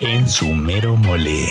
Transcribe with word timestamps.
En 0.00 0.28
su 0.28 0.46
mero 0.54 0.94
mole. 0.94 1.48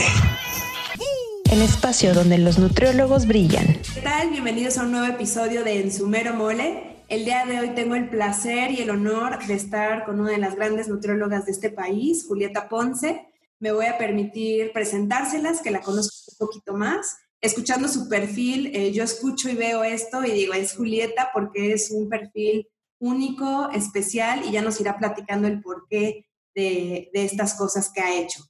El 1.51 1.61
espacio 1.61 2.14
donde 2.14 2.38
los 2.38 2.57
nutriólogos 2.57 3.27
brillan. 3.27 3.77
¿Qué 3.93 3.99
tal? 3.99 4.29
Bienvenidos 4.29 4.77
a 4.77 4.83
un 4.83 4.91
nuevo 4.91 5.05
episodio 5.05 5.65
de 5.65 5.81
En 5.81 5.91
su 5.91 6.07
mero 6.07 6.33
mole. 6.33 7.04
El 7.10 7.25
día 7.25 7.46
de 7.46 7.60
hoy 7.60 7.70
tengo 7.71 7.96
el 7.96 8.10
placer 8.10 8.71
y 8.71 8.81
el 8.81 8.89
honor 8.89 9.46
de 9.47 9.54
estar 9.54 10.05
con 10.05 10.21
una 10.21 10.31
de 10.31 10.38
las 10.38 10.55
grandes 10.55 10.88
nutriólogas 10.88 11.46
de 11.46 11.52
este 11.52 11.70
país, 11.71 12.25
Julieta 12.25 12.69
Ponce. 12.69 13.28
Me 13.60 13.73
voy 13.73 13.87
a 13.87 13.97
permitir 13.97 14.71
presentárselas, 14.71 15.61
que 15.61 15.71
la 15.71 15.81
conozco 15.81 16.32
un 16.32 16.48
poquito 16.48 16.73
más. 16.73 17.18
Escuchando 17.41 17.89
su 17.89 18.07
perfil, 18.07 18.71
eh, 18.73 18.93
yo 18.93 19.04
escucho 19.04 19.50
y 19.50 19.55
veo 19.55 19.84
esto 19.84 20.23
y 20.23 20.32
digo, 20.32 20.54
es 20.54 20.73
Julieta 20.73 21.32
porque 21.34 21.73
es 21.73 21.91
un 21.91 22.07
perfil 22.07 22.70
único, 23.00 23.70
especial 23.71 24.43
y 24.48 24.52
ya 24.52 24.61
nos 24.61 24.79
irá 24.79 24.98
platicando 24.98 25.50
el 25.50 25.61
porqué 25.61 26.27
de, 26.58 27.12
estas 27.14 27.54
cosas 27.54 27.92
que 27.94 28.02
ha 28.02 28.20
hecho. 28.20 28.44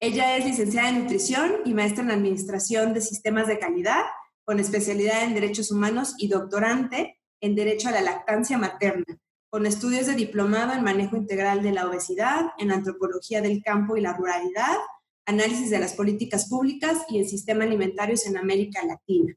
Ella 0.00 0.36
es 0.36 0.44
licenciada 0.44 0.88
en 0.88 1.02
nutrición 1.02 1.58
y 1.64 1.74
maestra 1.74 2.02
en 2.02 2.10
administración 2.10 2.92
de 2.92 3.00
sistemas 3.00 3.46
de 3.46 3.60
calidad, 3.60 4.02
con 4.44 4.58
especialidad 4.58 5.22
en 5.22 5.34
derechos 5.34 5.70
humanos 5.70 6.14
y 6.18 6.26
doctorante 6.26 7.20
en 7.40 7.54
derecho 7.54 7.88
a 7.88 7.92
la 7.92 8.02
lactancia 8.02 8.58
materna, 8.58 9.04
con 9.48 9.64
estudios 9.66 10.06
de 10.06 10.14
diplomado 10.14 10.72
en 10.72 10.82
manejo 10.82 11.16
integral 11.16 11.62
de 11.62 11.72
la 11.72 11.86
obesidad, 11.86 12.46
en 12.58 12.72
antropología 12.72 13.40
del 13.40 13.62
campo 13.62 13.96
y 13.96 14.00
la 14.00 14.14
ruralidad, 14.14 14.76
análisis 15.26 15.70
de 15.70 15.78
las 15.78 15.94
políticas 15.94 16.48
públicas 16.48 17.04
y 17.08 17.20
el 17.20 17.28
sistema 17.28 17.62
alimentarios 17.62 18.26
en 18.26 18.36
América 18.36 18.84
Latina. 18.84 19.34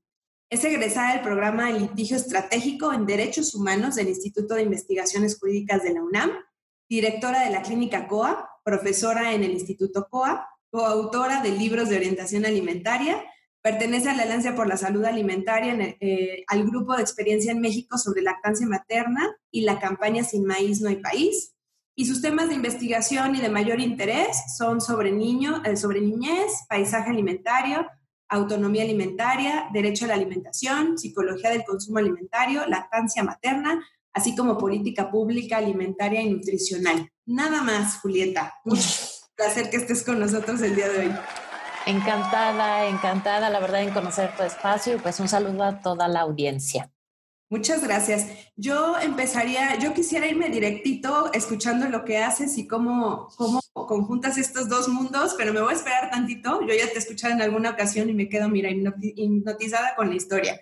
Es 0.49 0.63
egresada 0.63 1.13
del 1.13 1.21
programa 1.21 1.71
de 1.71 1.79
litigio 1.79 2.17
estratégico 2.17 2.91
en 2.91 3.05
derechos 3.05 3.53
humanos 3.53 3.95
del 3.95 4.09
Instituto 4.09 4.55
de 4.55 4.63
Investigaciones 4.63 5.37
Jurídicas 5.39 5.83
de 5.83 5.93
la 5.93 6.03
UNAM, 6.03 6.31
directora 6.89 7.43
de 7.43 7.49
la 7.49 7.61
clínica 7.61 8.07
COA, 8.07 8.49
profesora 8.63 9.33
en 9.33 9.43
el 9.43 9.51
Instituto 9.51 10.07
COA, 10.09 10.47
coautora 10.69 11.41
de 11.41 11.51
libros 11.51 11.89
de 11.89 11.97
orientación 11.97 12.45
alimentaria, 12.45 13.23
pertenece 13.61 14.09
a 14.09 14.15
la 14.15 14.23
Alianza 14.23 14.55
por 14.55 14.67
la 14.67 14.77
Salud 14.77 15.05
Alimentaria, 15.05 15.75
eh, 15.99 16.43
al 16.47 16.65
grupo 16.65 16.95
de 16.95 17.01
experiencia 17.01 17.51
en 17.51 17.61
México 17.61 17.97
sobre 17.97 18.21
lactancia 18.21 18.67
materna 18.67 19.35
y 19.49 19.61
la 19.61 19.79
campaña 19.79 20.23
Sin 20.23 20.45
Maíz 20.45 20.81
No 20.81 20.89
hay 20.89 20.97
País, 20.97 21.55
y 21.95 22.05
sus 22.05 22.21
temas 22.21 22.49
de 22.49 22.55
investigación 22.55 23.35
y 23.35 23.41
de 23.41 23.49
mayor 23.49 23.79
interés 23.79 24.37
son 24.57 24.81
sobre, 24.81 25.11
niño, 25.11 25.63
eh, 25.63 25.77
sobre 25.77 26.01
niñez, 26.01 26.65
paisaje 26.67 27.09
alimentario, 27.09 27.87
autonomía 28.27 28.83
alimentaria, 28.83 29.69
derecho 29.71 30.05
a 30.05 30.09
la 30.09 30.15
alimentación, 30.15 30.97
psicología 30.97 31.51
del 31.51 31.63
consumo 31.63 31.99
alimentario, 31.99 32.67
lactancia 32.67 33.23
materna, 33.23 33.81
así 34.15 34.35
como 34.35 34.57
política 34.57 35.11
pública 35.11 35.57
alimentaria 35.57 36.21
y 36.21 36.29
nutricional. 36.29 37.11
Nada 37.25 37.61
más, 37.61 37.99
Julieta. 37.99 38.55
Mucho 38.63 38.81
placer 39.35 39.69
que 39.69 39.77
estés 39.77 40.03
con 40.03 40.19
nosotros 40.19 40.61
el 40.61 40.75
día 40.75 40.89
de 40.89 40.99
hoy. 40.99 41.15
Encantada, 41.85 42.87
encantada, 42.87 43.49
la 43.51 43.59
verdad, 43.59 43.83
en 43.83 43.91
conocer 43.91 44.35
tu 44.35 44.41
espacio 44.41 44.95
y 44.95 44.97
pues 44.97 45.19
un 45.19 45.27
saludo 45.27 45.63
a 45.63 45.81
toda 45.81 46.07
la 46.07 46.21
audiencia. 46.21 46.89
Muchas 47.47 47.83
gracias. 47.83 48.27
Yo 48.55 48.97
empezaría, 48.97 49.77
yo 49.77 49.93
quisiera 49.93 50.25
irme 50.25 50.49
directito 50.49 51.31
escuchando 51.31 51.87
lo 51.87 52.03
que 52.03 52.17
haces 52.17 52.57
y 52.57 52.65
cómo, 52.65 53.27
cómo 53.37 53.61
conjuntas 53.73 54.39
estos 54.39 54.67
dos 54.67 54.87
mundos, 54.87 55.35
pero 55.37 55.53
me 55.53 55.61
voy 55.61 55.73
a 55.73 55.77
esperar 55.77 56.09
tantito. 56.09 56.61
Yo 56.61 56.73
ya 56.73 56.87
te 56.87 56.95
he 56.95 56.97
escuchado 56.97 57.33
en 57.33 57.41
alguna 57.41 57.71
ocasión 57.71 58.09
y 58.09 58.13
me 58.13 58.29
quedo, 58.29 58.49
mira, 58.49 58.71
hipnotizada 58.71 59.95
con 59.95 60.09
la 60.09 60.15
historia. 60.15 60.59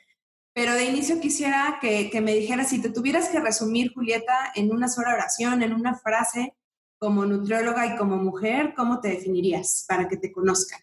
Pero 0.54 0.74
de 0.74 0.86
inicio 0.86 1.20
quisiera 1.20 1.80
que, 1.82 2.22
me 2.22 2.34
dijeras, 2.34 2.70
si 2.70 2.82
te 2.82 2.90
tuvieras 2.90 3.30
que 3.30 3.40
resumir, 3.40 3.92
Julieta, 3.94 4.52
en 4.54 4.72
una 4.72 4.88
sola 4.88 5.14
oración, 5.14 5.64
en 5.64 5.74
una 5.74 5.96
frase, 5.96 6.56
como 7.00 7.26
nutrióloga 7.26 7.88
y 7.88 7.98
como 7.98 8.18
mujer, 8.18 8.74
¿cómo 8.76 9.02
te 9.02 9.10
definirías 9.10 9.86
para 9.88 10.08
que 10.08 10.16
te 10.16 10.32
conozcan? 10.32 10.80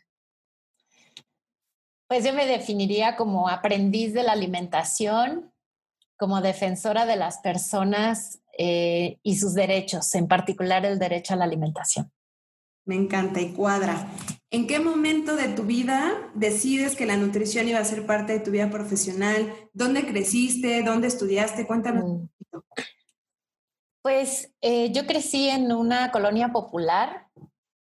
Pues 2.08 2.24
yo 2.24 2.34
me 2.34 2.46
definiría 2.46 3.16
como 3.16 3.48
aprendiz 3.48 4.12
de 4.12 4.24
la 4.24 4.32
alimentación, 4.32 5.52
como 6.16 6.40
defensora 6.40 7.06
de 7.06 7.16
las 7.16 7.38
personas 7.38 8.40
eh, 8.58 9.20
y 9.22 9.36
sus 9.38 9.54
derechos, 9.54 10.14
en 10.16 10.26
particular 10.26 10.84
el 10.84 10.98
derecho 10.98 11.34
a 11.34 11.36
la 11.36 11.44
alimentación. 11.44 12.12
Me 12.90 12.96
encanta 12.96 13.40
y 13.40 13.52
cuadra. 13.52 14.08
¿En 14.50 14.66
qué 14.66 14.80
momento 14.80 15.36
de 15.36 15.46
tu 15.46 15.62
vida 15.62 16.10
decides 16.34 16.96
que 16.96 17.06
la 17.06 17.16
nutrición 17.16 17.68
iba 17.68 17.78
a 17.78 17.84
ser 17.84 18.04
parte 18.04 18.32
de 18.32 18.40
tu 18.40 18.50
vida 18.50 18.68
profesional? 18.68 19.54
¿Dónde 19.72 20.04
creciste? 20.04 20.82
¿Dónde 20.82 21.06
estudiaste? 21.06 21.68
Cuéntame 21.68 22.02
un 22.02 22.26
poquito. 22.26 22.64
Pues 24.02 24.52
eh, 24.60 24.90
yo 24.90 25.06
crecí 25.06 25.48
en 25.48 25.70
una 25.70 26.10
colonia 26.10 26.48
popular 26.48 27.28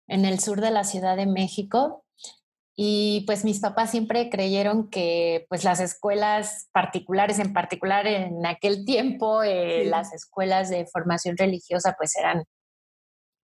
en 0.08 0.24
el 0.24 0.40
sur 0.40 0.62
de 0.62 0.70
la 0.70 0.84
Ciudad 0.84 1.18
de 1.18 1.26
México 1.26 2.06
y 2.76 3.24
pues 3.26 3.44
mis 3.44 3.60
papás 3.60 3.90
siempre 3.90 4.30
creyeron 4.30 4.88
que 4.92 5.48
pues 5.50 5.64
las 5.64 5.80
escuelas 5.80 6.70
particulares, 6.74 7.40
en 7.40 7.54
particular 7.54 8.06
en 8.06 8.46
aquel 8.46 8.86
tiempo, 8.86 9.42
eh, 9.42 9.84
las 9.86 10.14
escuelas 10.14 10.70
de 10.70 10.86
formación 10.86 11.38
religiosa 11.38 11.96
pues 11.98 12.16
eran 12.16 12.46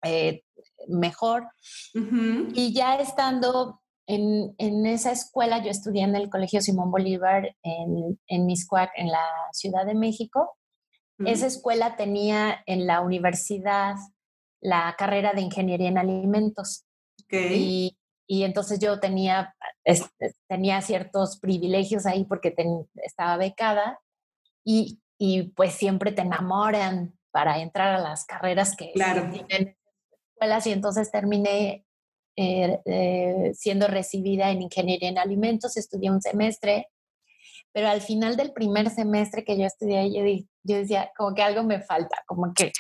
eh, 0.04 0.42
mejor. 0.88 1.48
Y 1.94 2.72
ya 2.72 2.97
estando 2.97 3.81
en, 4.06 4.54
en, 4.59 4.87
esa 4.87 5.12
escuela, 5.12 5.62
yo 5.62 5.70
estudié 5.70 6.03
en 6.03 6.15
el 6.15 6.28
Colegio 6.28 6.60
Simón 6.60 6.91
Bolívar 6.91 7.56
en, 7.62 8.19
en 8.26 8.47
Miscuac, 8.47 8.91
en 8.97 9.10
la 9.10 9.26
Ciudad 9.53 9.87
de 9.87 9.94
México. 9.94 10.56
Esa 11.25 11.47
escuela 11.47 11.97
tenía 11.97 12.62
en 12.66 12.87
la 12.87 13.00
universidad 13.00 13.94
la 14.60 14.94
carrera 14.98 15.32
de 15.32 15.42
ingeniería 15.42 15.88
en 15.88 15.98
alimentos. 15.98 16.84
Y, 17.31 17.97
y, 18.26 18.44
entonces 18.44 18.78
yo 18.78 19.00
tenía, 19.00 19.54
tenía 20.48 20.81
ciertos 20.82 21.38
privilegios 21.38 22.06
ahí 22.06 22.25
porque 22.25 22.54
estaba 23.03 23.36
becada 23.36 24.00
y, 24.65 25.00
y, 25.19 25.50
pues 25.53 25.75
siempre 25.75 26.12
te 26.12 26.22
enamoran 26.22 27.16
para 27.31 27.59
entrar 27.60 27.94
a 27.94 27.98
las 27.98 28.25
carreras 28.25 28.76
que 28.76 28.92
claro. 28.92 29.28
tienen 29.31 29.76
escuelas 30.34 30.67
y 30.67 30.72
entonces 30.72 31.11
terminé 31.11 31.87
eh, 32.37 32.81
eh, 32.84 33.53
siendo 33.55 33.87
recibida 33.87 34.50
en 34.50 34.62
ingeniería 34.62 35.09
en 35.09 35.19
alimentos, 35.19 35.77
estudié 35.77 36.11
un 36.11 36.21
semestre 36.21 36.89
pero 37.75 37.89
al 37.89 38.00
final 38.00 38.37
del 38.37 38.53
primer 38.53 38.89
semestre 38.89 39.45
que 39.45 39.59
yo 39.59 39.67
estudié, 39.67 40.09
yo, 40.12 40.22
yo 40.62 40.77
decía, 40.77 41.11
como 41.17 41.34
que 41.34 41.43
algo 41.43 41.65
me 41.65 41.83
falta, 41.83 42.22
como 42.25 42.55
que... 42.55 42.71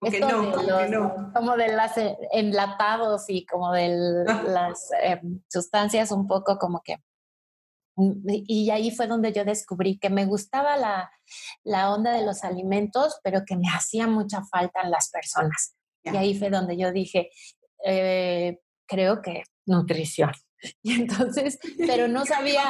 esto 0.00 0.26
de 0.26 0.88
los, 0.90 1.12
Como 1.34 1.56
de 1.56 1.72
las 1.72 1.98
eh, 1.98 2.16
enlatados 2.30 3.24
y 3.26 3.44
como 3.46 3.72
de 3.72 4.24
ah. 4.28 4.42
las 4.46 4.90
em, 5.02 5.42
sustancias 5.48 6.12
un 6.12 6.28
poco 6.28 6.56
como 6.56 6.82
que... 6.84 6.98
Mm, 7.96 8.28
y 8.46 8.70
ahí 8.70 8.92
fue 8.92 9.08
donde 9.08 9.32
yo 9.32 9.44
descubrí 9.44 9.98
que 9.98 10.08
me 10.08 10.24
gustaba 10.24 10.76
la, 10.76 11.10
la 11.64 11.92
onda 11.92 12.12
de 12.12 12.24
los 12.24 12.44
alimentos, 12.44 13.18
pero 13.24 13.42
que 13.44 13.56
me 13.56 13.68
hacía 13.68 14.06
mucha 14.06 14.44
falta 14.44 14.82
en 14.82 14.92
las 14.92 15.10
personas. 15.10 15.74
Y 16.04 16.16
ahí 16.16 16.38
fue 16.38 16.50
donde 16.50 16.76
yo 16.76 16.92
dije, 16.92 17.30
eh, 17.84 18.58
creo 18.86 19.22
que 19.22 19.42
nutrición. 19.66 20.32
Y 20.82 20.94
entonces, 20.94 21.58
pero 21.76 22.08
no 22.08 22.24
sabía, 22.26 22.62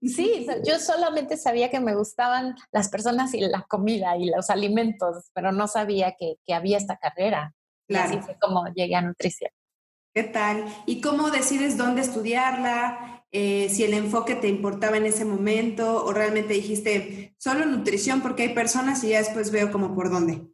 Sí, 0.00 0.46
yo 0.64 0.78
solamente 0.78 1.36
sabía 1.36 1.70
que 1.70 1.80
me 1.80 1.96
gustaban 1.96 2.54
las 2.70 2.88
personas 2.88 3.34
y 3.34 3.40
la 3.40 3.62
comida 3.62 4.16
y 4.16 4.30
los 4.30 4.48
alimentos, 4.48 5.30
pero 5.34 5.50
no 5.50 5.66
sabía 5.66 6.14
que, 6.18 6.36
había 6.52 6.76
esta 6.76 6.98
carrera. 6.98 7.54
Claro. 7.88 8.10
así 8.10 8.20
fue 8.20 8.36
como 8.38 8.66
llegué 8.74 8.94
a 8.94 9.00
nutrición. 9.00 9.50
¿Qué 10.14 10.24
tal? 10.24 10.64
¿Y 10.84 11.00
cómo 11.00 11.30
decides 11.30 11.78
dónde 11.78 12.02
estudiarla? 12.02 13.24
Eh, 13.32 13.68
si 13.70 13.84
el 13.84 13.94
enfoque 13.94 14.34
te 14.34 14.48
importaba 14.48 14.98
en 14.98 15.06
ese 15.06 15.24
momento 15.24 16.04
o 16.04 16.12
realmente 16.12 16.54
dijiste 16.54 17.34
solo 17.38 17.64
nutrición 17.64 18.20
porque 18.20 18.42
hay 18.42 18.54
personas 18.54 19.02
y 19.04 19.10
ya 19.10 19.18
después 19.18 19.50
veo 19.50 19.72
como 19.72 19.94
por 19.94 20.10
dónde. 20.10 20.46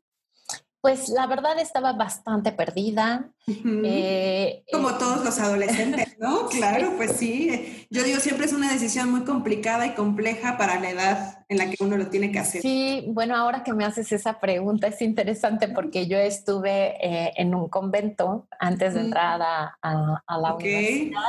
Pues 0.85 1.09
la 1.09 1.27
verdad 1.27 1.59
estaba 1.59 1.95
bastante 1.95 2.53
perdida. 2.53 3.31
Eh, 3.47 4.65
Como 4.71 4.91
eh, 4.91 4.95
todos 4.99 5.25
los 5.25 5.39
adolescentes, 5.39 6.15
¿no? 6.19 6.47
claro, 6.51 6.93
pues 6.99 7.13
sí. 7.13 7.87
Yo 7.89 8.03
digo, 8.03 8.21
siempre 8.21 8.45
es 8.45 8.53
una 8.53 8.71
decisión 8.71 9.11
muy 9.11 9.25
complicada 9.25 9.87
y 9.87 9.95
compleja 9.95 10.59
para 10.59 10.79
la 10.79 10.91
edad 10.91 11.47
en 11.49 11.57
la 11.57 11.71
que 11.71 11.83
uno 11.83 11.97
lo 11.97 12.11
tiene 12.11 12.31
que 12.31 12.39
hacer. 12.39 12.61
Sí, 12.61 13.07
bueno, 13.09 13.35
ahora 13.35 13.65
que 13.65 13.73
me 13.73 13.87
haces 13.87 14.13
esa 14.13 14.39
pregunta 14.41 14.89
es 14.89 15.01
interesante 15.01 15.69
porque 15.69 16.07
yo 16.07 16.19
estuve 16.19 16.99
eh, 17.03 17.33
en 17.39 17.55
un 17.55 17.71
convento 17.71 18.47
antes 18.59 18.93
de 18.93 19.01
entrar 19.01 19.41
a, 19.41 19.79
la 19.83 20.55
universidad. 20.55 21.23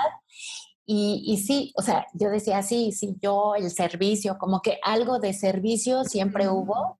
Y, 0.85 1.23
y, 1.27 1.37
sí, 1.37 1.71
o 1.77 1.81
sea, 1.81 2.07
yo 2.13 2.29
decía, 2.29 2.61
sí, 2.61 2.91
sí, 2.91 3.15
yo 3.21 3.55
el 3.55 3.71
servicio, 3.71 4.37
como 4.37 4.61
que 4.61 4.79
algo 4.83 5.19
de 5.19 5.31
servicio 5.31 6.03
siempre 6.03 6.49
hubo, 6.49 6.99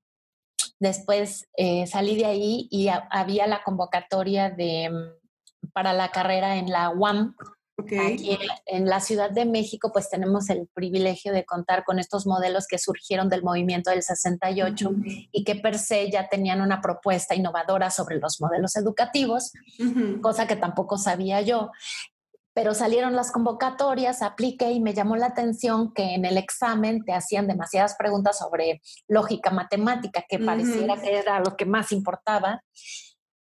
Después 0.80 1.48
eh, 1.58 1.88
salí 1.88 2.16
de 2.18 2.26
ahí 2.26 2.68
y 2.70 2.90
había 3.10 3.48
la 3.48 3.64
convocatoria 3.64 4.50
de, 4.50 4.90
mm, 4.90 5.70
para 5.72 5.94
la 5.94 6.12
carrera 6.12 6.58
en 6.58 6.70
la 6.70 6.90
UAM. 6.90 7.36
Aquí 7.78 8.38
en 8.68 8.86
la 8.86 9.02
Ciudad 9.02 9.30
de 9.30 9.46
México, 9.46 9.92
pues 9.92 10.10
tenemos 10.10 10.50
el 10.50 10.66
privilegio 10.74 11.34
de 11.34 11.44
contar 11.44 11.84
con 11.84 12.00
estos 12.00 12.26
modelos 12.26 12.68
que 12.68 12.78
surgieron 12.78 13.28
del 13.28 13.44
movimiento 13.44 13.90
del 13.90 14.02
68 14.02 14.92
y 15.34 15.44
que 15.44 15.56
per 15.56 15.78
se 15.78 16.10
ya 16.10 16.30
tenían 16.30 16.62
una 16.62 16.80
propuesta 16.80 17.36
innovadora 17.36 17.90
sobre 17.90 18.18
los 18.18 18.40
modelos 18.40 18.78
educativos, 18.78 19.52
cosa 20.22 20.48
que 20.48 20.56
tampoco 20.56 20.98
sabía 20.98 21.42
yo. 21.42 21.70
Pero 22.56 22.74
salieron 22.74 23.16
las 23.16 23.32
convocatorias, 23.32 24.24
apliqué 24.24 24.72
y 24.72 24.80
me 24.80 24.96
llamó 24.96 25.16
la 25.16 25.28
atención 25.28 25.94
que 25.94 26.16
en 26.16 26.26
el 26.26 26.38
examen 26.38 27.04
te 27.06 27.14
hacían 27.14 27.48
demasiadas 27.48 27.96
preguntas 28.00 28.40
sobre 28.40 28.82
lógica 29.08 29.52
matemática, 29.52 30.24
que 30.28 30.40
pareciera 30.40 31.00
que 31.00 31.20
era 31.20 31.40
lo 31.42 31.56
que 31.56 31.66
más 31.66 31.92
importaba. 31.92 32.64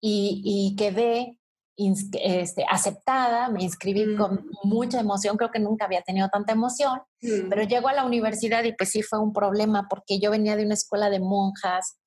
Y, 0.01 0.41
y 0.43 0.75
quedé 0.75 1.37
este, 1.75 2.63
aceptada, 2.69 3.49
me 3.49 3.63
inscribí 3.63 4.15
con 4.15 4.47
mucha 4.63 4.99
emoción, 4.99 5.37
creo 5.37 5.49
que 5.49 5.59
nunca 5.59 5.85
había 5.85 6.03
tenido 6.03 6.29
tanta 6.29 6.53
emoción, 6.53 7.01
pero 7.49 7.63
llego 7.63 7.87
a 7.87 7.93
la 7.93 8.05
universidad 8.05 8.63
y 8.63 8.73
pues 8.73 8.91
sí 8.91 9.01
fue 9.01 9.19
un 9.19 9.33
problema 9.33 9.87
porque 9.89 10.19
yo 10.19 10.29
venía 10.29 10.55
de 10.55 10.65
una 10.65 10.75
escuela 10.75 11.09
de 11.09 11.19
monjas. 11.19 11.97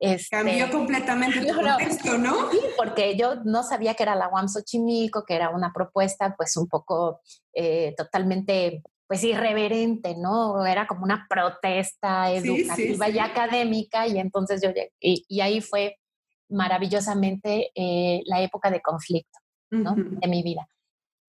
Este, 0.00 0.36
Cambió 0.36 0.70
completamente 0.70 1.44
tu 1.44 1.54
contexto, 1.54 2.18
¿no? 2.18 2.50
Sí, 2.50 2.60
porque 2.76 3.16
yo 3.16 3.36
no 3.44 3.62
sabía 3.62 3.94
que 3.94 4.04
era 4.04 4.14
la 4.14 4.28
UAM 4.28 4.48
Xochimilco, 4.48 5.24
que 5.24 5.34
era 5.34 5.50
una 5.50 5.72
propuesta 5.72 6.34
pues 6.36 6.56
un 6.56 6.68
poco 6.68 7.20
eh, 7.52 7.94
totalmente 7.96 8.82
pues 9.08 9.24
irreverente, 9.24 10.14
¿no? 10.16 10.64
Era 10.66 10.86
como 10.86 11.02
una 11.02 11.26
protesta 11.28 12.30
educativa 12.30 13.08
y 13.08 13.18
académica 13.18 14.06
y 14.06 14.18
entonces 14.18 14.60
yo 14.62 14.68
llegué, 14.68 14.92
y 15.00 15.40
ahí 15.40 15.60
fue 15.60 15.96
maravillosamente 16.50 17.70
eh, 17.74 18.22
la 18.26 18.42
época 18.42 18.70
de 18.70 18.80
conflicto 18.80 19.38
de 19.70 20.28
mi 20.28 20.42
vida. 20.42 20.68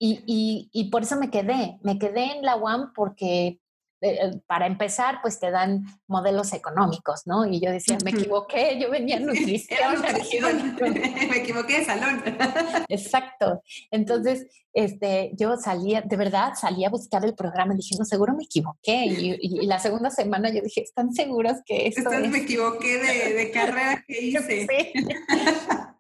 Y, 0.02 0.24
y, 0.26 0.70
y, 0.72 0.90
por 0.90 1.02
eso 1.04 1.18
me 1.18 1.30
quedé, 1.30 1.78
me 1.84 2.00
quedé 2.00 2.38
en 2.38 2.42
la 2.44 2.56
UAM 2.56 2.94
porque 2.94 3.60
eh, 4.02 4.18
eh, 4.22 4.42
para 4.48 4.66
empezar, 4.66 5.20
pues 5.22 5.40
te 5.40 5.52
dan 5.52 5.86
modelos 6.08 6.54
económicos, 6.54 7.24
¿no? 7.26 7.46
Y 7.46 7.60
yo 7.60 7.70
decía, 7.70 7.98
me 8.06 8.12
equivoqué, 8.12 8.80
yo 8.80 8.90
venía 8.90 9.18
en 9.18 9.26
nutrición. 9.28 10.02
me 11.30 11.38
equivoqué 11.38 11.80
de 11.80 11.86
salón. 11.86 12.24
Exacto. 12.88 13.62
Entonces, 13.92 14.48
este, 14.74 15.32
yo 15.36 15.58
salía, 15.58 16.02
de 16.02 16.16
verdad, 16.16 16.54
salía 16.56 16.88
a 16.88 16.92
buscar 16.92 17.26
el 17.26 17.36
programa 17.36 17.74
y 17.74 17.78
dije, 17.78 17.96
no, 18.00 18.06
seguro 18.06 18.34
me 18.34 18.44
equivoqué. 18.44 19.06
Y, 19.06 19.66
la 19.66 19.80
segunda 19.80 20.10
semana 20.10 20.50
yo 20.50 20.62
dije, 20.62 20.82
¿están 20.82 21.12
seguros 21.12 21.58
que 21.66 21.88
esto 21.88 22.10
es? 22.10 22.30
Me 22.30 22.40
equivoqué 22.40 22.98
de, 23.00 23.34
de 23.34 23.52
carrera 23.52 24.04
que 24.08 24.22
hice. 24.22 24.66
Sí. 24.66 25.08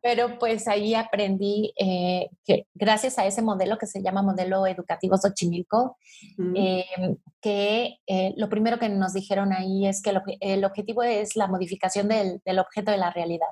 Pero 0.02 0.40
pues 0.40 0.68
ahí 0.68 0.94
aprendí 0.96 1.74
eh, 1.78 2.30
que 2.46 2.68
gracias 2.74 3.20
a 3.20 3.26
ese 3.26 3.42
modelo 3.42 3.78
que 3.78 3.86
se 3.86 4.02
llama 4.02 4.22
modelo 4.22 4.66
educativo 4.66 5.18
Xochimilco, 5.18 5.98
em, 6.38 7.18
que 7.42 7.98
eh, 8.08 8.34
lo 8.38 8.50
primero 8.50 8.80
que 8.80 8.88
nos 8.88 9.14
dijeron 9.14 9.52
ahí 9.52 9.88
es 9.88 10.02
que 10.02 10.14
el, 10.40 10.64
objetivo 10.64 11.04
es 11.04 11.36
la 11.36 11.48
modificación 11.48 12.08
del, 12.08 12.42
del 12.46 12.60
objeto 12.60 12.92
de 12.92 12.98
la 12.98 13.12
realidad. 13.12 13.50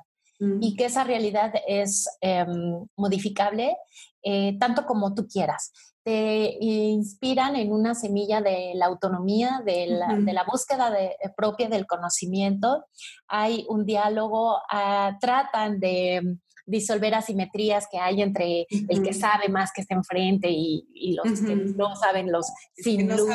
Y 0.60 0.76
que 0.76 0.84
esa 0.84 1.02
realidad 1.02 1.52
es 1.66 2.08
em, 2.20 2.86
modificable 2.96 3.76
eh, 4.22 4.56
tanto 4.58 4.84
como 4.84 5.14
tú 5.14 5.26
quieras. 5.26 5.72
Te 6.08 6.56
inspiran 6.58 7.54
en 7.54 7.70
una 7.70 7.94
semilla 7.94 8.40
de 8.40 8.72
la 8.74 8.86
autonomía, 8.86 9.60
de 9.62 9.88
la, 9.88 10.44
búsqueda 10.50 10.90
de, 10.90 11.14
propia 11.36 11.68
del 11.68 11.86
conocimiento. 11.86 12.86
Hay 13.26 13.66
un 13.68 13.84
diálogo, 13.84 14.56
ah, 14.70 15.18
tratan 15.20 15.78
de 15.80 16.38
disolver 16.68 17.14
asimetrías 17.14 17.86
que 17.90 17.98
hay 17.98 18.22
entre 18.22 18.66
el 18.70 19.02
que 19.02 19.12
sabe 19.12 19.48
más 19.48 19.72
que 19.72 19.80
está 19.80 19.94
enfrente 19.94 20.48
y, 20.50 20.84
los 21.14 21.40
que 21.40 21.56
no 21.56 21.96
saben, 21.96 22.30
los 22.30 22.46
sin 22.76 23.08
luz, 23.08 23.34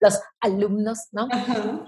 los, 0.00 0.20
alumnos, 0.40 1.08
¿no? 1.12 1.28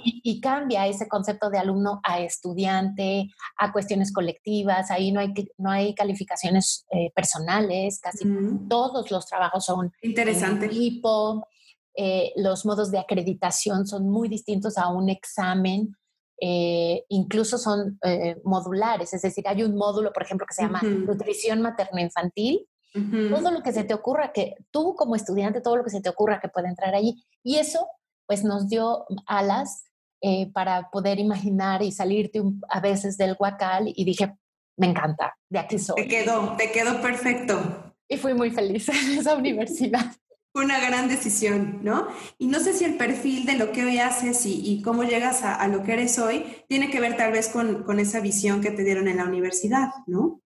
Y, 0.05 0.41
cambia 0.41 0.87
ese 0.87 1.07
concepto 1.09 1.49
de 1.49 1.59
alumno 1.59 2.01
a 2.03 2.21
estudiante, 2.21 3.29
a 3.59 3.73
cuestiones 3.73 4.13
colectivas, 4.13 4.91
ahí 4.91 5.13
no 5.13 5.21
hay, 5.21 5.33
no 5.59 5.71
hay 5.71 5.95
calificaciones 5.95 6.87
eh, 6.91 7.13
personales, 7.15 8.01
casi 8.01 8.25
todos 8.69 9.11
los 9.11 9.27
trabajos 9.27 9.65
son 9.65 9.93
Interesante. 10.03 10.67
en 10.67 10.71
equipo. 10.71 11.47
Eh, 11.95 12.33
los 12.37 12.65
modos 12.65 12.91
de 12.91 12.99
acreditación 12.99 13.87
son 13.87 14.09
muy 14.09 14.29
distintos 14.29 14.79
a 14.79 14.89
un 14.89 15.09
examen 15.09 15.97
eh, 16.41 17.05
incluso 17.09 17.59
son 17.59 17.99
eh, 18.03 18.37
modulares, 18.45 19.13
es 19.13 19.23
decir, 19.23 19.47
hay 19.47 19.63
un 19.63 19.77
módulo, 19.77 20.13
por 20.13 20.23
ejemplo, 20.23 20.47
que 20.47 20.55
se 20.55 20.63
llama 20.63 20.81
nutrición 20.83 21.61
materno-infantil. 21.61 22.67
Todo 22.93 23.53
lo 23.53 23.63
que 23.63 23.73
se 23.73 23.85
te 23.85 23.95
ocurra, 23.95 24.33
que 24.33 24.57
tú 24.73 24.97
como 24.97 25.15
estudiante, 25.15 25.61
todo 25.61 25.77
lo 25.77 25.85
que 25.85 25.91
se 25.91 26.01
te 26.01 26.09
ocurra 26.09 26.41
que 26.41 26.49
puede 26.49 26.67
entrar 26.67 26.93
allí. 26.93 27.25
Y 27.45 27.59
eso, 27.59 27.87
pues 28.27 28.43
nos 28.43 28.69
dio 28.69 29.07
alas 29.27 29.85
eh, 30.23 30.51
para 30.53 30.91
poder 30.91 31.21
imaginar 31.21 31.83
y 31.83 31.93
salirte 31.93 32.43
a 32.69 32.81
veces 32.81 33.17
del 33.17 33.37
guacal 33.37 33.93
y 33.95 34.05
dije, 34.05 34.37
me 34.77 34.89
encanta, 34.89 35.37
de 35.49 35.59
aquí 35.61 35.79
soy. 35.79 36.03
Te 36.03 36.09
quedó, 36.09 36.57
te 36.57 36.73
quedó 36.73 37.01
perfecto. 37.01 37.95
Y 38.09 38.17
fui 38.17 38.35
muy 38.35 38.51
feliz 38.51 38.89
en 38.91 39.19
esa 39.19 39.37
universidad. 39.37 40.05
Una 40.53 40.81
gran 40.81 41.09
decisión, 41.09 41.79
¿no? 41.83 42.09
Y 42.39 42.49
no 42.49 42.59
sé 42.59 42.73
si 42.73 42.85
el 42.85 42.97
perfil 42.97 43.47
de 43.47 43.57
lo 43.57 43.71
que 43.71 43.85
hoy 43.85 43.99
haces 43.99 44.45
y, 44.47 44.83
cómo 44.83 45.05
llegas 45.05 45.43
a, 45.45 45.67
lo 45.69 45.83
que 45.85 45.93
eres 45.93 46.19
hoy 46.19 46.45
tiene 46.69 46.91
que 46.91 47.01
ver 47.01 47.17
tal 47.17 47.33
vez 47.33 47.49
con, 47.49 47.85
con, 47.85 48.01
esa 48.01 48.21
visión 48.21 48.61
que 48.61 48.73
te 48.73 48.83
dieron 48.83 49.07
en 49.07 49.19
la 49.19 49.25
universidad, 49.25 49.91
¿no? 50.07 50.43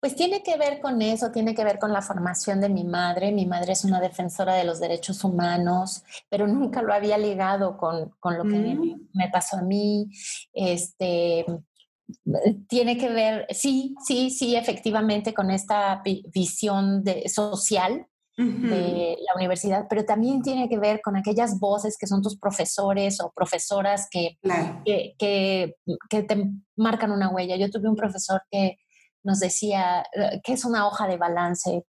Pues 0.00 0.14
tiene 0.14 0.44
que 0.44 0.56
ver 0.56 0.80
con 0.80 1.02
eso, 1.02 1.32
tiene 1.32 1.56
que 1.56 1.64
ver 1.64 1.78
con 1.80 1.92
la 1.92 2.02
formación 2.02 2.60
de 2.60 2.68
mi 2.68 2.84
madre. 2.84 3.32
Mi 3.32 3.46
madre 3.46 3.72
es 3.72 3.84
una 3.84 4.00
defensora 4.00 4.54
de 4.54 4.62
los 4.62 4.78
derechos 4.78 5.24
humanos, 5.24 6.04
pero 6.28 6.46
nunca 6.46 6.82
lo 6.82 6.94
había 6.94 7.18
ligado 7.18 7.76
con, 7.76 8.10
con 8.20 8.38
lo 8.38 8.44
que 8.44 8.58
mm. 8.58 9.08
me, 9.12 9.28
pasó 9.28 9.56
a 9.58 9.62
mí. 9.62 10.08
Este, 10.52 11.44
tiene 12.68 12.96
que 12.96 13.08
ver, 13.08 13.46
sí, 13.50 13.96
sí, 14.06 14.30
sí, 14.30 14.54
efectivamente, 14.54 15.34
con 15.34 15.50
esta 15.50 16.00
visión 16.32 17.02
de, 17.02 17.28
social 17.28 18.06
de 18.38 19.16
la 19.26 19.34
universidad, 19.34 19.86
pero 19.90 20.04
también 20.04 20.42
tiene 20.42 20.68
que 20.68 20.78
ver 20.78 21.00
con 21.02 21.16
aquellas 21.16 21.58
voces 21.58 21.96
que 21.98 22.06
son 22.06 22.22
tus 22.22 22.38
profesores 22.38 23.20
o 23.20 23.32
profesoras 23.34 24.08
que, 24.08 24.38
que, 24.84 25.74
que, 26.08 26.22
te 26.22 26.44
marcan 26.76 27.10
una 27.10 27.30
huella. 27.30 27.56
Yo 27.56 27.68
tuve 27.68 27.88
un 27.88 27.96
profesor 27.96 28.42
que 28.48 28.78
nos 29.24 29.40
decía 29.40 30.04
eh, 30.14 30.40
que 30.44 30.52
es 30.52 30.64
una 30.64 30.86
hoja 30.86 31.08
de 31.08 31.16
balance 31.16 31.84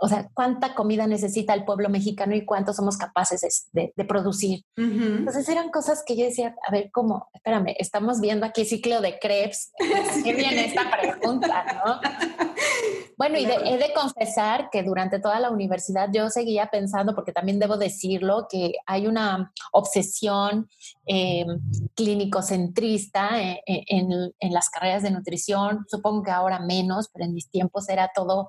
o 0.00 0.08
sea, 0.08 0.28
cuánta 0.34 0.74
comida 0.74 1.06
necesita 1.06 1.54
el 1.54 1.64
pueblo 1.64 1.88
mexicano 1.88 2.34
y 2.34 2.44
cuánto 2.44 2.72
somos 2.72 2.96
capaces 2.96 3.68
de, 3.72 3.92
producir. 4.06 4.64
Entonces 4.76 5.48
eran 5.48 5.70
cosas 5.70 6.02
que 6.04 6.16
yo 6.16 6.24
decía, 6.24 6.54
a 6.66 6.72
ver, 6.72 6.90
¿cómo? 6.92 7.28
Espérame, 7.32 7.74
estamos 7.78 8.20
viendo 8.20 8.44
aquí 8.44 8.64
ciclo 8.64 9.00
de 9.00 9.18
crepes. 9.18 9.72
¿Qué 10.24 10.34
viene 10.34 10.66
esta 10.66 10.90
pregunta, 10.90 11.64
no? 11.84 12.00
Bueno, 13.16 13.38
y 13.38 13.44
he 13.44 13.78
de 13.78 13.92
confesar 13.94 14.68
que 14.70 14.82
durante 14.82 15.20
toda 15.20 15.38
la 15.38 15.50
universidad 15.50 16.08
yo 16.12 16.28
seguía 16.30 16.66
pensando, 16.66 17.14
porque 17.14 17.32
también 17.32 17.58
debo 17.58 17.76
decirlo, 17.76 18.46
que 18.50 18.74
hay 18.86 19.06
una 19.06 19.52
obsesión 19.72 20.68
eh, 21.06 21.46
clínico-centrista 21.94 23.40
eh, 23.40 23.62
en, 23.66 24.10
en 24.38 24.52
las 24.52 24.68
carreras 24.70 25.02
de 25.04 25.10
nutrición. 25.10 25.84
Supongo 25.88 26.22
que 26.22 26.30
ahora 26.30 26.58
menos, 26.58 27.08
pero 27.12 27.24
en 27.24 27.34
mis 27.34 27.48
tiempos 27.48 27.88
era 27.88 28.10
todo 28.14 28.48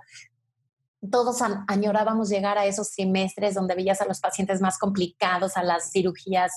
todos 1.11 1.41
añorábamos 1.67 2.29
llegar 2.29 2.57
a 2.57 2.65
esos 2.65 2.89
semestres 2.89 3.55
donde 3.55 3.75
veías 3.75 4.01
a 4.01 4.05
los 4.05 4.19
pacientes 4.19 4.61
más 4.61 4.77
complicados, 4.77 5.57
a 5.57 5.63
las 5.63 5.91
cirugías 5.91 6.51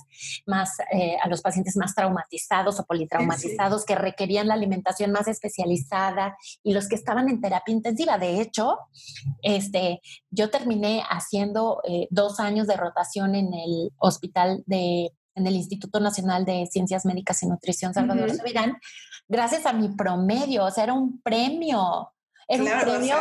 más, 0.47 0.79
eh, 0.93 1.17
a 1.23 1.29
los 1.29 1.43
pacientes 1.43 1.77
más 1.77 1.95
traumatizados 1.95 2.79
o 2.81 2.85
politraumatizados 2.85 3.85
que 3.85 3.95
requerían 3.95 4.49
la 4.49 4.55
alimentación 4.55 5.13
más 5.13 5.29
especializada 5.29 6.37
y 6.63 6.73
los 6.73 6.89
que 6.89 6.95
estaban 6.97 7.29
en 7.29 7.41
terapia 7.41 7.75
intensiva. 7.75 8.19
De 8.19 8.41
hecho, 8.41 8.79
este, 9.43 10.01
yo 10.31 10.51
terminé 10.51 11.03
haciendo 11.09 11.81
eh, 11.89 12.07
dos 12.11 12.41
años 12.41 12.67
de 12.67 12.77
rotación 12.77 13.35
en 13.35 13.53
el 13.53 13.93
hospital 13.99 14.63
de 14.67 15.13
en 15.37 15.47
el 15.47 15.55
Instituto 15.55 16.01
Nacional 16.01 16.47
de 16.47 16.67
Ciencias 16.67 17.05
Médicas 17.05 17.43
y 17.43 17.47
Nutrición 17.47 17.93
Salvador 17.93 18.31
uh 18.31 18.73
gracias 19.29 19.67
a 19.67 19.73
mi 19.73 19.89
promedio, 19.89 20.65
o 20.65 20.71
sea, 20.71 20.85
era 20.85 20.95
un 20.95 21.21
premio 21.21 22.13
era 22.49 22.63
un 22.63 22.81
premio. 22.81 23.17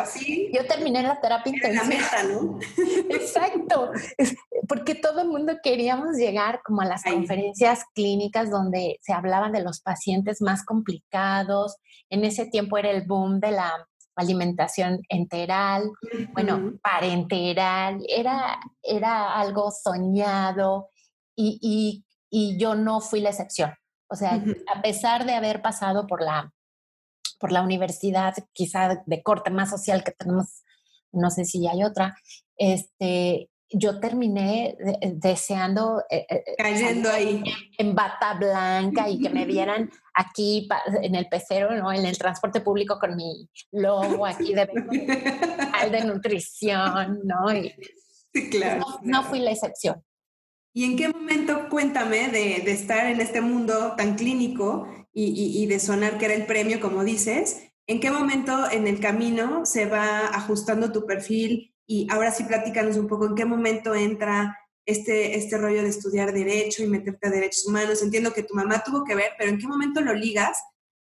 Yo 0.54 0.68
terminé 0.68 1.02
la 1.02 1.20
terapia 1.20 1.54
intensiva. 1.54 1.84
La 1.84 1.90
meta, 1.90 2.24
¿no? 2.24 2.60
Exacto. 3.10 3.92
Porque 4.68 4.96
todo 4.96 5.22
el 5.22 5.30
mundo 5.30 5.54
queríamos 5.64 6.16
llegar 6.18 6.62
como 6.64 6.82
a 6.82 6.86
las 6.86 7.04
conferencias 7.04 7.84
clínicas 7.94 8.52
donde 8.52 9.00
se 9.02 9.14
hablaban 9.14 9.52
de 9.52 9.64
los 9.64 9.82
pacientes 9.82 10.42
más 10.42 10.64
complicados. 10.64 11.78
En 12.10 12.24
ese 12.24 12.46
tiempo 12.46 12.78
era 12.78 12.92
el 12.92 13.06
boom 13.06 13.40
de 13.40 13.52
la 13.52 13.88
alimentación 14.16 15.02
enteral, 15.10 15.92
bueno, 16.34 16.74
parenteral, 16.82 18.00
era, 18.08 18.60
era 18.82 19.36
algo 19.38 19.72
soñado 19.72 20.90
y, 21.36 21.60
y, 22.32 22.58
yo 22.58 22.76
no 22.76 23.02
fui 23.02 23.20
la 23.20 23.30
excepción. 23.30 23.74
O 24.10 24.16
sea, 24.16 24.42
a 24.74 24.82
pesar 24.82 25.26
de 25.26 25.34
haber 25.34 25.62
pasado 25.62 26.08
por 26.08 26.22
la 26.22 26.54
por 27.40 27.52
la 27.52 27.62
universidad, 27.62 28.34
quizá 28.54 29.04
de 29.06 29.24
corte 29.24 29.52
más 29.52 29.70
social 29.70 30.04
que 30.04 30.12
tenemos 30.12 30.64
no 31.16 31.32
sé 31.32 31.46
si 31.46 31.68
hay 31.68 31.84
otra, 31.84 32.16
este, 32.58 33.50
yo 33.70 34.00
terminé 34.00 34.78
deseando 35.02 36.04
eh, 36.10 36.26
cayendo 36.58 37.10
ahí 37.10 37.44
en 37.78 37.96
bata 37.96 38.36
blanca 38.36 39.10
y 39.10 39.20
que 39.20 39.30
me 39.30 39.46
vieran 39.46 39.90
aquí 40.14 40.68
en 41.02 41.16
el 41.16 41.28
pecero, 41.28 41.76
¿no? 41.76 41.92
En 41.92 42.06
el 42.06 42.18
transporte 42.18 42.62
público 42.62 43.00
con 43.00 43.16
mi 43.16 43.50
logo 43.72 44.26
aquí 44.26 44.54
de, 44.54 44.68
de 45.92 46.06
nutrición, 46.06 47.22
¿no? 47.24 47.54
Y, 47.54 47.74
sí, 48.34 48.50
claro, 48.50 48.86
no, 49.02 49.24
fui 49.24 49.40
la 49.40 49.52
excepción. 49.52 50.04
¿Y 50.74 50.84
en 50.84 50.98
qué 50.98 51.08
momento, 51.08 51.70
cuéntame, 51.70 52.28
de, 52.28 52.62
de 52.64 52.72
estar 52.72 53.08
en 53.08 53.22
este 53.22 53.40
mundo 53.40 53.96
tan 53.96 54.16
clínico 54.16 54.86
y, 55.18 55.64
y, 55.64 55.66
de 55.68 55.80
sonar 55.80 56.18
que 56.18 56.26
era 56.26 56.34
el 56.34 56.46
premio, 56.46 56.82
como 56.82 57.06
dices, 57.06 57.62
¿en 57.88 58.02
qué 58.02 58.12
momento 58.12 58.70
en 58.70 58.86
el 58.86 59.00
camino 59.00 59.66
se 59.66 59.86
va 59.86 60.28
ajustando 60.28 60.92
tu 60.92 61.06
perfil? 61.06 61.74
Y 61.88 62.06
ahora 62.12 62.32
sí, 62.32 62.44
platícanos 62.44 62.98
un 62.98 63.08
poco 63.08 63.28
en 63.28 63.36
qué 63.36 63.46
momento 63.46 63.96
entra 63.96 64.58
este, 64.86 65.38
este 65.38 65.58
rollo 65.58 65.82
de 65.84 65.90
estudiar 65.90 66.34
derecho 66.34 66.84
y 66.84 66.88
meterte 66.88 67.28
a 67.28 67.32
derechos 67.32 67.66
humanos. 67.66 68.04
Entiendo 68.04 68.34
que 68.34 68.44
tu 68.44 68.56
mamá 68.56 68.84
tuvo 68.86 69.06
que 69.06 69.16
ver, 69.16 69.32
pero 69.38 69.52
¿en 69.52 69.58
qué 69.58 69.68
momento 69.68 70.02
lo 70.02 70.14
ligas? 70.14 70.58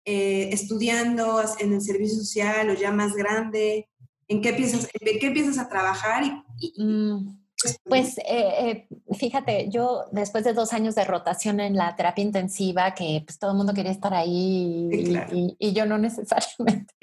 Eh, 0.05 0.49
estudiando 0.51 1.43
en 1.59 1.73
el 1.73 1.81
servicio 1.81 2.17
social 2.17 2.69
o 2.71 2.73
ya 2.73 2.91
más 2.91 3.13
grande? 3.13 3.89
¿En 4.27 4.41
qué 4.41 4.49
empiezas, 4.49 4.89
en 4.99 5.19
qué 5.19 5.27
empiezas 5.27 5.59
a 5.59 5.69
trabajar? 5.69 6.23
Y, 6.59 6.83
mm. 6.83 7.38
Pues 7.83 8.17
eh, 8.19 8.23
eh, 8.27 8.87
fíjate, 9.17 9.69
yo 9.69 10.05
después 10.11 10.43
de 10.45 10.53
dos 10.53 10.71
años 10.71 10.95
de 10.95 11.03
rotación 11.03 11.59
en 11.59 11.75
la 11.75 11.95
terapia 11.95 12.23
intensiva, 12.23 12.93
que 12.93 13.21
pues 13.25 13.37
todo 13.37 13.51
el 13.51 13.57
mundo 13.57 13.73
quería 13.73 13.91
estar 13.91 14.13
ahí 14.13 15.55
y, 15.59 15.73
yo 15.73 15.85
no 15.85 15.97
necesariamente. 15.97 16.93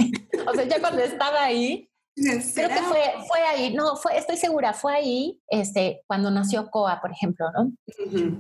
o 0.47 0.55
sea, 0.55 0.65
ya 0.65 0.81
cuando 0.81 1.03
estaba 1.03 1.45
ahí, 1.45 1.91
creo 2.15 2.69
que 2.69 2.83
fue, 2.89 3.01
fue 3.29 3.41
ahí, 3.41 3.75
no, 3.75 3.97
fue, 3.97 4.17
estoy 4.17 4.39
segura, 4.39 4.73
fue 4.73 4.95
ahí 4.95 5.41
este, 5.49 6.03
cuando 6.07 6.31
nació 6.31 6.71
COA, 6.71 7.03
por 7.03 7.13
ejemplo, 7.13 7.47
¿no? 7.53 7.73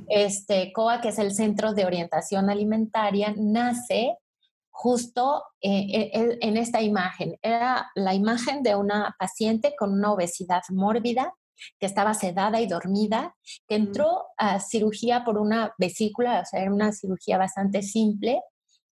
Este, 0.08 0.72
COA, 0.72 1.02
que 1.02 1.08
es 1.08 1.18
el 1.18 1.34
Centro 1.34 1.74
de 1.74 1.84
Orientación 1.84 2.48
Alimentaria, 2.48 3.34
nace 3.36 4.16
justo 4.70 5.42
eh, 5.60 6.38
en 6.40 6.56
esta 6.56 6.80
imagen. 6.80 7.38
Era 7.42 7.90
la 7.94 8.14
imagen 8.14 8.62
de 8.62 8.74
una 8.74 9.14
paciente 9.18 9.74
con 9.78 9.92
una 9.92 10.12
obesidad 10.12 10.62
mórbida 10.70 11.34
que 11.78 11.86
estaba 11.86 12.14
sedada 12.14 12.60
y 12.60 12.66
dormida, 12.66 13.34
que 13.66 13.76
entró 13.76 14.26
a 14.36 14.60
cirugía 14.60 15.24
por 15.24 15.38
una 15.38 15.74
vesícula, 15.78 16.40
o 16.40 16.44
sea, 16.44 16.62
era 16.62 16.72
una 16.72 16.92
cirugía 16.92 17.38
bastante 17.38 17.82
simple, 17.82 18.40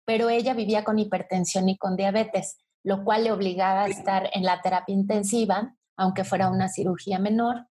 pero 0.05 0.29
ella 0.29 0.53
vivía 0.53 0.83
con 0.83 0.99
hipertensión 0.99 1.69
y 1.69 1.77
con 1.77 1.95
diabetes, 1.95 2.57
lo 2.83 3.03
cual 3.03 3.25
le 3.25 3.31
obligaba 3.31 3.83
a 3.83 3.87
estar 3.87 4.29
en 4.33 4.43
la 4.43 4.61
terapia 4.61 4.93
intensiva, 4.93 5.75
aunque 5.97 6.23
fuera 6.23 6.49
una 6.49 6.69
cirugía 6.69 7.19
menor. 7.19 7.67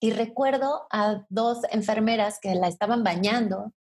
Y 0.00 0.12
recuerdo 0.12 0.86
a 0.90 1.24
dos 1.28 1.60
enfermeras 1.70 2.38
que 2.40 2.54
la 2.54 2.68
estaban 2.68 3.02
bañando 3.02 3.72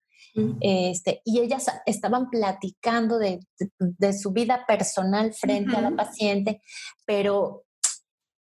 este, 0.60 1.22
y 1.24 1.40
ellas 1.40 1.66
estaban 1.86 2.30
platicando 2.30 3.18
de, 3.18 3.40
su 4.12 4.32
vida 4.32 4.64
personal 4.66 5.32
frente 5.32 5.76
a 5.76 5.80
la 5.80 5.90
paciente, 5.92 6.60
pero 7.04 7.64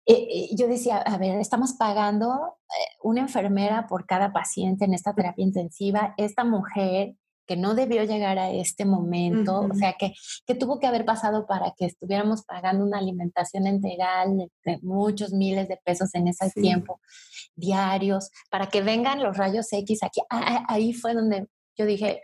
eh, 0.04 0.14
eh, 0.14 0.48
yo 0.56 0.66
decía, 0.66 0.98
a 0.98 1.16
ver, 1.16 1.38
estamos 1.38 1.74
pagando 1.74 2.56
eh, 2.68 2.96
una 3.02 3.20
enfermera 3.20 3.86
por 3.86 4.04
cada 4.04 4.32
paciente 4.32 4.84
en 4.84 4.94
esta 4.94 5.14
terapia 5.14 5.44
intensiva, 5.44 6.14
esta 6.16 6.44
mujer 6.44 7.14
que 7.46 7.56
no 7.56 7.74
debió 7.74 8.04
llegar 8.04 8.38
a 8.38 8.50
este 8.50 8.84
momento, 8.84 9.60
o 9.60 9.74
sea, 9.74 9.94
que, 9.98 10.14
que, 10.46 10.54
tuvo 10.54 10.78
que 10.78 10.86
haber 10.86 11.04
pasado 11.04 11.46
para 11.46 11.72
que 11.76 11.86
estuviéramos 11.86 12.44
pagando 12.44 12.84
una 12.84 12.98
alimentación 12.98 13.66
integral 13.66 14.48
de, 14.64 14.78
muchos 14.82 15.32
miles 15.32 15.68
de 15.68 15.76
pesos 15.84 16.14
en 16.14 16.28
ese 16.28 16.50
tiempo, 16.50 17.00
diarios, 17.56 18.30
para 18.48 18.68
que 18.68 18.82
vengan 18.82 19.22
los 19.22 19.36
rayos 19.36 19.72
X 19.72 20.02
aquí. 20.02 20.20
ahí 20.30 20.92
fue 20.92 21.14
donde 21.14 21.48
yo 21.76 21.84
dije, 21.84 22.22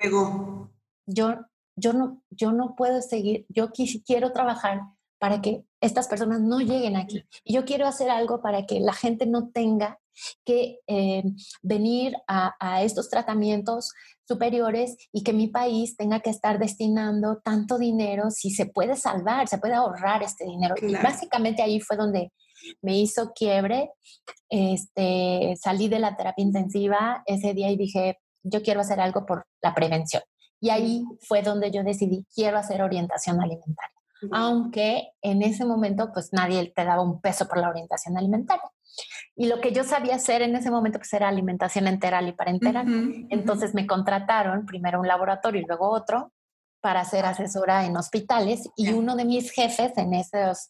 yo, 1.06 1.36
yo, 1.76 1.92
no, 1.92 2.22
yo 2.30 2.52
no 2.52 2.74
puedo 2.76 3.02
seguir, 3.02 3.44
yo 3.48 3.70
quiero 4.06 4.32
trabajar 4.32 4.82
para 5.18 5.40
que 5.40 5.64
estas 5.80 6.08
personas 6.08 6.40
no 6.40 6.60
lleguen 6.60 6.96
aquí. 6.96 7.24
Y 7.44 7.54
yo 7.54 7.64
quiero 7.64 7.86
hacer 7.86 8.10
algo 8.10 8.40
para 8.42 8.66
que 8.66 8.80
la 8.80 8.92
gente 8.92 9.26
no 9.26 9.50
tenga 9.50 9.98
que 10.44 10.80
eh, 10.88 11.22
venir 11.62 12.14
a, 12.26 12.82
estos 12.82 13.08
tratamientos 13.08 13.92
superiores 14.26 14.96
y 15.12 15.22
que 15.22 15.32
mi 15.32 15.46
país 15.46 15.96
tenga 15.96 16.20
que 16.20 16.30
estar 16.30 16.58
destinando 16.58 17.40
tanto 17.44 17.78
dinero 17.78 18.30
si 18.30 18.50
se 18.50 18.66
puede 18.66 18.96
salvar, 18.96 19.46
se 19.48 19.58
puede 19.58 19.74
ahorrar 19.74 20.22
este 20.22 20.44
dinero. 20.44 20.74
Y 20.82 20.94
básicamente 20.94 21.62
ahí 21.62 21.80
fue 21.80 21.96
donde 21.96 22.32
me 22.82 22.98
hizo 22.98 23.32
quiebre. 23.32 23.90
Este, 24.48 25.54
salí 25.62 25.88
de 25.88 26.00
la 26.00 26.16
terapia 26.16 26.44
intensiva 26.44 27.22
ese 27.26 27.54
día 27.54 27.70
y 27.70 27.76
dije, 27.76 28.18
yo 28.42 28.62
quiero 28.62 28.80
hacer 28.80 29.00
algo 29.00 29.24
por 29.24 29.46
la 29.62 29.74
prevención. 29.74 30.22
Y 30.60 30.70
ahí 30.70 31.04
fue 31.20 31.42
donde 31.42 31.70
yo 31.70 31.84
decidí, 31.84 32.26
quiero 32.34 32.58
hacer 32.58 32.82
orientación 32.82 33.40
alimentaria 33.40 33.97
aunque 34.32 35.12
en 35.22 35.42
ese 35.42 35.64
momento 35.64 36.10
pues 36.12 36.32
nadie 36.32 36.72
te 36.74 36.84
daba 36.84 37.02
un 37.02 37.20
peso 37.20 37.46
por 37.46 37.58
la 37.58 37.68
orientación 37.68 38.16
alimentaria. 38.16 38.70
Y 39.36 39.46
lo 39.46 39.60
que 39.60 39.72
yo 39.72 39.84
sabía 39.84 40.16
hacer 40.16 40.42
en 40.42 40.56
ese 40.56 40.70
momento 40.70 40.98
pues 40.98 41.12
era 41.12 41.28
alimentación 41.28 41.86
enteral 41.86 42.28
y 42.28 42.32
parenteral. 42.32 42.86
Entonces 43.30 43.74
me 43.74 43.86
contrataron 43.86 44.66
primero 44.66 45.00
un 45.00 45.06
laboratorio 45.06 45.62
y 45.62 45.66
luego 45.66 45.90
otro 45.90 46.32
para 46.80 47.04
ser 47.04 47.26
asesora 47.26 47.86
en 47.86 47.96
hospitales 47.96 48.68
y 48.76 48.92
uno 48.92 49.16
de 49.16 49.24
mis 49.24 49.50
jefes 49.50 49.92
en 49.96 50.14
esos 50.14 50.68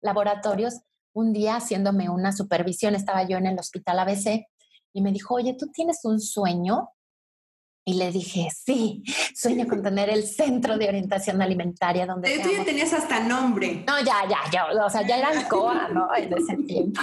laboratorios 0.00 0.80
un 1.12 1.32
día 1.32 1.56
haciéndome 1.56 2.08
una 2.08 2.32
supervisión, 2.32 2.94
estaba 2.94 3.24
yo 3.24 3.38
en 3.38 3.46
el 3.46 3.58
hospital 3.58 3.98
ABC 3.98 4.46
y 4.92 5.02
me 5.02 5.12
dijo, 5.12 5.34
oye, 5.34 5.54
¿tú 5.54 5.66
tienes 5.68 6.04
un 6.04 6.20
sueño? 6.20 6.90
Y 7.88 7.94
le 7.94 8.12
dije, 8.12 8.48
sí, 8.54 9.02
sueño 9.34 9.66
con 9.66 9.82
tener 9.82 10.10
el 10.10 10.24
centro 10.24 10.76
de 10.76 10.86
orientación 10.86 11.40
alimentaria 11.40 12.04
donde... 12.04 12.38
Tú 12.40 12.50
ya 12.54 12.62
tenías 12.62 12.92
hasta 12.92 13.18
nombre. 13.20 13.82
No, 13.86 13.98
ya, 14.00 14.28
ya, 14.28 14.40
ya, 14.52 14.84
o 14.84 14.90
sea, 14.90 15.06
ya 15.06 15.16
era 15.16 15.48
COA, 15.48 15.88
¿no? 15.88 16.14
En 16.14 16.30
ese 16.30 16.54
tiempo. 16.66 17.00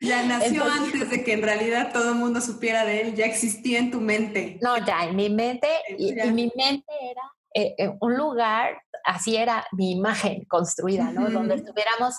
Ya 0.00 0.24
nació 0.24 0.64
antes 0.64 1.10
de 1.10 1.22
que 1.22 1.34
en 1.34 1.42
realidad 1.42 1.92
todo 1.92 2.12
el 2.12 2.14
mundo 2.14 2.40
supiera 2.40 2.86
de 2.86 3.02
él, 3.02 3.14
ya 3.14 3.26
existía 3.26 3.78
en 3.78 3.90
tu 3.90 4.00
mente. 4.00 4.58
No, 4.62 4.78
ya, 4.86 5.04
en 5.04 5.16
mi 5.16 5.28
mente, 5.28 5.68
y, 5.98 6.14
mi 6.32 6.50
mente 6.56 6.92
era 7.02 7.22
eh, 7.52 7.74
eh, 7.76 7.92
un 8.00 8.16
lugar, 8.16 8.80
así 9.04 9.36
era 9.36 9.66
mi 9.72 9.90
imagen 9.90 10.46
construida, 10.46 11.12
¿no? 11.12 11.28
Donde 11.28 11.56
estuviéramos 11.56 12.14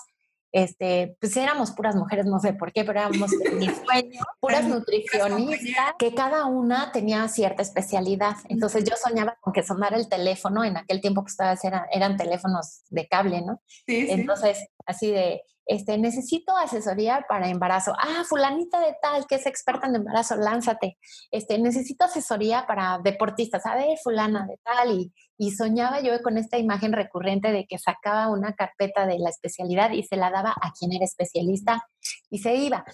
este, 0.52 1.16
pues 1.18 1.36
éramos 1.36 1.72
puras 1.72 1.96
mujeres, 1.96 2.26
no 2.26 2.38
sé 2.38 2.52
por 2.52 2.72
qué, 2.72 2.84
pero 2.84 3.00
éramos 3.00 3.30
mi 3.54 3.66
sueño, 3.86 4.20
puras 4.38 4.64
nutricionistas, 4.64 5.94
que 5.98 6.14
cada 6.14 6.44
una 6.44 6.92
tenía 6.92 7.26
cierta 7.28 7.62
especialidad. 7.62 8.36
Entonces 8.48 8.84
yo 8.84 8.94
soñaba 8.96 9.36
con 9.40 9.52
que 9.52 9.62
sonara 9.62 9.96
el 9.96 10.08
teléfono, 10.08 10.62
en 10.64 10.76
aquel 10.76 11.00
tiempo 11.00 11.22
pues 11.22 11.36
eran, 11.64 11.86
eran 11.90 12.16
teléfonos 12.16 12.82
de 12.90 13.08
cable, 13.08 13.40
¿no? 13.40 13.62
Sí, 13.86 14.06
Entonces, 14.10 14.68
así 14.86 15.10
de, 15.10 15.42
este, 15.66 15.96
necesito 15.98 16.56
asesoría 16.56 17.24
para 17.28 17.48
embarazo. 17.48 17.92
Ah, 17.98 18.24
fulanita 18.28 18.80
de 18.80 18.96
tal, 19.00 19.26
que 19.26 19.36
es 19.36 19.46
experta 19.46 19.86
en 19.86 19.96
embarazo, 19.96 20.36
lánzate. 20.36 20.98
Este, 21.30 21.58
necesito 21.58 22.04
asesoría 22.04 22.66
para 22.66 22.98
deportistas. 23.02 23.64
A 23.66 23.76
ver, 23.76 23.98
fulana 24.02 24.46
de 24.46 24.58
tal. 24.62 24.92
Y, 24.92 25.12
y 25.38 25.52
soñaba 25.52 26.00
yo 26.00 26.20
con 26.22 26.38
esta 26.38 26.58
imagen 26.58 26.92
recurrente 26.92 27.52
de 27.52 27.66
que 27.66 27.78
sacaba 27.78 28.28
una 28.28 28.54
carpeta 28.54 29.06
de 29.06 29.18
la 29.18 29.30
especialidad 29.30 29.90
y 29.92 30.02
se 30.02 30.16
la 30.16 30.30
daba 30.30 30.50
a 30.50 30.72
quien 30.72 30.92
era 30.92 31.04
especialista 31.04 31.86
y 32.30 32.38
se 32.38 32.54
iba. 32.54 32.84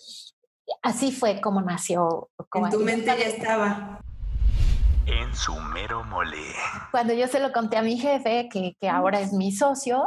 Así 0.82 1.12
fue 1.12 1.40
como 1.40 1.62
nació. 1.62 2.30
Como 2.50 2.66
en 2.66 2.72
tu 2.72 2.80
mente 2.80 3.06
ya 3.06 3.26
estaba. 3.26 4.00
En 5.06 5.34
su 5.34 5.54
mero 5.54 6.04
mole. 6.04 6.52
Cuando 6.90 7.14
yo 7.14 7.26
se 7.28 7.40
lo 7.40 7.50
conté 7.52 7.78
a 7.78 7.82
mi 7.82 7.98
jefe, 7.98 8.48
que, 8.52 8.76
que 8.78 8.88
ahora 8.90 9.20
es 9.20 9.32
mi 9.32 9.52
socio, 9.52 10.06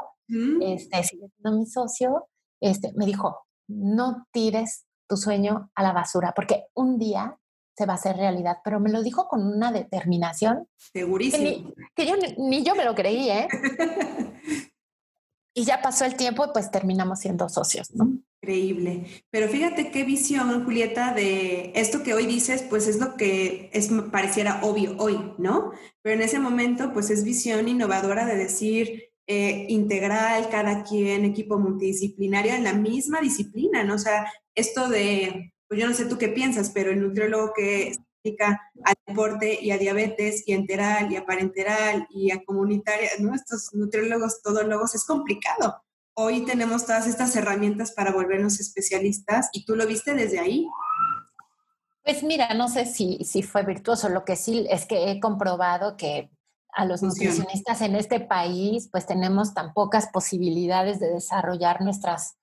este, 0.62 1.04
sigue 1.04 1.28
siendo 1.28 1.60
mi 1.60 1.66
socio, 1.66 2.28
este, 2.62 2.94
me 2.96 3.06
dijo, 3.06 3.46
no 3.68 4.28
tires 4.32 4.86
tu 5.10 5.18
sueño 5.18 5.72
a 5.76 5.84
la 5.84 5.92
basura, 5.92 6.34
porque 6.36 6.68
un 6.74 6.98
día 6.98 7.38
se 7.78 7.86
va 7.86 7.94
a 7.94 7.96
hacer 7.96 8.16
realidad, 8.18 8.58
pero 8.64 8.80
me 8.80 8.92
lo 8.92 9.02
dijo 9.02 9.28
con 9.28 9.46
una 9.46 9.72
determinación. 9.72 10.68
Segurísimo. 10.94 11.74
Que, 11.96 12.06
yo 12.06 12.16
ni, 12.38 12.64
yo 12.64 12.76
me 12.76 12.86
lo 12.86 12.96
creí, 12.96 13.30
¿eh? 13.30 13.48
y 15.56 15.64
ya 15.64 15.82
pasó 15.82 16.06
el 16.06 16.16
tiempo 16.16 16.46
y 16.46 16.50
pues 16.54 16.72
terminamos 16.72 17.20
siendo 17.20 17.50
socios, 17.50 17.92
¿no? 17.94 18.20
Increíble. 18.42 19.06
Pero 19.30 19.48
fíjate 19.50 19.92
qué 19.92 20.04
visión, 20.04 20.66
Julieta, 20.66 21.14
de 21.14 21.72
esto 21.76 22.04
que 22.04 22.14
hoy 22.14 22.26
dices, 22.26 22.64
pues 22.64 22.88
es 22.88 23.00
lo 23.00 23.16
que 23.16 23.70
es, 23.74 23.90
pareciera 24.12 24.64
obvio 24.64 24.96
hoy, 24.98 25.34
¿no? 25.38 25.72
Pero 26.02 26.16
en 26.16 26.22
ese 26.22 26.40
momento, 26.40 26.92
pues 26.94 27.10
es 27.10 27.24
visión 27.24 27.68
innovadora 27.68 28.26
de 28.26 28.38
decir, 28.38 29.11
eh, 29.28 29.66
integral, 29.70 30.50
cada 30.50 30.84
quien, 30.84 31.26
equipo 31.26 31.58
multidisciplinario 31.58 32.54
en 32.54 32.64
la 32.64 32.74
misma 32.74 33.22
disciplina, 33.22 33.84
¿no? 33.84 33.96
O 33.96 34.00
sea, 34.00 34.32
esto 34.56 34.90
de, 34.90 35.54
pues 35.68 35.80
yo 35.80 35.88
no 35.88 35.94
sé 35.94 36.06
tú 36.06 36.18
qué 36.18 36.30
piensas, 36.30 36.72
pero 36.72 36.92
el 36.92 37.02
nutriólogo 37.02 37.54
que 37.56 37.94
se 37.94 38.02
dedica 38.24 38.62
al 38.84 38.96
deporte 39.08 39.60
y 39.62 39.72
a 39.72 39.78
diabetes 39.78 40.44
y 40.48 40.54
a 40.54 40.56
enteral 40.56 41.12
y 41.12 41.16
a 41.16 41.26
parenteral 41.26 42.08
y 42.10 42.32
a 42.32 42.44
comunitaria, 42.44 43.10
¿no? 43.20 43.34
Estos 43.34 43.74
nutriólogos 43.74 44.42
todólogos 44.42 44.96
es 44.96 45.06
complicado, 45.06 45.82
hoy 46.14 46.46
tenemos 46.46 46.86
todas 46.86 47.08
estas 47.08 47.36
herramientas 47.36 47.92
para 47.92 48.12
volvernos 48.12 48.60
especialistas 48.60 49.50
y 49.54 49.66
tú 49.66 49.76
lo 49.76 49.88
viste 49.88 50.14
desde 50.14 50.40
ahí. 50.40 50.68
Pues 52.04 52.24
mira, 52.24 52.54
no 52.54 52.68
sé 52.68 52.86
si, 52.86 53.24
si 53.24 53.44
fue 53.44 53.64
virtuoso, 53.64 54.10
lo 54.10 54.26
que 54.26 54.36
sí 54.36 54.66
es 54.70 54.86
que 54.86 55.12
he 55.12 55.20
comprobado 55.20 55.98
que 55.98 56.32
a 56.74 56.86
los 56.86 57.02
nutricionistas 57.02 57.82
en 57.82 57.96
este 57.96 58.20
país 58.20 58.90
pues 58.92 59.06
tenemos 59.06 59.54
tan 59.54 59.74
pocas 59.74 60.08
posibilidades 60.08 61.00
de 61.00 61.10
desarrollar 61.10 61.82
nuestras 61.82 62.38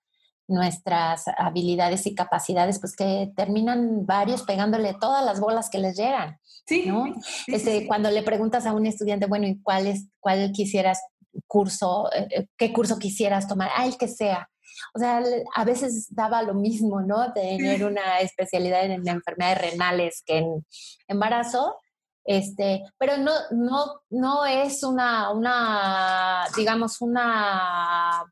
nuestras 0.49 1.25
habilidades 1.37 2.07
y 2.07 2.15
capacidades, 2.15 2.79
pues 2.79 2.95
que 2.95 3.31
terminan 3.35 4.05
varios 4.05 4.41
pegándole 4.41 4.95
todas 4.99 5.23
las 5.23 5.39
bolas 5.39 5.69
que 5.69 5.77
les 5.77 5.95
llegan. 5.95 6.39
Sí. 6.65 6.85
¿no? 6.87 7.05
Este, 7.47 7.87
cuando 7.87 8.09
le 8.09 8.23
preguntas 8.23 8.65
a 8.65 8.73
un 8.73 8.85
estudiante, 8.87 9.27
bueno, 9.27 9.47
¿y 9.47 9.61
cuál, 9.61 9.87
es, 9.87 10.07
cuál 10.19 10.51
quisieras 10.51 11.01
curso, 11.45 12.11
eh, 12.13 12.27
eh, 12.31 12.47
qué 12.57 12.73
curso 12.73 12.97
quisieras 12.97 13.47
tomar? 13.47 13.69
Ah, 13.75 13.85
el 13.85 13.97
que 13.97 14.07
sea. 14.07 14.49
O 14.95 14.99
sea, 14.99 15.21
a 15.55 15.65
veces 15.65 16.07
daba 16.09 16.41
lo 16.41 16.55
mismo, 16.55 17.01
¿no? 17.01 17.31
Tener 17.33 17.85
una 17.85 18.19
especialidad 18.19 18.85
en 18.85 19.07
enfermedades 19.07 19.71
renales 19.71 20.23
que 20.25 20.37
en 20.39 20.65
embarazo, 21.07 21.75
este, 22.23 22.83
pero 22.97 23.17
no, 23.17 23.31
no, 23.51 24.01
no 24.09 24.45
es 24.45 24.83
una, 24.83 25.31
una, 25.31 26.45
digamos, 26.55 27.01
una 27.01 28.23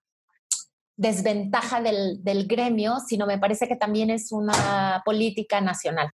desventaja 0.95 1.81
del, 1.81 2.23
del 2.23 2.47
gremio, 2.47 2.99
sino 3.07 3.25
me 3.25 3.37
parece 3.37 3.67
que 3.67 3.75
también 3.75 4.09
es 4.09 4.31
una 4.31 5.01
política 5.05 5.61
nacional. 5.61 6.11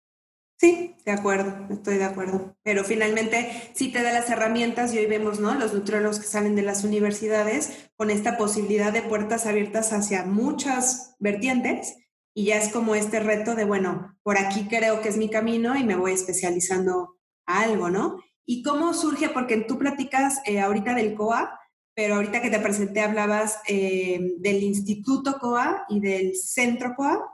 Sí, 0.59 0.97
de 1.05 1.13
acuerdo, 1.13 1.67
estoy 1.69 1.97
de 1.97 2.03
acuerdo. 2.03 2.57
Pero 2.63 2.83
finalmente 2.83 3.71
sí 3.73 3.93
te 3.93 4.03
da 4.03 4.11
las 4.11 4.29
herramientas 4.29 4.93
y 4.93 4.97
hoy 4.97 5.05
vemos, 5.05 5.39
¿no? 5.39 5.55
Los 5.55 5.73
nutriólogos 5.73 6.19
que 6.19 6.27
salen 6.27 6.55
de 6.55 6.63
las 6.63 6.83
universidades 6.83 7.89
con 7.95 8.09
esta 8.09 8.37
posibilidad 8.37 8.91
de 8.91 9.01
puertas 9.01 9.45
abiertas 9.45 9.93
hacia 9.93 10.25
muchas 10.25 11.15
vertientes 11.19 11.95
y 12.33 12.45
ya 12.45 12.57
es 12.57 12.73
como 12.73 12.95
este 12.95 13.21
reto 13.21 13.55
de, 13.55 13.63
bueno, 13.63 14.17
por 14.21 14.37
aquí 14.37 14.67
creo 14.67 15.01
que 15.01 15.07
es 15.07 15.17
mi 15.17 15.29
camino 15.29 15.77
y 15.77 15.85
me 15.85 15.95
voy 15.95 16.11
especializando 16.11 17.18
algo, 17.49 17.89
¿no? 17.89 18.19
¿Y 18.45 18.63
cómo 18.63 18.93
surge? 18.93 19.29
Porque 19.29 19.57
tú 19.57 19.77
platicas 19.77 20.41
eh, 20.45 20.59
ahorita 20.59 20.93
del 20.93 21.15
COA, 21.15 21.59
pero 21.95 22.15
ahorita 22.15 22.41
que 22.41 22.49
te 22.49 22.59
presenté 22.59 23.01
hablabas 23.01 23.59
eh, 23.67 24.19
del 24.37 24.63
Instituto 24.63 25.37
COA 25.39 25.85
y 25.89 25.99
del 25.99 26.35
Centro 26.35 26.93
COA. 26.95 27.29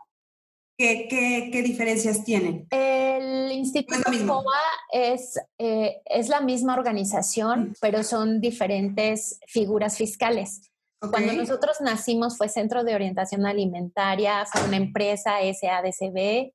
¿Qué, 0.78 1.08
qué, 1.10 1.62
diferencias 1.62 2.26
tienen? 2.26 2.68
El 2.70 3.50
Instituto 3.54 4.12
COA 4.28 4.62
es, 4.92 5.40
eh, 5.58 6.02
es 6.04 6.28
la 6.28 6.42
misma 6.42 6.74
organización, 6.74 7.70
mm. 7.70 7.74
pero 7.80 8.04
son 8.04 8.42
diferentes 8.42 9.40
figuras 9.48 9.98
fiscales. 9.98 10.70
Cuando 11.00 11.34
nosotros 11.34 11.78
nacimos 11.82 12.38
fue 12.38 12.50
Centro 12.50 12.84
de 12.84 12.96
Orientación 12.96 13.46
Alimentaria, 13.46 14.46
fue 14.46 14.64
una 14.68 14.78
empresa 14.78 15.36
SADCB. 15.40 16.52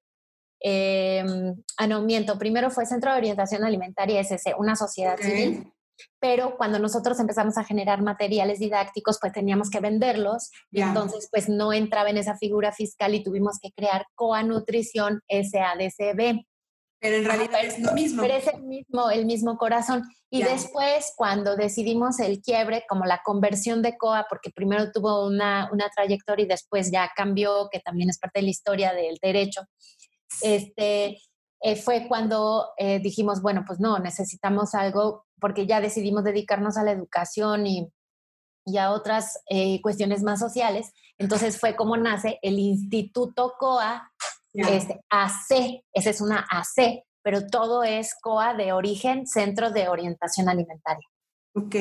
Eh, 0.62 1.24
ah, 1.78 1.86
no, 1.86 2.02
miento, 2.02 2.38
primero 2.38 2.70
fue 2.70 2.86
Centro 2.86 3.12
de 3.12 3.18
Orientación 3.18 3.64
Alimentaria 3.64 4.20
SC, 4.20 4.54
una 4.58 4.76
sociedad 4.76 5.16
civil 5.18 5.72
pero 6.18 6.56
cuando 6.56 6.78
nosotros 6.78 7.18
empezamos 7.20 7.56
a 7.58 7.64
generar 7.64 8.02
materiales 8.02 8.58
didácticos, 8.58 9.18
pues 9.20 9.32
teníamos 9.32 9.70
que 9.70 9.80
venderlos 9.80 10.50
y 10.70 10.80
entonces 10.82 11.28
pues 11.30 11.48
no 11.48 11.72
entraba 11.72 12.10
en 12.10 12.18
esa 12.18 12.36
figura 12.36 12.72
fiscal 12.72 13.14
y 13.14 13.22
tuvimos 13.22 13.58
que 13.60 13.72
crear 13.72 14.06
Coa 14.14 14.42
Nutrición 14.42 15.22
SADCB. 15.28 16.44
Pero 17.02 17.16
en 17.16 17.24
realidad 17.24 17.64
es 17.64 17.78
lo 17.78 17.92
mismo. 17.92 18.20
Pero 18.20 18.34
es 18.34 18.46
el 18.46 18.62
mismo, 18.62 19.10
el 19.10 19.24
mismo 19.24 19.56
corazón. 19.56 20.02
Y 20.28 20.42
después, 20.42 21.14
cuando 21.16 21.56
decidimos 21.56 22.20
el 22.20 22.42
quiebre, 22.42 22.84
como 22.86 23.06
la 23.06 23.22
conversión 23.24 23.80
de 23.80 23.96
COA, 23.96 24.26
porque 24.28 24.50
primero 24.50 24.92
tuvo 24.92 25.26
una, 25.26 25.70
una 25.72 25.88
trayectoria 25.88 26.44
y 26.44 26.48
después 26.48 26.90
ya 26.92 27.10
cambió, 27.16 27.70
que 27.72 27.80
también 27.80 28.10
es 28.10 28.18
parte 28.18 28.40
de 28.40 28.44
la 28.44 28.50
historia 28.50 28.92
del 28.92 29.16
derecho, 29.22 29.62
este, 30.42 31.18
eh, 31.62 31.76
fue 31.76 32.06
cuando 32.08 32.70
eh, 32.78 33.00
dijimos, 33.00 33.42
bueno, 33.42 33.64
pues 33.66 33.80
no, 33.80 33.98
necesitamos 33.98 34.74
algo 34.74 35.26
porque 35.38 35.66
ya 35.66 35.80
decidimos 35.80 36.24
dedicarnos 36.24 36.76
a 36.78 36.84
la 36.84 36.92
educación 36.92 37.66
y, 37.66 37.92
y 38.64 38.78
a 38.78 38.92
otras 38.92 39.42
eh, 39.50 39.80
cuestiones 39.82 40.22
más 40.22 40.40
sociales. 40.40 40.92
Entonces 41.18 41.60
fue 41.60 41.76
como 41.76 41.96
nace 41.96 42.38
el 42.42 42.58
Instituto 42.58 43.54
COA, 43.58 44.10
este, 44.52 45.00
AC, 45.10 45.84
esa 45.92 46.10
es 46.10 46.20
una 46.20 46.46
AC, 46.50 47.04
pero 47.22 47.46
todo 47.46 47.84
es 47.84 48.14
COA 48.20 48.54
de 48.54 48.72
origen, 48.72 49.26
Centro 49.26 49.70
de 49.70 49.88
Orientación 49.88 50.48
Alimentaria. 50.48 51.06
Ok, 51.54 51.74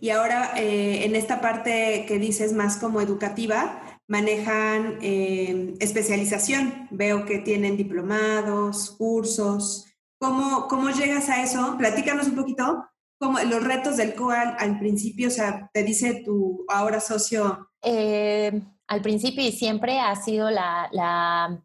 y 0.00 0.10
ahora 0.10 0.52
en 0.56 1.14
esta 1.14 1.40
parte 1.40 2.04
que 2.08 2.18
dices 2.18 2.52
más 2.52 2.76
como 2.76 3.00
educativa, 3.00 3.91
manejan 4.08 4.98
eh, 5.02 5.74
especialización. 5.80 6.88
Veo 6.90 7.24
que 7.24 7.38
tienen 7.38 7.76
diplomados, 7.76 8.90
cursos. 8.98 9.86
¿Cómo, 10.18 10.68
¿Cómo 10.68 10.90
llegas 10.90 11.28
a 11.28 11.42
eso? 11.42 11.76
Platícanos 11.78 12.28
un 12.28 12.36
poquito. 12.36 12.86
Cómo, 13.18 13.38
los 13.40 13.62
retos 13.62 13.96
del 13.96 14.14
COAL 14.14 14.56
al 14.58 14.78
principio, 14.78 15.28
o 15.28 15.30
sea, 15.30 15.70
te 15.72 15.82
dice 15.82 16.22
tu 16.24 16.64
ahora 16.68 17.00
socio. 17.00 17.70
Eh, 17.82 18.60
al 18.88 19.00
principio 19.00 19.44
y 19.44 19.52
siempre 19.52 20.00
ha 20.00 20.14
sido 20.16 20.50
la, 20.50 20.88
la, 20.92 21.62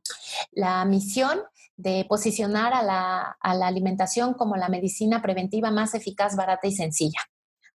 la 0.52 0.86
misión 0.86 1.40
de 1.76 2.06
posicionar 2.10 2.74
a 2.74 2.82
la, 2.82 3.38
a 3.40 3.54
la 3.54 3.68
alimentación 3.68 4.34
como 4.34 4.56
la 4.56 4.70
medicina 4.70 5.22
preventiva 5.22 5.70
más 5.70 5.94
eficaz, 5.94 6.36
barata 6.36 6.68
y 6.68 6.72
sencilla. 6.72 7.20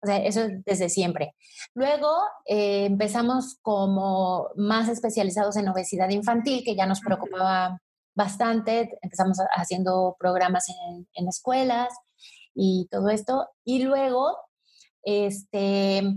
O 0.02 0.08
sea, 0.08 0.18
eso 0.18 0.48
desde 0.66 0.90
siempre. 0.90 1.36
Luego 1.74 2.10
eh, 2.46 2.86
empezamos 2.86 3.58
como 3.62 4.50
más 4.56 4.88
especializados 4.88 5.58
en 5.58 5.68
obesidad 5.68 6.10
infantil, 6.10 6.64
que 6.64 6.76
ya 6.76 6.86
nos 6.86 7.02
preocupaba 7.02 7.82
bastante. 8.16 8.98
Empezamos 9.02 9.40
haciendo 9.56 10.16
programas 10.18 10.68
en, 11.14 11.28
escuelas 11.28 11.90
y 12.56 12.88
todo 12.90 13.10
esto. 13.10 13.50
Y 13.66 13.84
luego 13.84 14.38
este, 15.04 15.98
e, 15.98 16.14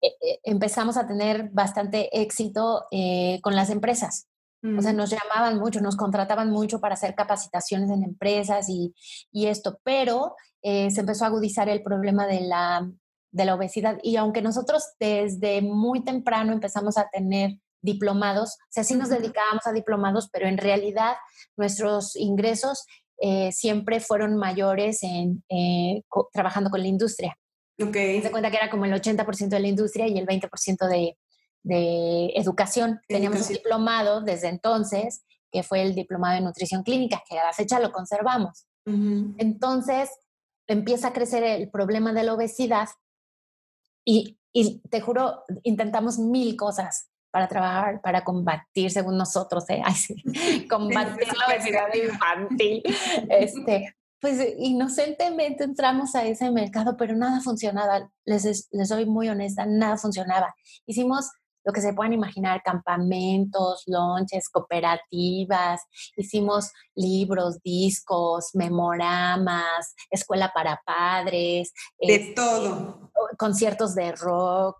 e, 0.00 0.40
empezamos 0.44 0.96
a 0.96 1.06
tener 1.06 1.50
bastante 1.50 2.20
éxito 2.20 2.86
eh, 2.92 3.40
con 3.42 3.56
las 3.56 3.70
empresas. 3.70 4.28
O 4.62 4.82
sea, 4.82 4.92
mm. 4.92 4.96
nos 4.96 5.10
llamaban 5.10 5.58
mucho, 5.58 5.80
nos 5.80 5.96
contrataban 5.96 6.50
mucho 6.50 6.80
para 6.80 6.94
hacer 6.94 7.14
capacitaciones 7.14 7.90
en 7.90 8.02
empresas 8.02 8.68
y, 8.68 8.94
y 9.30 9.46
esto, 9.46 9.78
pero 9.84 10.34
eh, 10.62 10.90
se 10.90 11.00
empezó 11.00 11.24
a 11.24 11.28
agudizar 11.28 11.68
el 11.68 11.82
problema 11.82 12.26
de 12.26 12.40
la 12.40 12.90
de 13.30 13.44
la 13.44 13.54
obesidad. 13.54 13.98
Y 14.02 14.16
aunque 14.16 14.42
nosotros 14.42 14.84
desde 14.98 15.62
muy 15.62 16.04
temprano 16.04 16.52
empezamos 16.52 16.98
a 16.98 17.08
tener 17.08 17.58
diplomados, 17.82 18.56
o 18.60 18.70
sea, 18.70 18.84
sí 18.84 18.94
nos 18.94 19.10
dedicábamos 19.10 19.66
a 19.66 19.72
diplomados, 19.72 20.28
pero 20.32 20.48
en 20.48 20.58
realidad 20.58 21.16
nuestros 21.56 22.16
ingresos 22.16 22.84
eh, 23.18 23.52
siempre 23.52 24.00
fueron 24.00 24.36
mayores 24.36 25.02
en 25.02 25.42
eh, 25.48 26.02
trabajando 26.32 26.70
con 26.70 26.80
la 26.80 26.88
industria. 26.88 27.36
Okay. 27.80 28.22
Se 28.22 28.30
cuenta 28.30 28.50
que 28.50 28.56
era 28.56 28.70
como 28.70 28.84
el 28.86 28.92
80% 28.92 29.48
de 29.48 29.60
la 29.60 29.68
industria 29.68 30.06
y 30.06 30.18
el 30.18 30.26
20% 30.26 30.88
de, 30.88 31.16
de 31.62 32.32
educación. 32.36 33.00
Teníamos 33.08 33.42
un 33.42 33.48
diplomado 33.48 34.20
desde 34.22 34.48
entonces, 34.48 35.24
que 35.50 35.62
fue 35.62 35.82
el 35.82 35.94
diplomado 35.94 36.36
de 36.36 36.40
nutrición 36.42 36.82
clínica, 36.82 37.22
que 37.28 37.38
a 37.38 37.44
la 37.44 37.52
fecha 37.52 37.80
lo 37.80 37.92
conservamos. 37.92 38.66
Entonces, 38.86 40.10
empieza 40.68 41.08
a 41.08 41.12
crecer 41.12 41.42
el 41.42 41.70
problema 41.70 42.12
de 42.12 42.22
la 42.22 42.34
obesidad 42.34 42.88
y, 44.06 44.38
te 44.88 45.00
juro, 45.00 45.42
intentamos 45.64 46.18
mil 46.18 46.56
cosas 46.56 47.10
para 47.30 47.48
trabajar, 47.48 48.00
para 48.00 48.24
combatir, 48.24 48.90
según 48.90 49.18
nosotros, 49.18 49.64
¿eh? 49.68 49.82
combatir 50.70 51.28
la 51.28 51.54
obesidad 51.54 51.92
infantil. 51.94 52.82
Este, 53.28 53.94
pues 54.20 54.40
inocentemente 54.56 55.64
entramos 55.64 56.14
a 56.14 56.24
ese 56.24 56.50
mercado, 56.50 56.96
pero 56.96 57.14
nada 57.14 57.40
funcionaba. 57.40 58.10
Les, 58.24 58.68
les 58.70 58.88
soy 58.88 59.04
muy 59.04 59.28
honesta, 59.28 59.66
nada 59.66 59.98
funcionaba. 59.98 60.54
Hicimos 60.86 61.30
lo 61.66 61.72
que 61.72 61.80
se 61.80 61.92
puedan 61.92 62.12
imaginar, 62.12 62.62
campamentos, 62.62 63.82
lunches, 63.88 64.48
cooperativas, 64.48 65.82
hicimos 66.16 66.70
libros, 66.94 67.60
discos, 67.62 68.50
memoramas, 68.54 69.94
escuela 70.08 70.52
para 70.54 70.80
padres. 70.86 71.72
De 71.98 72.14
este, 72.14 72.34
todo. 72.34 73.10
Conciertos 73.36 73.96
de 73.96 74.12
rock. 74.12 74.78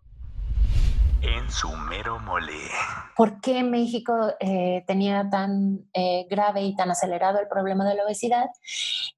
En 1.22 1.50
su 1.50 1.68
mero 1.72 2.20
mole. 2.20 2.70
¿Por 3.16 3.40
qué 3.40 3.64
México 3.64 4.14
eh, 4.38 4.84
tenía 4.86 5.28
tan 5.28 5.88
eh, 5.92 6.28
grave 6.30 6.62
y 6.62 6.76
tan 6.76 6.92
acelerado 6.92 7.40
el 7.40 7.48
problema 7.48 7.84
de 7.84 7.96
la 7.96 8.04
obesidad? 8.04 8.46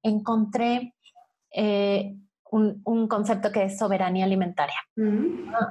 Encontré 0.01 0.95
eh, 1.51 2.15
un, 2.49 3.07
concepto 3.07 3.51
que 3.51 3.65
es 3.65 3.77
soberanía 3.77 4.25
alimentaria. 4.25 4.81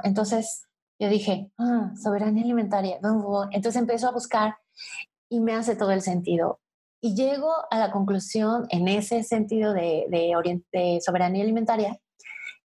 Entonces, 0.05 0.68
yo 0.99 1.09
dije, 1.09 1.51
ah, 1.59 1.93
soberanía 2.01 2.43
alimentaria. 2.45 2.99
Entonces 3.53 3.77
empiezo 3.77 4.09
a 4.09 4.13
buscar 4.13 4.57
y 5.29 5.41
me 5.41 5.55
hace 5.55 5.77
todo 5.77 5.93
el 5.93 6.03
sentido. 6.03 6.61
Y 7.01 7.15
llego 7.15 7.53
a 7.71 7.79
la 7.79 7.93
conclusión, 7.93 8.67
en 8.71 8.89
ese 8.89 9.23
sentido 9.23 9.73
de, 9.73 10.07
de, 10.11 11.01
soberanía 11.01 11.45
alimentaria, 11.45 12.01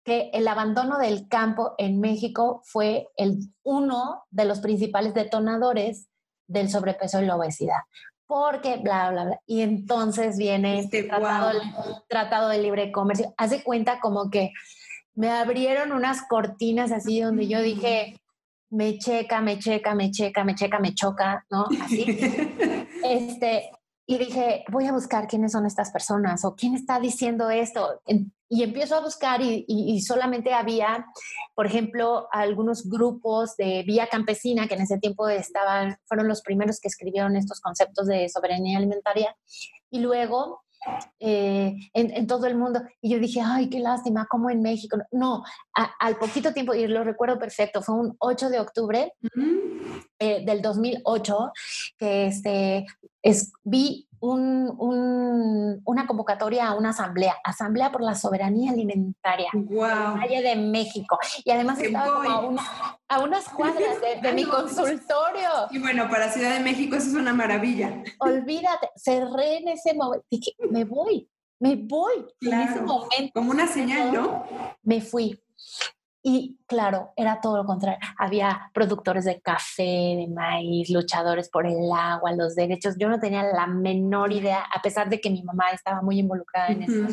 que 0.04 0.30
el 0.32 0.48
abandono 0.48 0.98
del 0.98 1.28
campo 1.28 1.74
en 1.76 2.00
México 2.00 2.62
fue 2.64 3.08
el, 3.16 3.52
uno 3.62 4.24
de 4.30 4.46
los 4.46 4.60
principales 4.60 5.12
detonadores 5.12 6.08
del 6.48 6.70
sobrepeso 6.70 7.20
y 7.20 7.26
la 7.26 7.36
obesidad. 7.36 7.80
Porque 8.26 8.78
bla, 8.78 9.10
bla, 9.10 9.24
bla. 9.24 9.40
Y 9.46 9.60
entonces 9.60 10.38
viene 10.38 10.78
este, 10.78 11.02
tratado, 11.02 11.50
tratado, 12.08 12.48
de 12.48 12.58
libre 12.58 12.90
comercio. 12.90 13.34
Hace 13.36 13.62
cuenta 13.62 14.00
como 14.00 14.30
que 14.30 14.52
me 15.14 15.30
abrieron 15.30 15.92
unas 15.92 16.22
cortinas 16.26 16.90
así 16.90 17.20
donde 17.20 17.46
yo 17.46 17.60
dije, 17.60 18.21
me 18.72 18.98
checa, 18.98 19.40
me 19.42 19.58
checa, 19.58 19.94
me 19.94 20.10
checa, 20.10 20.44
me 20.44 20.54
checa, 20.54 20.78
me 20.78 20.94
choca, 20.94 21.46
¿no? 21.50 21.66
Así. 21.82 22.04
este, 23.04 23.70
y 24.06 24.18
dije, 24.18 24.64
voy 24.70 24.86
a 24.86 24.92
buscar 24.92 25.26
quiénes 25.26 25.52
son 25.52 25.66
estas 25.66 25.90
personas 25.90 26.44
o 26.44 26.56
quién 26.56 26.74
está 26.74 26.98
diciendo 26.98 27.50
esto. 27.50 28.00
Y 28.48 28.62
empiezo 28.62 28.96
a 28.96 29.00
buscar 29.00 29.40
y, 29.42 30.00
solamente 30.00 30.54
había, 30.54 31.06
por 31.54 31.66
ejemplo, 31.66 32.28
algunos 32.32 32.88
grupos 32.88 33.56
de 33.56 33.82
Vía 33.86 34.08
Campesina 34.08 34.66
que 34.66 34.74
en 34.74 34.82
ese 34.82 34.98
tiempo 34.98 35.28
estaban, 35.28 35.98
fueron 36.04 36.26
los 36.26 36.40
primeros 36.40 36.80
que 36.80 36.88
escribieron 36.88 37.36
estos 37.36 37.60
conceptos 37.60 38.06
de 38.06 38.28
soberanía 38.30 38.78
alimentaria. 38.78 39.36
Y 39.90 40.00
luego 40.00 40.62
eh, 41.20 41.74
en, 41.94 42.26
todo 42.26 42.46
el 42.46 42.56
mundo. 42.56 42.80
Y 43.00 43.10
yo 43.10 43.18
dije, 43.18 43.40
ay, 43.44 43.68
qué 43.68 43.80
lástima, 43.80 44.26
como 44.28 44.50
en 44.50 44.62
México. 44.62 44.98
No, 45.10 45.42
al 45.74 46.16
poquito 46.16 46.52
tiempo, 46.52 46.74
y 46.74 46.86
lo 46.86 47.04
recuerdo 47.04 47.38
perfecto, 47.38 47.82
fue 47.82 47.94
un 47.94 48.16
8 48.18 48.50
de 48.50 48.60
octubre 48.60 49.12
eh, 50.18 50.44
del 50.44 50.62
2008, 50.62 51.52
que 51.98 52.26
este, 52.26 52.86
es, 53.22 53.52
vi 53.64 54.08
un, 54.22 55.80
una 55.84 56.06
convocatoria 56.06 56.68
a 56.68 56.74
una 56.74 56.90
asamblea, 56.90 57.34
Asamblea 57.42 57.90
por 57.90 58.02
la 58.02 58.14
Soberanía 58.14 58.70
Alimentaria, 58.70 59.48
wow. 59.52 60.16
Valle 60.16 60.42
de 60.42 60.56
México. 60.56 61.18
Y 61.44 61.50
además 61.50 61.80
estaba 61.80 62.22
como 62.22 62.60
a, 63.08 63.18
unas 63.20 63.48
cuadras 63.48 63.96
de, 64.22 64.32
mi 64.34 64.44
consultorio. 64.44 65.50
Y 65.70 65.80
bueno, 65.80 66.08
para 66.08 66.30
Ciudad 66.30 66.52
de 66.52 66.60
México 66.60 66.96
eso 66.96 67.08
es 67.08 67.14
una 67.14 67.34
maravilla. 67.34 68.02
Olvídate, 68.18 68.90
cerré 68.96 69.58
en 69.58 69.68
ese 69.68 69.92
momento, 69.94 70.24
dije, 70.30 70.52
me 70.70 70.84
voy, 70.84 71.28
me 71.58 71.74
voy. 71.76 72.24
En 72.40 72.60
ese 72.60 72.80
momento. 72.80 73.32
Como 73.34 73.50
una 73.50 73.66
señal, 73.66 74.12
¿no? 74.12 74.44
Me 74.82 75.00
fui. 75.00 75.40
Y 76.24 76.56
claro, 76.66 77.12
era 77.16 77.40
todo 77.40 77.56
lo 77.56 77.64
contrario. 77.64 77.98
Había 78.16 78.70
productores 78.72 79.24
de 79.24 79.40
café, 79.40 79.82
de 79.82 80.28
maíz, 80.32 80.88
luchadores 80.88 81.48
por 81.48 81.66
el 81.66 81.90
agua, 81.92 82.32
los 82.32 82.54
derechos. 82.54 82.94
Yo 82.96 83.08
no 83.08 83.18
tenía 83.18 83.42
la 83.42 83.66
menor 83.66 84.32
idea, 84.32 84.64
a 84.72 84.80
pesar 84.80 85.08
de 85.08 85.20
que 85.20 85.30
mi 85.30 85.42
mamá 85.42 85.70
estaba 85.72 86.00
muy 86.00 86.20
involucrada 86.20 86.68
en 86.68 86.84
esos 86.84 87.12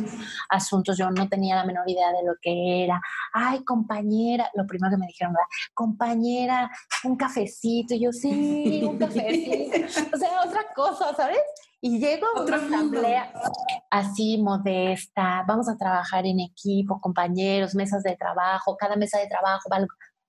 asuntos, 0.49 0.95
yo 0.95 1.09
no 1.09 1.27
tenía 1.27 1.55
la 1.55 1.65
menor 1.65 1.89
idea 1.89 2.11
de 2.11 2.23
lo 2.23 2.35
que 2.39 2.83
era. 2.83 3.01
Ay, 3.33 3.63
compañera, 3.63 4.47
lo 4.53 4.67
primero 4.67 4.91
que 4.91 4.97
me 4.97 5.07
dijeron 5.07 5.33
era, 5.33 5.47
compañera, 5.73 6.69
un 7.03 7.15
cafecito. 7.15 7.95
Y 7.95 8.01
yo, 8.01 8.11
sí, 8.11 8.83
un 8.87 8.99
cafecito. 8.99 9.75
o 10.13 10.17
sea, 10.17 10.41
otra 10.45 10.65
cosa, 10.75 11.15
¿sabes? 11.15 11.39
Y 11.81 11.97
llego 11.97 12.27
a 12.35 12.41
una 12.41 12.57
asamblea 12.57 13.31
así 13.89 14.37
modesta, 14.41 15.43
vamos 15.47 15.67
a 15.69 15.77
trabajar 15.77 16.25
en 16.25 16.39
equipo, 16.39 16.99
compañeros, 17.01 17.75
mesas 17.75 18.03
de 18.03 18.15
trabajo, 18.15 18.77
cada 18.77 18.95
mesa 18.95 19.19
de 19.19 19.27
trabajo, 19.27 19.69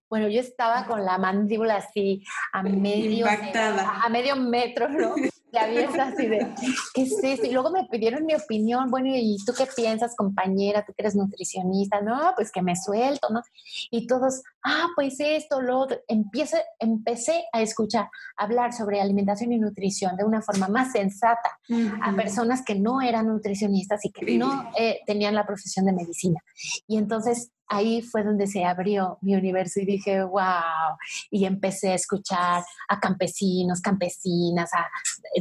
bueno, 0.08 0.28
yo 0.28 0.40
estaba 0.40 0.86
con 0.86 1.04
la 1.04 1.18
mandíbula 1.18 1.76
así 1.76 2.24
a 2.52 2.62
medio, 2.64 3.26
a 3.26 4.08
medio 4.08 4.36
metro, 4.36 4.88
¿no? 4.88 5.14
La 5.52 5.62
abierta 5.62 6.08
así 6.08 6.26
de, 6.26 6.46
¿qué 6.94 7.02
es 7.02 7.18
esto? 7.22 7.46
Y 7.46 7.52
luego 7.52 7.70
me 7.70 7.84
pidieron 7.84 8.24
mi 8.24 8.34
opinión, 8.34 8.90
bueno, 8.90 9.08
¿y 9.12 9.36
tú 9.44 9.52
qué 9.56 9.66
piensas, 9.66 10.14
compañera? 10.16 10.84
Tú 10.84 10.92
que 10.92 11.02
eres 11.02 11.16
nutricionista, 11.16 12.00
no, 12.00 12.32
pues 12.36 12.52
que 12.52 12.62
me 12.62 12.76
suelto, 12.76 13.28
¿no? 13.30 13.42
Y 13.90 14.06
todos, 14.06 14.42
ah, 14.64 14.86
pues 14.94 15.16
esto, 15.18 15.60
lo 15.60 15.78
otro. 15.78 15.98
Empiece, 16.08 16.62
empecé 16.78 17.44
a 17.52 17.62
escuchar, 17.62 18.08
hablar 18.36 18.72
sobre 18.72 19.00
alimentación 19.00 19.52
y 19.52 19.58
nutrición 19.58 20.16
de 20.16 20.24
una 20.24 20.42
forma 20.42 20.68
más 20.68 20.92
sensata 20.92 21.58
a 22.02 22.14
personas 22.14 22.62
que 22.64 22.74
no 22.74 23.00
eran 23.00 23.26
nutricionistas 23.26 24.04
y 24.04 24.10
que 24.10 24.38
no 24.38 24.70
eh, 24.78 25.00
tenían 25.06 25.34
la 25.34 25.46
profesión 25.46 25.86
de 25.86 25.92
medicina. 25.92 26.40
Y 26.86 26.96
entonces 26.96 27.50
ahí 27.70 28.02
fue 28.02 28.24
donde 28.24 28.46
se 28.46 28.64
abrió 28.64 29.18
mi 29.22 29.34
universo 29.36 29.80
y 29.80 29.86
dije, 29.86 30.22
wow, 30.24 30.96
y 31.30 31.44
empecé 31.44 31.92
a 31.92 31.94
escuchar 31.94 32.64
a 32.88 33.00
campesinos, 33.00 33.80
campesinas, 33.80 34.70
a 34.74 34.88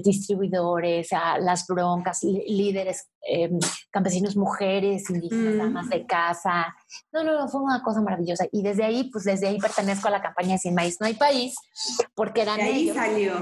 distribuidores, 0.04 1.12
a 1.12 1.40
las 1.40 1.66
broncas, 1.66 2.24
líderes 2.24 3.10
em, 3.22 3.58
campesinos, 3.90 4.38
mujeres, 4.38 5.10
indígenas, 5.10 5.56
mm. 5.56 5.58
damas 5.58 5.90
de 5.90 6.06
casa. 6.06 6.76
No, 7.12 7.24
no, 7.24 7.34
no, 7.40 7.48
fue 7.50 7.62
una 7.62 7.82
cosa 7.82 8.02
maravillosa. 8.02 8.46
Y 8.52 8.62
desde 8.62 8.86
ahí, 8.86 9.10
pues 9.12 9.24
desde 9.24 9.48
ahí 9.48 9.58
pertenezco 9.58 10.08
a 10.08 10.12
la 10.12 10.22
campaña 10.22 10.58
Sin 10.60 10.76
Maíz 10.76 10.98
No 11.02 11.08
Hay 11.08 11.16
País, 11.16 11.56
porque 12.14 12.44
eran 12.44 12.62
ahí 12.62 12.90
salió 12.90 13.34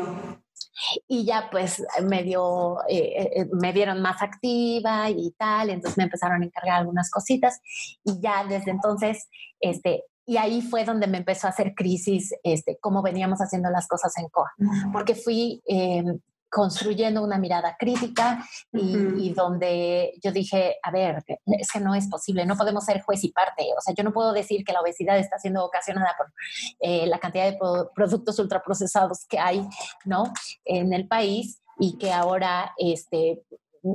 y 1.08 1.26
ya 1.26 1.50
pues 1.52 1.84
me 2.04 2.24
dio, 2.24 2.78
eh, 2.88 3.32
eh, 3.36 3.50
me 3.52 3.72
vieron 3.72 4.02
más 4.02 4.22
activa 4.22 5.10
y 5.10 5.32
tal, 5.32 5.70
entonces 5.70 5.98
me 5.98 6.06
empezaron 6.06 6.42
a 6.42 6.46
encargar 6.46 6.80
algunas 6.80 7.10
cositas 7.10 7.60
y 8.04 8.20
ya 8.20 8.46
desde 8.46 8.72
entonces, 8.72 9.28
este, 9.60 10.04
y 10.26 10.38
ahí 10.38 10.62
fue 10.62 10.84
donde 10.84 11.08
me 11.08 11.20
empezó 11.20 11.48
a 11.48 11.52
hacer 11.52 11.74
crisis, 11.74 12.34
este, 12.44 12.78
cómo 12.82 13.02
veníamos 13.02 13.40
haciendo 13.40 13.70
las 13.70 13.88
cosas 13.88 14.18
en 14.18 14.28
COA, 14.30 14.52
porque 14.92 15.16
fui 15.16 15.62
em, 15.66 16.20
construyendo 16.50 17.24
una 17.24 17.38
mirada 17.38 17.76
crítica 17.78 18.44
y, 18.72 19.34
donde 19.34 20.14
yo 20.24 20.32
dije, 20.32 20.78
a 20.82 20.92
ver, 20.92 21.24
es 21.46 21.72
que 21.72 21.80
no 21.80 21.94
es 21.94 22.08
posible, 22.08 22.46
no 22.46 22.56
podemos 22.56 22.86
ser 22.86 23.02
juez 23.02 23.24
y 23.24 23.32
parte. 23.32 23.66
O 23.78 23.82
sea, 23.82 23.94
yo 23.94 24.04
no 24.04 24.14
puedo 24.14 24.34
decir 24.34 24.64
que 24.64 24.74
la 24.74 24.82
obesidad 24.82 25.18
está 25.18 25.38
siendo 25.38 25.64
ocasionada 25.66 26.16
por 26.18 26.32
eh, 26.80 27.06
la 27.08 27.20
cantidad 27.20 27.46
de 27.46 27.58
productos 27.94 28.40
ultraprocesados 28.40 29.26
que 29.28 29.40
hay, 29.40 29.68
¿no? 30.06 30.24
En 30.66 30.94
el 30.94 31.08
país 31.08 31.62
y 31.80 31.98
que 31.98 32.12
ahora 32.12 32.74
este, 32.78 33.44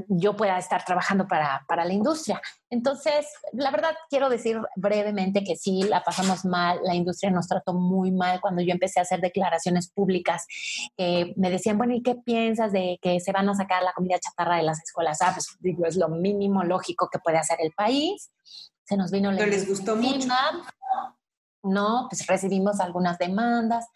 yo 0.09 0.37
pueda 0.37 0.59
estar 0.59 0.85
trabajando 0.85 1.27
para, 1.27 1.65
para, 1.69 1.85
la 1.85 1.93
industria. 1.93 2.41
Entonces, 2.71 3.27
la 3.53 3.71
verdad, 3.71 3.95
quiero 4.09 4.29
decir 4.29 4.61
brevemente 4.77 5.45
que 5.45 5.57
sí, 5.57 5.83
la 5.83 6.03
pasamos 6.03 6.45
mal, 6.45 6.81
la 6.85 6.95
industria 6.95 7.31
nos 7.31 7.49
trató 7.49 7.75
muy 7.75 8.11
mal 8.11 8.41
cuando 8.41 8.63
yo 8.63 8.73
empecé 8.73 9.01
a 9.01 9.03
hacer 9.03 9.21
declaraciones 9.21 9.91
públicas 9.91 10.47
que 10.97 11.35
me 11.37 11.51
decían, 11.51 11.79
bueno, 11.79 11.95
¿y 11.95 12.03
qué 12.03 12.15
piensas 12.15 12.73
de 12.73 12.99
que 13.03 13.21
se 13.21 13.33
van 13.33 13.49
a 13.49 13.55
sacar 13.55 13.83
la 13.83 13.93
comida 13.93 14.19
chatarra 14.19 14.57
de 14.57 14.63
las 14.63 14.83
escuelas? 14.83 15.19
Ah, 15.23 15.33
pues 15.35 15.57
digo, 15.61 15.87
es 15.87 15.97
lo 15.97 16.09
mínimo 16.09 16.63
lógico 16.65 17.09
que 17.11 17.19
puede 17.19 17.39
hacer 17.39 17.59
el 17.61 17.73
país. 17.73 18.31
Se 18.85 18.97
nos 18.97 19.11
vino 19.11 19.31
la... 19.33 19.47
les 19.47 19.69
gustó 19.69 19.97
mucho. 19.97 20.29
¿No? 21.63 22.07
Pues 22.09 22.27
recibimos 22.27 22.81
algunas 22.81 23.19
demandas. 23.19 23.87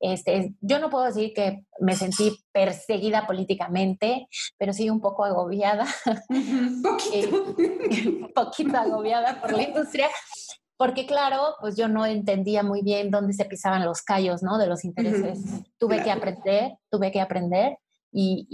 Este, 0.00 0.54
yo 0.60 0.78
no 0.78 0.90
puedo 0.90 1.04
decir 1.04 1.32
que 1.34 1.64
me 1.80 1.94
sentí 1.94 2.36
perseguida 2.52 3.26
políticamente, 3.26 4.28
pero 4.58 4.72
sí 4.72 4.90
un 4.90 5.00
poco 5.00 5.24
agobiada, 5.24 5.86
un 6.28 6.82
poquito. 6.82 7.54
un 8.20 8.32
poquito 8.34 8.76
agobiada 8.76 9.40
por 9.40 9.52
la 9.52 9.62
industria, 9.62 10.08
porque 10.76 11.06
claro, 11.06 11.56
pues 11.60 11.76
yo 11.76 11.88
no 11.88 12.06
entendía 12.06 12.62
muy 12.62 12.82
bien 12.82 13.10
dónde 13.10 13.32
se 13.32 13.44
pisaban 13.44 13.84
los 13.84 14.02
callos, 14.02 14.42
¿no? 14.42 14.58
De 14.58 14.66
los 14.66 14.84
intereses. 14.84 15.40
Tuve 15.78 16.02
que 16.02 16.10
aprender, 16.10 16.78
tuve 16.90 17.10
que 17.10 17.20
aprender 17.20 17.78
y, 18.10 18.46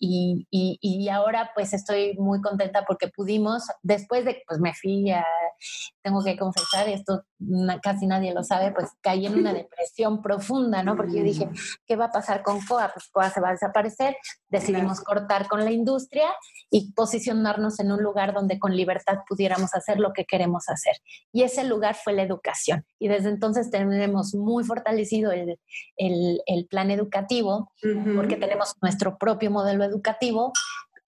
y, 0.00 0.46
y, 0.50 0.78
y, 0.80 1.08
ahora 1.08 1.52
pues 1.54 1.72
estoy 1.72 2.16
muy 2.18 2.40
contenta 2.40 2.84
porque 2.84 3.08
pudimos, 3.08 3.64
después 3.82 4.24
de, 4.24 4.42
pues 4.46 4.58
me 4.58 4.74
fui 4.74 5.10
a, 5.10 5.24
tengo 6.02 6.22
que 6.24 6.36
confesar, 6.36 6.88
esto 6.88 7.22
casi 7.82 8.06
nadie 8.06 8.34
lo 8.34 8.42
sabe, 8.42 8.72
pues 8.72 8.90
caí 9.00 9.26
en 9.26 9.34
una 9.34 9.52
depresión 9.54 10.22
profunda, 10.22 10.82
¿no? 10.82 10.96
Porque 10.96 11.18
yo 11.18 11.22
dije, 11.22 11.46
mm. 11.46 11.54
¿qué 11.86 11.96
va 11.96 12.06
a 12.06 12.12
pasar 12.12 12.42
con 12.42 12.60
COA? 12.64 12.90
Pues 12.92 13.08
COA 13.10 13.30
se 13.30 13.40
va 13.40 13.48
a 13.48 13.52
desaparecer, 13.52 14.16
decidimos 14.48 15.00
cortar 15.00 15.48
con 15.48 15.64
la 15.64 15.70
industria 15.70 16.28
y 16.70 16.92
posicionarnos 16.92 17.80
en 17.80 17.92
un 17.92 18.02
lugar 18.02 18.34
donde 18.34 18.58
con 18.58 18.76
libertad 18.76 19.18
pudiéramos 19.28 19.74
hacer 19.74 19.98
lo 19.98 20.12
que 20.12 20.24
queremos 20.24 20.68
hacer. 20.68 20.96
Y 21.32 21.42
ese 21.42 21.64
lugar 21.64 21.94
fue 21.94 22.12
la 22.12 22.22
educación. 22.22 22.84
Y 22.98 23.08
desde 23.08 23.30
entonces 23.30 23.70
tenemos 23.70 24.34
muy 24.34 24.64
fortalecido 24.64 25.32
el, 25.32 25.58
el, 25.96 26.42
el 26.46 26.66
plan 26.66 26.90
educativo, 26.90 27.72
porque 28.14 28.36
tenemos 28.36 28.74
nuestro 28.82 29.16
propio 29.18 29.50
modelo 29.50 29.84
educativo 29.84 30.52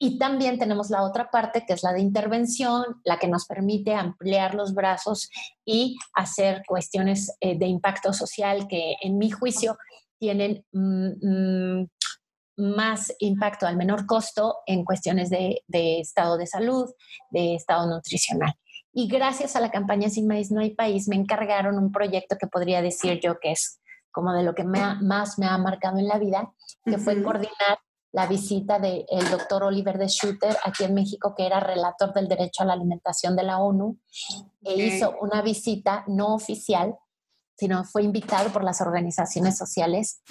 y 0.02 0.16
también 0.16 0.58
tenemos 0.58 0.88
la 0.88 1.02
otra 1.02 1.30
parte, 1.30 1.66
que 1.66 1.74
es 1.74 1.82
la 1.82 1.92
de 1.92 2.00
intervención, 2.00 3.02
la 3.04 3.18
que 3.18 3.28
nos 3.28 3.44
permite 3.44 3.94
ampliar 3.94 4.54
los 4.54 4.72
brazos 4.72 5.28
y 5.62 5.98
hacer 6.14 6.62
cuestiones 6.66 7.36
eh, 7.38 7.58
de 7.58 7.66
impacto 7.66 8.14
social 8.14 8.66
que, 8.66 8.94
en 9.02 9.18
mi 9.18 9.30
juicio, 9.30 9.76
tienen 10.18 10.64
mm, 10.72 11.80
mm, 11.82 11.88
más 12.56 13.14
impacto 13.18 13.66
al 13.66 13.76
menor 13.76 14.06
costo 14.06 14.60
en 14.64 14.86
cuestiones 14.86 15.28
de, 15.28 15.62
estado 15.68 16.38
de 16.38 16.46
salud, 16.46 16.88
de 17.28 17.56
estado 17.56 17.86
nutricional. 17.86 18.54
Y 18.94 19.06
gracias 19.06 19.54
a 19.54 19.60
la 19.60 19.70
campaña 19.70 20.08
Sin 20.08 20.26
Maíz 20.26 20.50
No 20.50 20.62
hay 20.62 20.74
País, 20.74 21.08
me 21.08 21.16
encargaron 21.16 21.76
un 21.76 21.92
proyecto 21.92 22.38
que 22.40 22.46
podría 22.46 22.80
decir 22.80 23.20
yo 23.22 23.38
que 23.38 23.52
es 23.52 23.78
como 24.10 24.32
de 24.32 24.44
lo 24.44 24.54
que 24.54 24.64
más 24.64 25.38
me 25.38 25.46
ha 25.46 25.58
marcado 25.58 25.98
en 25.98 26.08
la 26.08 26.18
vida, 26.18 26.54
que 26.86 26.96
fue 26.96 27.22
coordinar 27.22 27.78
la 28.12 28.26
visita 28.26 28.78
del 28.78 29.04
doctor 29.30 29.62
Oliver 29.62 29.96
de 29.96 30.08
Schutter 30.08 30.56
aquí 30.64 30.84
en 30.84 30.94
México, 30.94 31.34
que 31.36 31.46
era 31.46 31.60
relator 31.60 32.12
del 32.12 32.28
derecho 32.28 32.62
a 32.62 32.66
la 32.66 32.72
alimentación 32.72 33.36
de 33.36 33.44
la 33.44 33.58
ONU, 33.58 33.98
e 34.62 34.74
hizo 34.74 35.16
una 35.20 35.42
visita 35.42 36.04
no 36.08 36.34
oficial, 36.34 36.96
sino 37.56 37.84
fue 37.84 38.02
invitado 38.02 38.50
por 38.50 38.64
las 38.64 38.80
organizaciones 38.80 39.56
sociales 39.56 40.22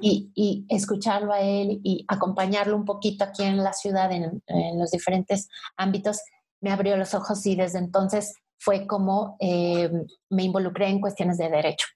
y, 0.00 0.66
escucharlo 0.68 1.32
a 1.32 1.40
él 1.40 1.80
y 1.82 2.04
acompañarlo 2.08 2.76
un 2.76 2.84
poquito 2.84 3.24
aquí 3.24 3.42
en 3.42 3.64
la 3.64 3.72
ciudad, 3.72 4.12
en, 4.12 4.42
los 4.78 4.90
diferentes 4.90 5.48
ámbitos, 5.76 6.20
me 6.60 6.70
abrió 6.70 6.96
los 6.96 7.14
ojos 7.14 7.44
y 7.46 7.56
desde 7.56 7.78
entonces 7.78 8.36
fue 8.58 8.86
como 8.86 9.36
eh, 9.40 9.90
me 10.30 10.44
involucré 10.44 10.88
en 10.88 11.00
cuestiones 11.00 11.38
de 11.38 11.48
derecho. 11.48 11.86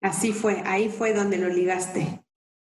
Así 0.00 0.32
fue, 0.32 0.62
ahí 0.64 0.88
fue 0.88 1.12
donde 1.12 1.36
lo 1.36 1.48
ligaste. 1.48 2.23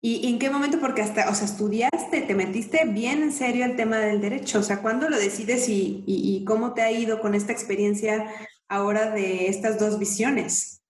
¿Y 0.02 0.30
en 0.30 0.40
qué 0.40 0.50
momento? 0.50 0.80
Porque 0.80 1.02
hasta, 1.02 1.30
o 1.30 1.36
sea, 1.36 1.46
estudiaste, 1.46 2.22
te 2.22 2.34
metiste 2.34 2.86
bien 2.86 3.22
en 3.22 3.34
serio 3.34 3.66
al 3.66 3.76
tema 3.76 3.98
del 3.98 4.22
derecho. 4.22 4.60
O 4.60 4.64
sea, 4.64 4.82
¿cuándo 4.82 5.10
lo 5.10 5.18
decides 5.18 5.68
y, 5.68 6.44
cómo 6.48 6.74
te 6.74 6.82
ha 6.82 6.92
ido 6.92 7.20
con 7.20 7.36
esta 7.36 7.52
experiencia 7.52 8.26
ahora 8.70 9.12
de 9.12 9.48
estas 9.48 9.78
dos 9.78 10.00
visiones? 10.00 10.82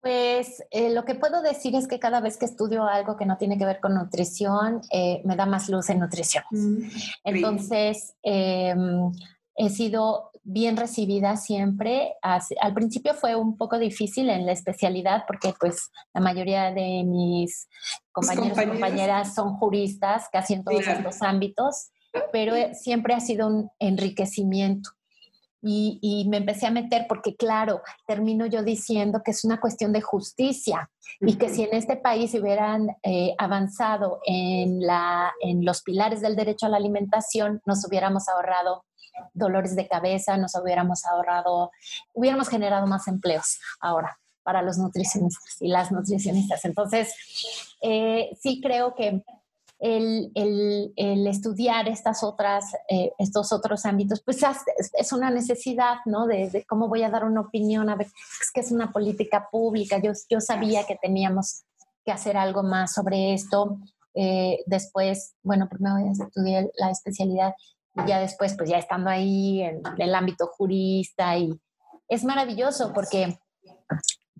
Pues 0.00 0.62
eh, 0.70 0.90
lo 0.92 1.04
que 1.04 1.14
puedo 1.14 1.42
decir 1.42 1.74
es 1.76 1.88
que 1.88 1.98
cada 1.98 2.20
vez 2.20 2.36
que 2.36 2.44
estudio 2.44 2.84
algo 2.84 3.16
que 3.16 3.26
no 3.26 3.36
tiene 3.36 3.58
que 3.58 3.64
ver 3.64 3.80
con 3.80 3.94
nutrición, 3.94 4.80
eh, 4.90 5.22
me 5.24 5.36
da 5.36 5.46
más 5.46 5.68
luz 5.68 5.88
en 5.90 6.00
nutrición. 6.00 6.44
Mm, 6.50 6.90
Entonces, 7.24 8.14
em, 8.22 9.12
he 9.56 9.70
sido 9.70 10.30
bien 10.44 10.76
recibida 10.76 11.36
siempre. 11.36 12.16
Al 12.22 12.74
principio 12.74 13.14
fue 13.14 13.34
un 13.34 13.56
poco 13.56 13.78
difícil 13.78 14.28
en 14.28 14.46
la 14.46 14.52
especialidad 14.52 15.24
porque 15.26 15.54
pues 15.58 15.90
la 16.12 16.20
mayoría 16.20 16.70
de 16.70 17.02
mis 17.04 17.68
compañeros 18.12 18.58
y 18.58 18.66
compañeras 18.66 19.34
son 19.34 19.56
juristas 19.56 20.28
casi 20.30 20.54
en 20.54 20.64
todos 20.64 20.86
estos 20.86 21.22
ámbitos, 21.22 21.90
pero 22.30 22.54
siempre 22.74 23.14
ha 23.14 23.20
sido 23.20 23.48
un 23.48 23.70
enriquecimiento. 23.78 24.90
Y, 25.66 26.26
me 26.28 26.36
empecé 26.36 26.66
a 26.66 26.70
meter 26.70 27.06
porque, 27.08 27.36
claro, 27.36 27.80
termino 28.06 28.44
yo 28.44 28.62
diciendo 28.62 29.22
que 29.24 29.30
es 29.30 29.46
una 29.46 29.58
cuestión 29.60 29.94
de 29.94 30.02
justicia 30.02 30.90
y 31.22 31.36
que 31.36 31.48
si 31.48 31.62
en 31.62 31.72
este 31.72 31.96
país 31.96 32.34
hubieran 32.34 32.88
eh, 33.02 33.34
avanzado 33.38 34.20
en, 34.26 34.82
la, 34.82 35.32
en 35.40 35.64
los 35.64 35.82
pilares 35.82 36.20
del 36.20 36.36
derecho 36.36 36.66
a 36.66 36.68
la 36.68 36.76
alimentación, 36.76 37.62
nos 37.64 37.82
hubiéramos 37.88 38.28
ahorrado 38.28 38.84
dolores 39.32 39.76
de 39.76 39.88
cabeza, 39.88 40.36
nos 40.36 40.54
hubiéramos 40.54 41.04
ahorrado, 41.04 41.70
hubiéramos 42.12 42.48
generado 42.48 42.86
más 42.86 43.08
empleos 43.08 43.58
ahora 43.80 44.18
para 44.42 44.62
los 44.62 44.78
nutricionistas 44.78 45.56
y 45.60 45.68
las 45.68 45.90
nutricionistas. 45.90 46.64
Entonces, 46.64 47.14
eh, 47.82 48.30
sí 48.40 48.60
creo 48.62 48.94
que 48.94 49.24
el, 49.80 50.92
estudiar 51.26 51.88
estas 51.88 52.22
otras, 52.22 52.72
eh, 52.88 53.12
estos 53.18 53.52
otros 53.52 53.84
ámbitos, 53.84 54.22
pues 54.22 54.38
es 54.94 55.12
una 55.12 55.30
necesidad, 55.30 55.96
¿no? 56.06 56.26
De, 56.26 56.64
cómo 56.68 56.88
voy 56.88 57.02
a 57.02 57.10
dar 57.10 57.24
una 57.24 57.42
opinión, 57.42 57.88
a 57.90 57.96
ver, 57.96 58.06
es 58.40 58.50
que 58.52 58.60
es 58.60 58.70
una 58.70 58.92
política 58.92 59.48
pública. 59.50 59.98
Yo, 59.98 60.12
yo 60.30 60.40
sabía 60.40 60.86
que 60.86 60.96
teníamos 60.96 61.64
que 62.04 62.12
hacer 62.12 62.36
algo 62.36 62.62
más 62.62 62.94
sobre 62.94 63.34
esto. 63.34 63.78
Eh, 64.14 64.62
después, 64.66 65.34
bueno, 65.42 65.68
primero 65.68 65.96
estudié 65.98 66.70
la 66.76 66.90
especialidad 66.90 67.54
y 67.94 68.08
ya 68.08 68.20
después, 68.20 68.54
pues 68.56 68.70
ya 68.70 68.78
estando 68.78 69.10
ahí 69.10 69.62
en, 69.62 69.82
el 69.98 70.14
ámbito 70.14 70.46
jurista 70.46 71.36
y 71.36 71.52
es 72.08 72.24
maravilloso 72.24 72.92
porque 72.92 73.38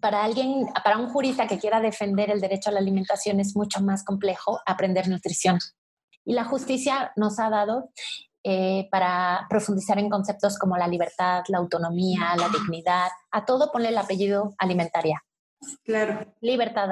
para 0.01 0.25
alguien, 0.25 0.67
para 0.83 0.99
un 0.99 1.09
jurista 1.09 1.47
que 1.47 1.59
quiera 1.59 1.81
defender 1.81 2.31
el 2.31 2.41
derecho 2.41 2.71
a 2.71 2.73
la 2.73 2.81
alimentación 2.81 3.41
es 3.41 3.57
mucho 3.57 3.81
más 3.81 4.05
complejo 4.05 4.61
aprender 4.67 5.09
nutrición. 5.09 5.59
Y 6.25 6.35
la 6.35 6.45
justicia 6.45 7.13
nos 7.17 7.39
ha 7.39 7.49
dado 7.49 7.91
eh, 8.43 8.89
para 8.91 9.47
profundizar 9.49 9.99
en 9.99 10.11
conceptos 10.11 10.59
como 10.59 10.77
la 10.77 10.89
libertad, 10.89 11.45
la 11.49 11.59
autonomía, 11.59 12.37
la 12.37 12.49
dignidad. 12.49 13.09
A 13.31 13.45
todo 13.47 13.73
ponle 13.73 13.89
el 13.89 13.99
apellido 13.99 14.55
alimentaria. 14.59 15.23
Claro. 15.85 16.27
Libertad 16.41 16.91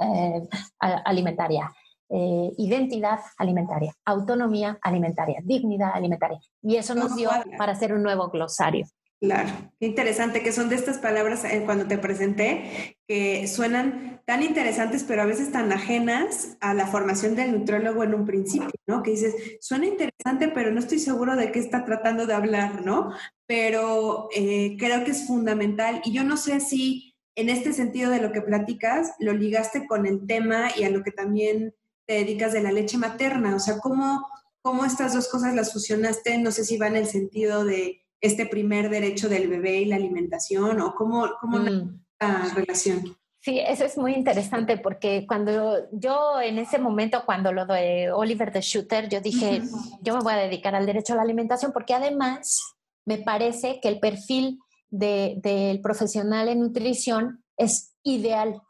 eh, 0.00 0.48
alimentaria. 0.78 1.72
Eh, 2.10 2.52
identidad 2.56 3.18
alimentaria, 3.36 3.94
autonomía 4.06 4.78
alimentaria, 4.80 5.40
dignidad 5.44 5.90
alimentaria. 5.92 6.40
Y 6.62 6.76
eso 6.76 6.94
nos 6.94 7.14
dio 7.14 7.28
para 7.58 7.72
hacer 7.72 7.92
un 7.92 8.02
nuevo 8.02 8.30
glosario. 8.30 8.86
Claro, 9.20 9.50
qué 9.80 9.86
interesante 9.86 10.42
que 10.42 10.52
son 10.52 10.68
de 10.68 10.76
estas 10.76 10.98
palabras 10.98 11.44
eh, 11.44 11.62
cuando 11.66 11.86
te 11.86 11.98
presenté 11.98 12.96
que 13.08 13.48
suenan 13.48 14.22
tan 14.26 14.44
interesantes 14.44 15.02
pero 15.02 15.22
a 15.22 15.26
veces 15.26 15.50
tan 15.50 15.72
ajenas 15.72 16.56
a 16.60 16.72
la 16.72 16.86
formación 16.86 17.34
del 17.34 17.50
nutrólogo 17.50 18.04
en 18.04 18.14
un 18.14 18.24
principio, 18.24 18.70
¿no? 18.86 19.02
Que 19.02 19.10
dices, 19.10 19.34
suena 19.60 19.86
interesante 19.86 20.48
pero 20.54 20.70
no 20.70 20.78
estoy 20.78 21.00
seguro 21.00 21.34
de 21.34 21.50
qué 21.50 21.58
está 21.58 21.84
tratando 21.84 22.26
de 22.26 22.34
hablar, 22.34 22.86
¿no? 22.86 23.12
Pero 23.46 24.28
eh, 24.36 24.76
creo 24.78 25.04
que 25.04 25.10
es 25.10 25.26
fundamental 25.26 26.00
y 26.04 26.12
yo 26.12 26.22
no 26.22 26.36
sé 26.36 26.60
si 26.60 27.16
en 27.34 27.48
este 27.48 27.72
sentido 27.72 28.10
de 28.12 28.20
lo 28.20 28.30
que 28.30 28.42
platicas 28.42 29.14
lo 29.18 29.32
ligaste 29.32 29.86
con 29.86 30.06
el 30.06 30.26
tema 30.26 30.68
y 30.76 30.84
a 30.84 30.90
lo 30.90 31.02
que 31.02 31.10
también 31.10 31.74
te 32.08 32.14
dedicas 32.14 32.54
de 32.54 32.62
la 32.62 32.72
leche 32.72 32.96
materna. 32.96 33.54
O 33.54 33.60
sea, 33.60 33.78
¿cómo, 33.78 34.26
cómo 34.62 34.86
estas 34.86 35.12
dos 35.12 35.28
cosas 35.28 35.54
las 35.54 35.74
fusionaste? 35.74 36.38
No 36.38 36.50
sé 36.50 36.64
si 36.64 36.78
va 36.78 36.88
en 36.88 36.96
el 36.96 37.06
sentido 37.06 37.66
de 37.66 38.00
este 38.22 38.46
primer 38.46 38.88
derecho 38.88 39.28
del 39.28 39.46
bebé 39.46 39.82
y 39.82 39.84
la 39.84 39.96
alimentación 39.96 40.80
o 40.80 40.94
cómo, 40.94 41.28
cómo 41.38 41.58
mm. 41.58 42.00
la 42.18 42.50
relación. 42.54 43.16
Sí, 43.40 43.60
eso 43.60 43.84
es 43.84 43.98
muy 43.98 44.14
interesante 44.14 44.78
porque 44.78 45.26
cuando 45.28 45.86
yo 45.92 46.40
en 46.40 46.58
ese 46.58 46.78
momento, 46.78 47.22
cuando 47.26 47.52
lo 47.52 47.66
de 47.66 48.10
Oliver 48.10 48.52
de 48.52 48.62
Shooter, 48.62 49.08
yo 49.08 49.20
dije, 49.20 49.62
yo 50.00 50.16
me 50.16 50.22
voy 50.22 50.32
a 50.32 50.38
dedicar 50.38 50.74
al 50.74 50.86
derecho 50.86 51.12
a 51.12 51.16
la 51.16 51.22
alimentación 51.22 51.72
porque 51.72 51.94
además 51.94 52.58
me 53.04 53.18
parece 53.18 53.80
que 53.80 53.88
el 53.88 54.00
perfil 54.00 54.58
del 54.90 55.80
profesional 55.82 56.48
en 56.48 56.60
nutrición 56.60 57.44
es 57.58 57.94
ideal 58.02 58.62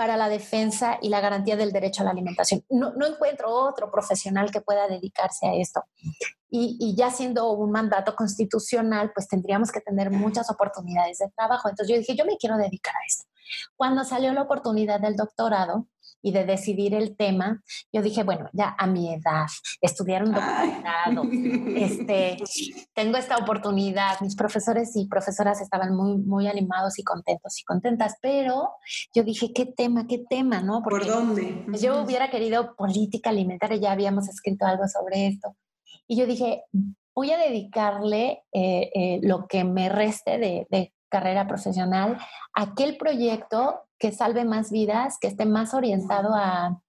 para 0.00 0.16
la 0.16 0.30
defensa 0.30 0.98
y 1.02 1.10
la 1.10 1.20
garantía 1.20 1.56
del 1.56 1.72
derecho 1.72 2.00
a 2.00 2.06
la 2.06 2.12
alimentación. 2.12 2.64
No, 2.70 2.94
encuentro 3.06 3.52
otro 3.52 3.90
profesional 3.90 4.50
que 4.50 4.62
pueda 4.62 4.88
dedicarse 4.88 5.46
a 5.46 5.52
esto. 5.52 5.84
Y, 6.48 6.78
y, 6.80 6.96
ya 6.96 7.10
siendo 7.10 7.52
un 7.52 7.70
mandato 7.70 8.16
constitucional, 8.16 9.12
pues 9.14 9.28
tendríamos 9.28 9.70
que 9.70 9.82
tener 9.82 10.10
muchas 10.10 10.50
oportunidades 10.50 11.18
de 11.18 11.28
trabajo. 11.36 11.68
Entonces 11.68 11.94
yo 11.94 11.98
dije, 11.98 12.16
yo 12.16 12.24
me 12.24 12.38
quiero 12.38 12.56
dedicar 12.56 12.94
a 12.96 13.04
esto. 13.06 13.24
Cuando 13.76 14.02
salió 14.04 14.32
la 14.32 14.40
oportunidad 14.40 15.00
del 15.00 15.16
doctorado, 15.16 15.86
y 16.22 16.32
de 16.32 16.44
decidir 16.44 16.94
el 16.94 17.16
tema, 17.16 17.62
yo 17.92 18.02
dije, 18.02 18.22
bueno, 18.22 18.48
ya 18.52 18.74
a 18.78 18.86
mi 18.86 19.12
edad, 19.12 19.46
estudiar 19.80 20.24
un 20.24 20.32
doctorado, 20.32 21.22
este, 21.76 22.36
tengo 22.94 23.16
esta 23.16 23.36
oportunidad. 23.36 24.20
Mis 24.20 24.36
profesores 24.36 24.92
y 24.96 25.06
profesoras 25.06 25.60
estaban 25.60 25.94
muy, 25.94 26.18
muy 26.18 26.48
animados 26.48 26.98
y 26.98 27.04
contentos 27.04 27.58
y 27.60 27.64
contentas, 27.64 28.16
pero 28.20 28.70
yo 29.14 29.22
dije, 29.22 29.52
¿qué 29.52 29.66
tema, 29.66 30.06
qué 30.06 30.24
tema, 30.28 30.60
no? 30.60 30.82
Porque 30.82 31.06
¿Por 31.06 31.14
dónde? 31.14 31.66
Yo 31.80 32.02
hubiera 32.02 32.30
querido 32.30 32.74
política 32.76 33.30
alimentaria, 33.30 33.78
ya 33.78 33.92
habíamos 33.92 34.28
escrito 34.28 34.66
algo 34.66 34.86
sobre 34.88 35.26
esto. 35.26 35.56
Y 36.06 36.16
yo 36.16 36.26
dije, 36.26 36.64
voy 37.14 37.30
a 37.30 37.38
dedicarle 37.38 38.44
eh, 38.52 38.90
eh, 38.94 39.20
lo 39.22 39.46
que 39.46 39.64
me 39.64 39.88
reste 39.88 40.38
de, 40.38 40.66
de 40.70 40.92
carrera 41.08 41.46
profesional 41.46 42.18
aquel 42.54 42.96
proyecto 42.96 43.82
que 44.00 44.10
salve 44.10 44.44
más 44.44 44.72
vidas, 44.72 45.18
que 45.20 45.28
esté 45.28 45.44
más 45.46 45.74
orientado 45.74 46.34
a, 46.34 46.80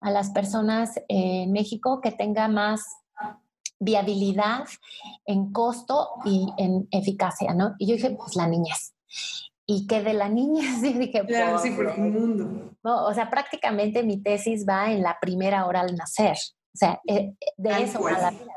las 0.00 0.30
personas 0.30 1.00
en 1.08 1.50
México, 1.50 2.00
que 2.00 2.12
tenga 2.12 2.46
más 2.46 2.84
viabilidad 3.80 4.64
en 5.24 5.52
costo 5.52 6.10
y 6.24 6.46
en 6.58 6.86
eficacia, 6.92 7.52
¿no? 7.52 7.74
Y 7.78 7.88
yo 7.88 7.94
dije, 7.94 8.10
pues 8.10 8.36
la 8.36 8.46
niñez. 8.46 8.94
Y 9.66 9.88
que 9.88 10.02
de 10.02 10.14
la 10.14 10.28
niñez, 10.28 10.82
dije, 10.82 11.24
claro, 11.26 11.58
sí, 11.58 11.70
por 11.70 11.86
un 11.86 12.12
mundo. 12.12 12.76
o 12.82 13.14
sea, 13.14 13.28
prácticamente 13.28 14.04
mi 14.04 14.22
tesis 14.22 14.64
va 14.68 14.92
en 14.92 15.02
la 15.02 15.18
primera 15.20 15.66
hora 15.66 15.80
al 15.80 15.96
nacer. 15.96 16.36
O 16.72 16.78
sea, 16.78 17.00
eh, 17.08 17.34
de 17.56 17.82
eso 17.82 18.00
va 18.00 18.12
la 18.12 18.30
vida. 18.30 18.52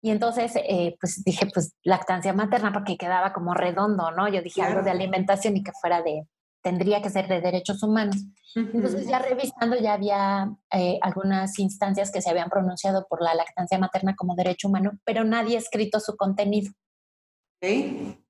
Y 0.00 0.10
entonces, 0.10 0.52
eh, 0.56 0.96
pues 0.98 1.22
dije, 1.22 1.46
pues 1.46 1.74
lactancia 1.84 2.32
materna, 2.32 2.72
porque 2.72 2.96
quedaba 2.96 3.32
como 3.32 3.54
redondo, 3.54 4.10
¿no? 4.10 4.28
Yo 4.28 4.42
dije 4.42 4.62
algo 4.62 4.82
de 4.82 4.90
alimentación 4.90 5.56
y 5.56 5.62
que 5.62 5.70
fuera 5.80 6.02
de, 6.02 6.26
tendría 6.62 7.02
que 7.02 7.10
ser 7.10 7.28
de 7.28 7.40
derechos 7.40 7.82
humanos. 7.82 8.16
Entonces 8.54 9.06
ya 9.06 9.18
revisando 9.18 9.76
ya 9.76 9.94
había 9.94 10.50
eh, 10.72 10.98
algunas 11.02 11.58
instancias 11.58 12.10
que 12.10 12.22
se 12.22 12.30
habían 12.30 12.50
pronunciado 12.50 13.06
por 13.08 13.22
la 13.22 13.34
lactancia 13.34 13.78
materna 13.78 14.14
como 14.14 14.34
derecho 14.34 14.68
humano, 14.68 14.92
pero 15.04 15.24
nadie 15.24 15.56
ha 15.56 15.60
escrito 15.60 16.00
su 16.00 16.16
contenido. 16.16 16.72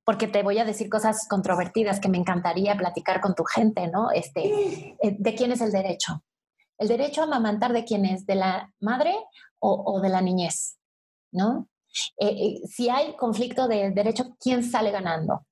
Porque 0.04 0.28
te 0.28 0.42
voy 0.42 0.58
a 0.58 0.64
decir 0.64 0.88
cosas 0.88 1.26
controvertidas 1.28 2.00
que 2.00 2.08
me 2.08 2.18
encantaría 2.18 2.76
platicar 2.76 3.20
con 3.20 3.34
tu 3.34 3.44
gente, 3.44 3.88
¿no? 3.88 4.10
Este, 4.10 4.96
eh, 5.00 5.16
¿De 5.18 5.34
quién 5.34 5.52
es 5.52 5.60
el 5.60 5.72
derecho? 5.72 6.22
¿El 6.78 6.88
derecho 6.88 7.22
a 7.22 7.24
amamantar 7.24 7.72
de 7.72 7.84
quién 7.84 8.04
es? 8.04 8.26
¿De 8.26 8.34
la 8.34 8.72
madre 8.80 9.14
o, 9.58 9.82
o 9.86 10.00
de 10.00 10.08
la 10.08 10.20
niñez? 10.20 10.78
¿No? 11.32 11.68
Eh, 12.18 12.26
eh, 12.26 12.60
si 12.66 12.88
hay 12.88 13.14
conflicto 13.16 13.68
de 13.68 13.90
derecho, 13.90 14.36
¿quién 14.40 14.62
sale 14.62 14.90
ganando? 14.90 15.46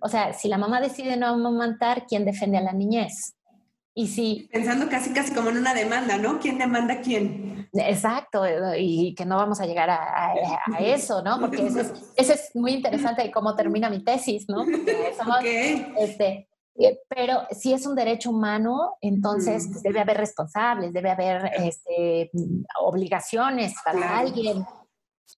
O 0.00 0.08
sea, 0.08 0.32
si 0.32 0.48
la 0.48 0.58
mamá 0.58 0.80
decide 0.80 1.16
no 1.16 1.26
amamantar, 1.26 2.06
¿quién 2.06 2.24
defiende 2.24 2.58
a 2.58 2.62
la 2.62 2.72
niñez? 2.72 3.34
Y 3.94 4.08
si... 4.08 4.48
Pensando 4.52 4.90
casi 4.90 5.14
casi 5.14 5.32
como 5.34 5.48
en 5.48 5.56
una 5.56 5.72
demanda, 5.72 6.18
¿no? 6.18 6.38
¿Quién 6.38 6.58
demanda 6.58 6.94
a 6.94 7.00
quién? 7.00 7.68
Exacto, 7.72 8.44
y 8.76 9.14
que 9.14 9.24
no 9.24 9.36
vamos 9.36 9.60
a 9.60 9.66
llegar 9.66 9.88
a, 9.88 10.34
eso, 10.78 11.22
¿no? 11.22 11.40
Porque 11.40 11.66
ese 11.66 11.80
es, 12.16 12.30
es, 12.30 12.50
muy 12.54 12.72
interesante 12.72 13.22
de 13.22 13.30
cómo 13.30 13.56
termina 13.56 13.88
mi 13.88 14.04
tesis, 14.04 14.46
¿no? 14.48 14.64
este, 15.98 16.48
eh, 16.78 17.00
pero 17.08 17.42
si 17.50 17.72
es 17.72 17.86
un 17.86 17.94
derecho 17.94 18.30
humano, 18.30 18.96
entonces 19.00 19.66
pues, 19.70 19.82
debe 19.82 20.00
haber 20.00 20.18
responsables, 20.18 20.92
debe 20.92 21.10
haber 21.10 21.50
este, 21.58 22.30
obligaciones 22.80 23.74
para 23.84 24.18
alguien. 24.18 24.64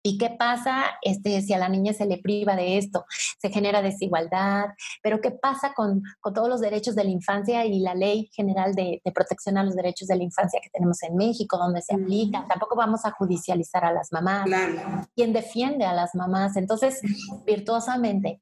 ¿Y 0.03 0.19
qué 0.19 0.31
pasa 0.31 0.85
este, 1.03 1.43
si 1.43 1.53
a 1.53 1.59
la 1.59 1.69
niña 1.69 1.93
se 1.93 2.07
le 2.07 2.19
priva 2.19 2.55
de 2.55 2.79
esto? 2.79 3.05
Se 3.41 3.51
genera 3.51 3.83
desigualdad, 3.83 4.67
pero 5.03 5.21
¿qué 5.21 5.33
pasa 5.33 5.73
con, 5.75 6.03
con 6.21 6.33
todos 6.33 6.49
los 6.49 6.61
derechos 6.61 6.95
de 6.95 7.05
la 7.05 7.11
infancia 7.11 7.65
y 7.65 7.81
la 7.81 7.95
ley 7.95 8.31
general 8.33 8.75
de, 8.75 9.01
de, 9.05 9.13
protección 9.13 9.59
a 9.59 9.65
los 9.65 9.75
derechos 9.75 10.09
de 10.09 10.17
la 10.17 10.23
infancia 10.23 10.61
que 10.63 10.71
tenemos 10.71 11.03
en 11.03 11.17
México, 11.17 11.59
donde 11.59 11.83
se 11.83 11.95
aplica? 11.95 12.47
Tampoco 12.49 12.77
vamos 12.77 13.05
a 13.05 13.11
judicializar 13.11 13.85
a 13.85 13.93
las 13.93 14.13
mamás. 14.13 14.45
Claro. 14.45 15.09
¿Quién 15.15 15.33
defiende 15.33 15.85
a 15.85 15.93
las 15.93 16.15
mamás? 16.15 16.57
Entonces, 16.57 17.01
virtuosamente, 17.45 18.41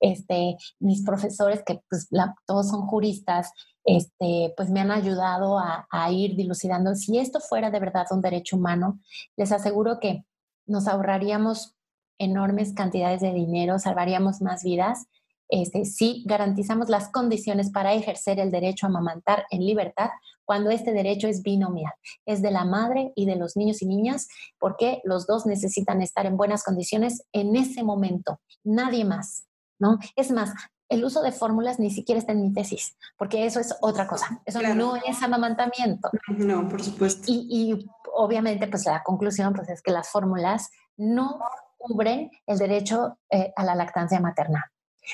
este, 0.00 0.56
mis 0.80 1.02
profesores, 1.02 1.62
que 1.64 1.80
pues 1.88 2.08
todos 2.46 2.68
son 2.68 2.86
juristas, 2.86 3.52
este, 3.84 4.52
pues 4.56 4.68
me 4.68 4.80
han 4.80 4.90
ayudado 4.90 5.58
a, 5.58 5.86
a 5.90 6.10
ir 6.10 6.36
dilucidando. 6.36 6.94
Si 6.94 7.18
esto 7.18 7.40
fuera 7.40 7.70
de 7.70 7.80
verdad 7.80 8.06
un 8.10 8.20
derecho 8.20 8.56
humano, 8.56 9.00
les 9.36 9.52
aseguro 9.52 9.98
que 10.00 10.24
nos 10.66 10.88
ahorraríamos 10.88 11.74
enormes 12.18 12.72
cantidades 12.72 13.20
de 13.20 13.32
dinero, 13.32 13.78
salvaríamos 13.78 14.40
más 14.40 14.62
vidas 14.62 15.06
este, 15.48 15.84
si 15.84 16.24
garantizamos 16.26 16.88
las 16.88 17.08
condiciones 17.10 17.70
para 17.70 17.94
ejercer 17.94 18.40
el 18.40 18.50
derecho 18.50 18.86
a 18.86 18.88
amamantar 18.88 19.46
en 19.50 19.64
libertad 19.64 20.10
cuando 20.44 20.70
este 20.70 20.92
derecho 20.92 21.28
es 21.28 21.42
binomial, 21.42 21.92
es 22.24 22.42
de 22.42 22.50
la 22.50 22.64
madre 22.64 23.12
y 23.16 23.26
de 23.26 23.36
los 23.36 23.56
niños 23.56 23.82
y 23.82 23.86
niñas, 23.86 24.28
porque 24.58 25.00
los 25.04 25.26
dos 25.26 25.44
necesitan 25.46 26.02
estar 26.02 26.26
en 26.26 26.36
buenas 26.36 26.62
condiciones 26.62 27.24
en 27.32 27.56
ese 27.56 27.82
momento, 27.82 28.40
nadie 28.64 29.04
más, 29.04 29.46
¿no? 29.80 29.98
Es 30.14 30.30
más, 30.30 30.52
el 30.88 31.04
uso 31.04 31.22
de 31.22 31.32
fórmulas 31.32 31.78
ni 31.78 31.90
siquiera 31.90 32.18
está 32.18 32.32
en 32.32 32.42
mi 32.42 32.52
tesis, 32.52 32.96
porque 33.18 33.46
eso 33.46 33.60
es 33.60 33.74
otra 33.80 34.06
cosa, 34.06 34.40
eso 34.44 34.60
no 34.74 34.96
es 34.96 35.22
amamantamiento. 35.22 36.10
No, 36.28 36.68
por 36.68 36.82
supuesto. 36.82 37.24
Y, 37.26 37.46
y 37.50 37.86
obviamente, 38.14 38.66
pues 38.68 38.86
la 38.86 39.02
conclusión 39.02 39.52
pues, 39.52 39.68
es 39.68 39.82
que 39.82 39.90
las 39.90 40.08
fórmulas 40.08 40.70
no 40.96 41.40
cubren 41.76 42.30
el 42.46 42.58
derecho 42.58 43.18
eh, 43.30 43.52
a 43.56 43.64
la 43.64 43.74
lactancia 43.74 44.20
materna. 44.20 44.72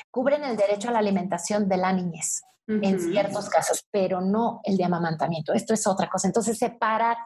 Cubren 0.09 0.43
el 0.43 0.57
derecho 0.57 0.89
a 0.89 0.91
la 0.91 0.99
alimentación 0.99 1.67
de 1.69 1.77
la 1.77 1.93
niñez 1.93 2.41
en 2.65 2.97
ciertos 2.99 3.49
casos, 3.49 3.85
pero 3.91 4.21
no 4.21 4.61
el 4.63 4.77
de 4.77 4.85
amamantamiento. 4.85 5.53
Esto 5.53 5.73
es 5.73 5.85
otra 5.85 6.09
cosa. 6.09 6.27
Entonces, 6.27 6.57
separar. 6.57 7.17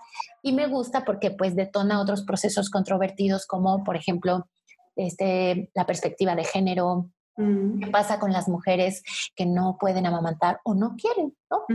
Y 0.42 0.52
me 0.52 0.68
gusta 0.68 1.06
porque 1.06 1.32
pues 1.32 1.56
detona 1.56 2.02
otros 2.02 2.24
procesos 2.24 2.72
controvertidos 2.72 3.46
como, 3.46 3.84
por 3.84 3.96
ejemplo, 3.96 4.48
este, 4.96 5.70
la 5.76 5.86
perspectiva 5.86 6.36
de 6.36 6.44
género, 6.44 7.12
¿Qué 7.38 7.44
mm. 7.44 7.92
pasa 7.92 8.20
con 8.20 8.34
las 8.34 8.48
mujeres 8.48 9.04
que 9.36 9.46
no 9.46 9.78
pueden 9.80 10.08
amamantar 10.08 10.60
o 10.64 10.74
no 10.74 10.96
quieren? 10.96 11.36
¿no? 11.52 11.66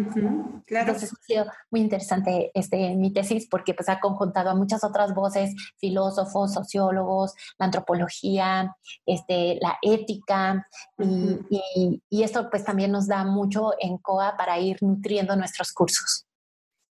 claro. 0.67 0.89
Entonces 0.89 1.13
ha 1.13 1.23
sido 1.23 1.47
muy 1.71 1.81
interesante 1.81 2.51
este, 2.53 2.97
mi 2.97 3.13
tesis 3.13 3.47
porque 3.49 3.73
pues, 3.73 3.89
ha 3.89 4.01
conjuntado 4.01 4.51
a 4.51 4.55
muchas 4.57 4.83
otras 4.83 5.15
voces, 5.15 5.55
filósofos, 5.79 6.53
sociólogos, 6.53 7.35
la 7.59 7.67
antropología, 7.67 8.75
este, 9.07 9.59
la 9.63 9.79
ética 9.83 10.67
y, 10.99 12.03
y 12.11 12.23
esto 12.23 12.51
pues 12.51 12.65
también 12.65 12.91
nos 12.91 13.07
da 13.07 13.25
mucho 13.25 13.71
en 13.79 13.99
COA 13.99 14.37
para 14.37 14.59
ir 14.59 14.79
nutriendo 14.81 15.37
nuestros 15.37 15.73
cursos. 15.73 16.27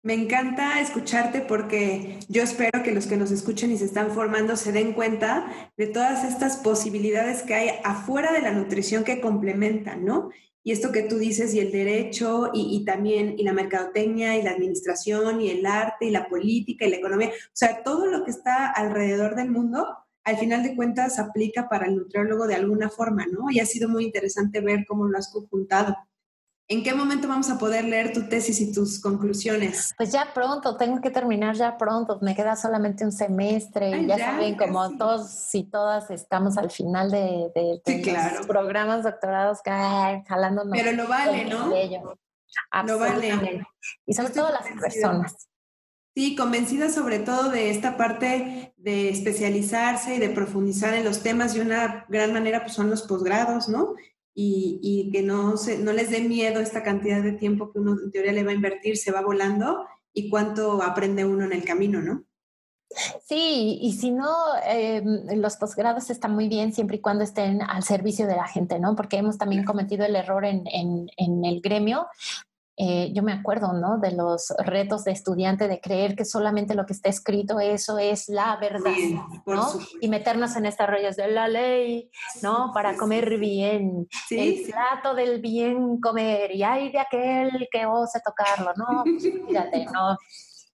Me 0.03 0.15
encanta 0.15 0.81
escucharte 0.81 1.43
porque 1.43 2.19
yo 2.27 2.43
espero 2.43 2.83
que 2.83 2.93
los 2.93 3.07
que 3.07 3.19
nos 3.19 3.31
escuchen 3.31 3.71
y 3.71 3.77
se 3.77 3.85
están 3.85 4.11
formando 4.13 4.57
se 4.57 4.73
den 4.73 4.95
cuenta 4.95 5.71
de 5.77 5.89
todas 5.89 6.25
estas 6.25 6.57
posibilidades 6.57 7.43
que 7.43 7.55
hay 7.55 7.71
afuera 7.85 8.33
de 8.33 8.41
la 8.41 8.51
nutrición 8.51 9.05
que 9.05 9.21
complementan, 9.21 10.07
¿no? 10.07 10.31
Y 10.63 10.73
esto 10.73 10.91
que 10.91 11.03
tú 11.03 11.19
dices, 11.19 11.53
y 11.55 11.61
el 11.61 11.71
derecho, 11.71 12.51
y, 12.55 12.83
también, 12.87 13.35
y 13.39 13.45
la 13.45 13.53
mercadotecnia, 13.53 14.39
y 14.39 14.43
la 14.43 14.53
administración, 14.53 15.41
y 15.41 15.51
el 15.51 15.67
arte, 15.67 16.07
y 16.07 16.11
la 16.11 16.29
política, 16.29 16.87
y 16.87 16.91
la 16.91 16.97
economía, 16.97 17.29
o 17.29 17.33
sea, 17.53 17.83
todo 17.83 18.07
lo 18.07 18.25
que 18.25 18.31
está 18.31 18.71
alrededor 18.71 19.35
del 19.37 19.51
mundo, 19.51 19.87
al 20.25 20.37
final 20.39 20.63
de 20.63 20.77
cuentas 20.77 21.19
aplica 21.19 21.69
para 21.69 21.87
el 21.87 21.97
nutriólogo 21.97 22.47
de 22.47 22.55
alguna 22.55 22.89
forma, 22.91 23.27
¿no? 23.27 23.51
Y 23.51 23.61
ha 23.61 23.67
sido 23.67 23.89
muy 23.89 24.05
interesante 24.05 24.61
ver 24.61 24.85
cómo 24.87 25.07
lo 25.07 25.19
has 25.19 25.31
conjuntado. 25.33 25.97
¿En 26.71 26.85
qué 26.85 26.95
momento 26.95 27.27
vamos 27.27 27.51
a 27.51 27.59
poder 27.59 27.85
leer 27.85 28.13
tu 28.13 28.29
tesis 28.29 28.61
y 28.61 28.73
tus 28.73 29.01
conclusiones? 29.01 29.93
Pues 29.97 30.13
ya 30.13 30.33
pronto, 30.33 30.77
tengo 30.77 31.01
que 31.01 31.11
terminar 31.11 31.57
ya 31.57 31.77
pronto, 31.77 32.21
me 32.23 32.37
queda 32.37 32.55
solamente 32.55 33.05
un 33.05 33.11
semestre, 33.11 34.07
ya, 34.07 34.17
saben, 34.17 34.57
como 34.57 34.97
todos 34.97 35.53
y 35.53 35.65
todas 35.65 36.13
estamos 36.13 36.57
al 36.57 36.71
final 36.71 37.11
de, 37.11 37.51
los 37.85 38.47
programas 38.47 39.03
doctorados 39.03 39.59
jalándonos. 39.65 40.73
Pero 40.73 40.93
lo 40.93 41.09
vale, 41.09 41.45
¿no? 41.47 41.73
Lo 42.87 42.99
vale. 43.01 43.67
Y 44.07 44.15
sobre 44.15 44.31
todo 44.31 44.51
las 44.53 44.69
personas. 44.81 45.49
Sí, 46.15 46.37
convencida 46.37 46.89
sobre 46.89 47.19
todo 47.19 47.51
de 47.51 47.71
esta 47.71 47.97
parte 47.97 48.75
de 48.77 49.09
especializarse 49.09 50.15
y 50.15 50.19
de 50.21 50.29
profundizar 50.29 50.95
en 50.95 51.05
los 51.05 51.25
temas 51.25 51.57
y 51.57 51.61
una 51.61 52.05
gran 52.09 52.33
manera 52.33 52.63
pues 52.63 52.75
son 52.75 52.91
los 52.91 53.03
posgrados, 53.03 53.69
¿no? 53.69 53.95
Y, 54.35 55.11
que 55.13 55.23
no, 55.23 55.57
se, 55.57 55.79
no 55.79 55.93
les 55.93 56.11
dé 56.11 56.21
miedo 56.21 56.61
esta 56.61 56.83
cantidad 56.83 57.23
de 57.23 57.33
tiempo 57.33 57.73
que 57.73 57.79
uno 57.79 57.97
en 58.03 58.11
teoría 58.11 58.33
le 58.33 58.45
va 58.45 58.53
a 58.53 58.55
invertir, 58.55 58.97
se 58.97 59.13
va 59.13 59.21
volando 59.21 59.85
y 60.13 60.31
cuánto 60.31 60.83
aprende 60.83 61.25
uno 61.25 61.45
en 61.45 61.53
el 61.53 61.65
camino, 61.65 62.01
¿no? 62.01 62.25
Sí, 63.25 63.79
y 63.81 63.93
si 63.93 64.11
no, 64.11 64.29
eh, 64.67 65.03
los 65.37 65.57
posgrados 65.57 66.11
están 66.11 66.35
muy 66.35 66.49
bien 66.49 66.73
siempre 66.73 66.97
y 66.97 67.01
cuando 67.01 67.23
estén 67.23 67.63
al 67.63 67.85
servicio 67.85 68.27
de 68.27 68.35
la 68.35 68.49
gente, 68.49 68.81
¿no? 68.81 68.97
Porque 68.97 69.19
hemos 69.19 69.39
también 69.39 69.65
cometido 69.65 70.05
el 70.05 70.17
error 70.17 70.45
en, 70.45 70.65
en, 70.67 71.09
en 71.17 71.45
el 71.45 71.61
gremio 71.61 72.09
eh, 72.83 73.13
yo 73.13 73.23
me 73.23 73.35
acuerdo, 73.35 73.75
¿no? 73.75 73.99
De 73.99 74.11
los 74.13 74.55
retos 74.57 75.05
de 75.05 75.13
estudiante 75.13 75.69
de 75.69 75.83
creer 75.83 76.17
que 76.17 76.25
solamente 76.25 76.75
lo 76.75 76.87
que 76.87 76.95
está 76.95 77.11
escrito, 77.11 77.61
eso 77.61 77.99
es 77.99 78.31
la 78.31 78.57
verdad, 78.57 78.95
¿no? 79.45 79.69
Y 80.01 80.09
meternos 80.09 80.57
en 80.57 80.65
estas 80.65 80.89
rollos 80.89 81.15
de 81.17 81.29
la 81.29 81.47
ley, 81.47 82.11
¿no? 82.43 82.71
Para 82.73 82.97
comer 82.97 83.37
bien, 83.37 84.09
el 84.31 84.63
plato 84.65 85.15
del 85.15 85.43
bien 85.43 86.01
comer, 86.01 86.57
y 86.57 86.63
hay 86.63 86.91
de 86.91 87.01
aquel 87.01 87.69
que 87.71 87.85
ose 87.85 88.19
tocarlo, 88.25 88.73
¿no? 88.75 89.03
Pues, 89.05 89.25
fíjate, 89.47 89.85
¿no? 89.93 90.17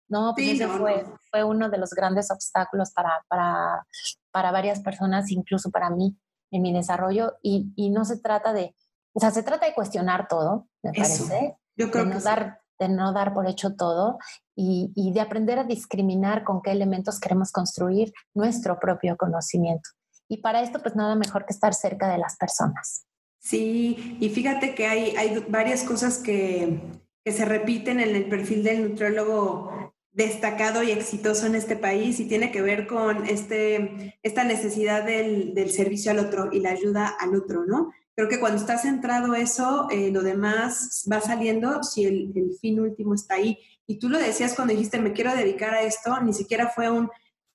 No, 0.09 0.33
pues 0.37 0.51
ese 0.51 0.69
fue, 0.69 1.05
fue 1.29 1.43
uno 1.43 1.69
de 1.69 1.79
los 1.79 1.91
grandes 1.91 2.31
obstáculos 2.31 2.93
para, 2.93 3.25
para, 3.27 3.85
para 4.31 4.53
varias 4.53 4.79
personas, 4.79 5.33
incluso 5.33 5.73
para 5.73 5.91
mí, 5.91 6.17
en 6.53 6.63
mi 6.63 6.73
desarrollo, 6.73 7.33
y, 7.43 7.73
y 7.75 7.91
no 7.91 8.05
se 8.05 8.21
trata 8.21 8.53
de, 8.53 8.77
o 9.13 9.19
sea, 9.19 9.33
se 9.33 9.43
trata 9.43 9.67
de 9.67 9.75
cuestionar 9.75 10.29
todo, 10.29 10.69
me 10.85 10.93
parece, 10.93 11.57
yo 11.77 11.91
creo 11.91 12.05
de, 12.05 12.15
no 12.15 12.21
dar, 12.21 12.61
de 12.79 12.89
no 12.89 13.13
dar 13.13 13.35
por 13.35 13.47
hecho 13.47 13.75
todo 13.75 14.19
y, 14.55 14.93
y, 14.95 15.13
de 15.13 15.21
aprender 15.21 15.59
a 15.59 15.65
discriminar 15.65 16.45
con 16.45 16.63
qué 16.63 16.73
elementos 16.73 17.21
queremos 17.21 17.53
construir 17.53 18.13
nuestro 18.35 18.79
propio 18.79 19.17
conocimiento. 19.17 19.91
Y 20.29 20.39
para 20.39 20.63
esto, 20.63 20.81
pues 20.81 20.97
nada 20.97 21.15
mejor 21.15 21.47
que 21.47 21.53
estar 21.53 21.75
cerca 21.75 22.09
de 22.09 22.19
las 22.19 22.37
personas. 22.37 23.07
Sí, 23.39 24.17
y 24.21 24.29
fíjate 24.31 24.75
que 24.75 24.87
hay, 24.87 25.15
hay 25.17 25.45
varias 25.49 25.85
cosas 25.85 26.19
que, 26.19 26.81
que 27.25 27.33
se 27.33 27.45
repiten 27.45 28.01
en 28.01 28.17
el 28.17 28.29
perfil 28.29 28.65
del 28.65 28.89
nutriólogo 28.89 29.93
destacado 30.17 30.83
y 30.83 30.91
exitoso 30.91 31.47
en 31.47 31.55
este 31.55 31.77
país 31.77 32.19
y 32.21 32.27
tiene 32.27 32.51
que 32.51 32.63
ver 32.63 32.87
con 32.87 33.27
este, 33.27 34.19
esta 34.23 34.45
necesidad 34.45 35.05
del, 35.05 35.55
del, 35.55 35.71
servicio 35.71 36.11
al 36.11 36.21
otro 36.21 36.51
y 36.51 36.61
la 36.61 36.71
ayuda 36.71 37.07
al 37.07 37.35
otro, 37.35 37.67
¿no? 37.67 37.93
Creo 38.17 38.29
que 38.29 38.41
cuando 38.41 38.59
está 38.59 38.79
centrado 38.79 39.35
eso, 39.35 39.87
eh, 39.91 40.11
lo 40.11 40.23
demás 40.23 41.07
va 41.11 41.21
saliendo 41.21 41.83
si 41.83 42.05
el, 42.05 42.57
fin 42.61 42.81
último 42.81 43.15
está 43.15 43.35
ahí. 43.35 43.59
Y 43.87 43.99
tú 43.99 44.09
lo 44.09 44.19
decías 44.19 44.55
cuando 44.55 44.73
dijiste, 44.73 44.99
me 44.99 45.13
quiero 45.13 45.37
dedicar 45.37 45.75
a 45.75 45.83
esto, 45.83 46.19
ni 46.23 46.33
siquiera 46.33 46.71
fue 46.71 46.91
un, 46.91 47.11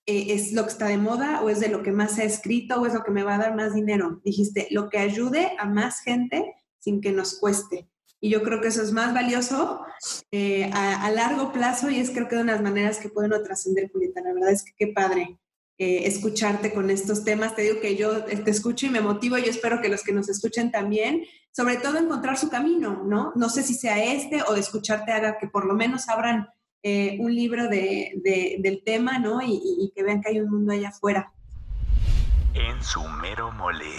eh, 0.05 0.27
es 0.29 0.53
lo 0.53 0.63
que 0.63 0.69
está 0.69 0.85
de 0.85 0.97
moda 0.97 1.41
o 1.41 1.49
es 1.49 1.59
de 1.59 1.67
lo 1.67 1.81
que 1.81 1.91
más 1.91 2.13
se 2.13 2.21
ha 2.21 2.25
escrito 2.25 2.79
o 2.79 2.85
es 2.85 2.93
lo 2.93 3.03
que 3.03 3.11
me 3.11 3.23
va 3.23 3.35
a 3.35 3.39
dar 3.39 3.55
más 3.55 3.73
dinero. 3.73 4.21
Dijiste, 4.23 4.67
lo 4.69 4.89
que 4.89 4.99
ayude 4.99 5.51
a 5.57 5.65
más 5.65 6.01
gente 6.01 6.53
sin 6.77 7.01
que 7.01 7.11
nos 7.11 7.39
cueste. 7.39 7.89
Y 8.19 8.29
yo 8.29 8.43
creo 8.43 8.61
que 8.61 8.67
eso 8.67 8.83
es 8.83 8.91
más 8.91 9.15
valioso 9.15 9.81
eh, 10.31 10.69
a, 10.73 11.09
largo 11.09 11.51
plazo 11.51 11.89
y 11.89 11.99
es 11.99 12.11
creo 12.11 12.27
que 12.27 12.35
de 12.35 12.43
unas 12.43 12.61
maneras 12.61 12.99
que 12.99 13.09
pueden 13.09 13.31
trascender, 13.43 13.91
Julieta. 13.91 14.21
La 14.21 14.33
verdad 14.33 14.51
es 14.51 14.63
que 14.63 14.73
qué 14.77 14.93
padre. 14.93 15.39
Eh, 15.83 16.07
escucharte 16.07 16.71
con 16.71 16.91
estos 16.91 17.23
temas. 17.23 17.55
Te 17.55 17.63
digo 17.63 17.79
que 17.81 17.95
yo 17.95 18.23
te 18.23 18.51
escucho 18.51 18.85
y 18.85 18.91
me 18.91 19.01
motivo 19.01 19.39
y 19.39 19.45
yo 19.45 19.49
espero 19.49 19.81
que 19.81 19.89
los 19.89 20.03
que 20.03 20.13
nos 20.13 20.29
escuchen 20.29 20.69
también, 20.69 21.23
sobre 21.51 21.77
todo 21.77 21.97
encontrar 21.97 22.37
su 22.37 22.51
camino, 22.51 23.01
¿no? 23.03 23.33
No 23.35 23.49
sé 23.49 23.63
si 23.63 23.73
sea 23.73 23.97
este 24.13 24.43
o 24.47 24.53
de 24.53 24.59
escucharte 24.59 25.11
haga 25.11 25.39
que 25.39 25.47
por 25.47 25.65
lo 25.65 25.73
menos 25.73 26.07
abran 26.07 26.47
eh, 26.83 27.17
un 27.19 27.33
libro 27.33 27.67
de, 27.67 28.11
del 28.59 28.83
tema, 28.85 29.17
¿no? 29.17 29.41
Y, 29.41 29.59
y, 29.59 29.91
que 29.95 30.03
vean 30.03 30.21
que 30.21 30.29
hay 30.29 30.39
un 30.39 30.51
mundo 30.51 30.71
allá 30.71 30.89
afuera. 30.89 31.33
En 32.53 32.83
su 32.83 33.01
mero 33.19 33.51
mole. 33.51 33.89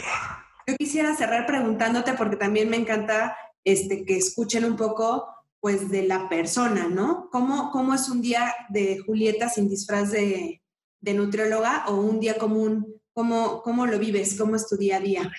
Yo 0.69 0.77
quisiera 0.77 1.17
cerrar 1.17 1.47
preguntándote 1.47 2.13
porque 2.13 2.37
también 2.37 2.71
me 2.71 2.77
encanta 2.77 3.37
este, 3.65 4.05
que 4.05 4.19
escuchen 4.19 4.65
un 4.65 4.77
poco 4.77 5.27
pues 5.59 5.91
de 5.91 6.07
la 6.07 6.29
persona, 6.29 6.87
¿no? 6.87 7.29
¿Cómo, 7.33 7.73
cómo 7.73 7.93
es 7.93 8.09
un 8.09 8.23
día 8.23 8.55
de 8.69 9.01
Julieta 9.05 9.49
sin 9.49 9.69
disfraz 9.69 10.13
de, 10.13 10.62
de 11.03 11.15
nutrióloga 11.15 11.85
o 11.89 11.97
un 11.97 12.19
día 12.19 12.39
común? 12.39 13.01
¿Cómo, 13.13 13.61
¿Cómo 13.63 13.85
lo 13.85 13.99
vives? 13.99 14.39
¿Cómo 14.39 14.57
es 14.57 14.67
tu 14.67 14.77
día 14.77 14.97
a 14.97 15.01
día? 15.01 15.31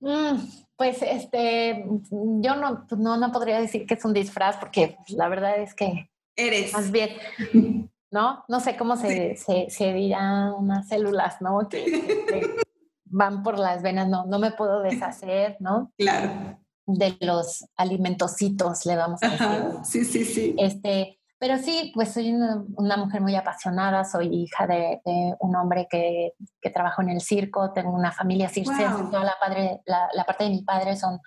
Mm, 0.00 0.36
pues 0.76 0.98
este, 1.00 1.84
yo 2.10 2.56
no, 2.56 2.86
no, 2.98 3.16
no 3.16 3.32
podría 3.32 3.58
decir 3.58 3.86
que 3.86 3.94
es 3.94 4.04
un 4.04 4.12
disfraz 4.12 4.58
porque 4.58 4.98
la 5.08 5.28
verdad 5.28 5.58
es 5.58 5.74
que... 5.74 6.10
Eres. 6.36 6.72
Más 6.74 6.90
bien, 6.90 7.10
¿no? 8.10 8.44
No 8.48 8.60
sé 8.60 8.76
cómo 8.76 8.96
se, 8.96 9.36
se, 9.36 9.70
se 9.70 9.92
dirán 9.94 10.52
unas 10.52 10.88
células, 10.88 11.40
¿no? 11.40 11.68
Que, 11.68 11.84
que, 11.84 12.56
van 13.04 13.42
por 13.42 13.58
las 13.58 13.82
venas, 13.82 14.08
no, 14.08 14.26
no 14.26 14.38
me 14.38 14.52
puedo 14.52 14.82
deshacer, 14.82 15.56
¿no? 15.58 15.92
Claro 15.96 16.58
de 16.96 17.16
los 17.20 17.64
alimentocitos, 17.76 18.86
le 18.86 18.96
vamos 18.96 19.22
a 19.22 19.28
decir. 19.28 19.46
Ajá, 19.46 19.84
sí, 19.84 20.04
sí, 20.04 20.24
sí. 20.24 20.54
Este, 20.58 21.19
pero 21.40 21.56
sí, 21.56 21.90
pues 21.94 22.12
soy 22.12 22.32
una, 22.34 22.62
una 22.76 22.98
mujer 22.98 23.22
muy 23.22 23.34
apasionada, 23.34 24.04
soy 24.04 24.28
hija 24.28 24.66
de, 24.66 25.00
de 25.06 25.34
un 25.40 25.56
hombre 25.56 25.88
que, 25.90 26.34
que 26.60 26.68
trabajó 26.68 27.00
en 27.00 27.08
el 27.08 27.22
circo, 27.22 27.72
tengo 27.72 27.90
una 27.92 28.12
familia 28.12 28.50
circense, 28.50 29.02
Wow. 29.02 29.10
toda 29.10 29.24
la, 29.24 29.34
padre, 29.40 29.80
la, 29.86 30.06
la 30.12 30.24
parte 30.24 30.44
de 30.44 30.50
mi 30.50 30.62
padre 30.62 30.96
son, 30.96 31.18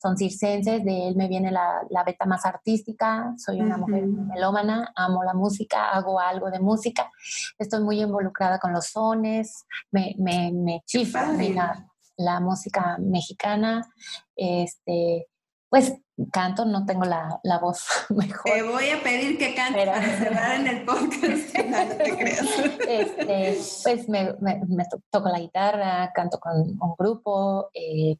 son 0.00 0.18
circenses, 0.18 0.84
de 0.84 1.08
él 1.08 1.16
me 1.16 1.26
viene 1.26 1.50
la, 1.50 1.80
la 1.88 2.04
beta 2.04 2.26
más 2.26 2.44
artística, 2.44 3.32
soy 3.38 3.62
una 3.62 3.78
mujer 3.78 4.04
Ujú. 4.04 4.26
melómana, 4.26 4.92
amo 4.94 5.24
la 5.24 5.32
música, 5.32 5.88
hago 5.90 6.20
algo 6.20 6.50
de 6.50 6.60
música, 6.60 7.10
estoy 7.58 7.82
muy 7.82 8.02
involucrada 8.02 8.58
con 8.58 8.74
los 8.74 8.88
sones, 8.88 9.64
me, 9.90 10.14
me, 10.18 10.52
me 10.52 10.82
chifla 10.84 11.88
la 12.18 12.40
música 12.40 12.98
mexicana, 13.00 13.88
este, 14.36 15.28
pues 15.72 15.94
canto, 16.30 16.66
no 16.66 16.84
tengo 16.84 17.04
la, 17.06 17.40
la 17.44 17.58
voz 17.58 17.86
mejor. 18.10 18.42
Te 18.44 18.62
voy 18.62 18.90
a 18.90 19.02
pedir 19.02 19.38
que 19.38 19.54
cantes 19.54 19.74
Pero- 19.86 19.92
para 19.92 20.18
cerrar 20.18 20.60
en 20.60 20.66
el 20.66 20.84
podcast. 20.84 21.56
No, 21.66 21.84
no 21.86 21.94
te 21.96 22.16
creas. 22.18 22.46
Este, 22.86 23.58
pues 23.82 24.06
me, 24.10 24.34
me- 24.40 24.60
me 24.68 24.84
to- 24.84 25.00
toco 25.08 25.30
la 25.30 25.38
guitarra, 25.38 26.12
canto 26.14 26.38
con 26.38 26.54
un 26.60 26.94
grupo, 26.98 27.70
eh, 27.72 28.16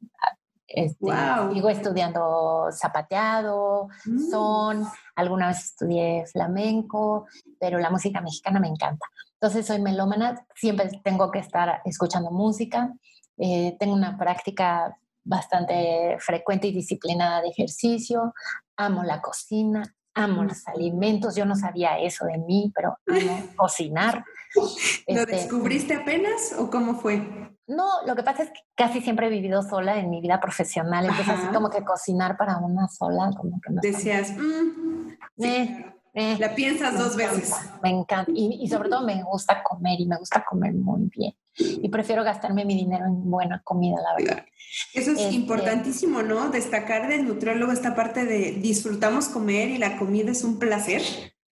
este, 0.67 0.97
Guau. 1.05 1.53
sigo 1.53 1.69
estudiando 1.69 2.69
zapateado, 2.73 3.89
Mm. 4.07 4.31
son, 4.31 4.87
alguna 5.15 5.49
vez 5.49 5.59
estudié 5.67 6.25
flamenco, 6.33 7.27
pero 7.61 7.79
la 7.79 7.91
música 7.91 8.23
mexicana 8.23 8.61
me 8.61 8.69
encanta. 8.69 9.05
Entonces 9.35 9.67
soy 9.67 9.79
melómana, 9.83 10.47
siempre 10.55 10.89
tengo 11.05 11.31
que 11.31 11.41
estar 11.41 11.83
escuchando 11.85 12.31
música, 12.31 12.91
eh, 13.37 13.77
tengo 13.79 13.93
una 13.93 14.17
práctica 14.17 14.97
bastante 15.25 16.16
frecuente 16.20 16.66
y 16.68 16.73
disciplinada 16.73 17.41
de 17.43 17.49
ejercicio, 17.49 18.35
amo 18.77 19.03
la 19.05 19.20
cocina, 19.20 19.95
amo 20.14 20.45
los 20.45 20.66
alimentos, 20.68 21.35
yo 21.37 21.45
no 21.47 21.57
sabía 21.57 21.99
eso 21.99 22.27
de 22.27 22.39
mí, 22.39 22.73
pero 22.75 22.97
amo 23.07 23.49
cocinar. 23.57 24.25
¿Lo 24.55 24.62
Este, 25.07 25.37
descubriste 25.37 25.95
apenas 25.95 26.55
o 26.59 26.70
cómo 26.70 26.95
fue? 26.95 27.23
no, 27.68 27.89
lo 28.07 28.14
que 28.16 28.23
pasa 28.23 28.43
es 28.43 28.51
que 28.51 28.61
casi 28.75 29.01
siempre 29.01 29.29
he 29.29 29.31
vivido 29.31 29.62
sola 29.62 29.99
en 29.99 30.11
mi 30.11 30.20
vida 30.20 30.41
profesional, 30.41 31.05
entonces 31.07 31.29
Ajá. 31.31 31.45
así 31.45 31.55
como 31.55 31.70
que 31.70 31.83
cocinar 31.85 32.37
para 32.37 32.59
una 32.59 32.87
sola, 32.89 33.31
como 33.37 33.59
que 33.61 33.73
no 33.73 33.81
Decías, 33.81 34.33
mm, 34.33 35.09
sí, 35.39 35.47
Eh, 35.47 35.66
claro. 35.79 35.97
Eh, 36.14 36.37
la 36.39 36.55
piensas 36.55 36.99
dos 36.99 37.14
encanta, 37.14 37.35
veces. 37.37 37.57
Me 37.83 37.89
encanta. 37.89 38.31
Y, 38.35 38.59
y 38.62 38.68
sobre 38.68 38.91
todo 38.91 39.01
me 39.07 39.23
gusta 39.23 39.62
comer 39.62 39.99
y 39.99 40.07
me 40.07 40.18
gusta 40.18 40.45
comer 40.45 40.75
muy 40.75 41.09
bien. 41.09 41.33
Y 41.57 41.89
prefiero 41.89 42.25
gastarme 42.25 42.65
mi 42.65 42.75
dinero 42.75 43.05
en 43.07 43.31
buena 43.31 43.61
comida, 43.63 43.97
la 44.01 44.15
verdad. 44.17 44.47
Eso 44.95 45.13
es 45.13 45.21
Este- 45.21 45.35
importantísimo, 45.35 46.23
¿no? 46.23 46.49
Destacar 46.49 47.09
del 47.09 47.27
nutriólogo 47.27 47.73
esta 47.73 47.95
parte 47.95 48.25
de 48.25 48.53
disfrutamos 48.53 49.29
comer 49.29 49.69
y 49.69 49.79
la 49.79 49.99
comida 49.99 50.31
es 50.31 50.45
un 50.45 50.59
placer, 50.59 51.03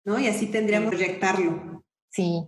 ¿no? 0.05 0.19
Y 0.19 0.27
así 0.27 0.47
tendríamos 0.47 0.91
que 0.91 0.97
proyectarlo. 0.97 1.85
Sí. 2.11 2.45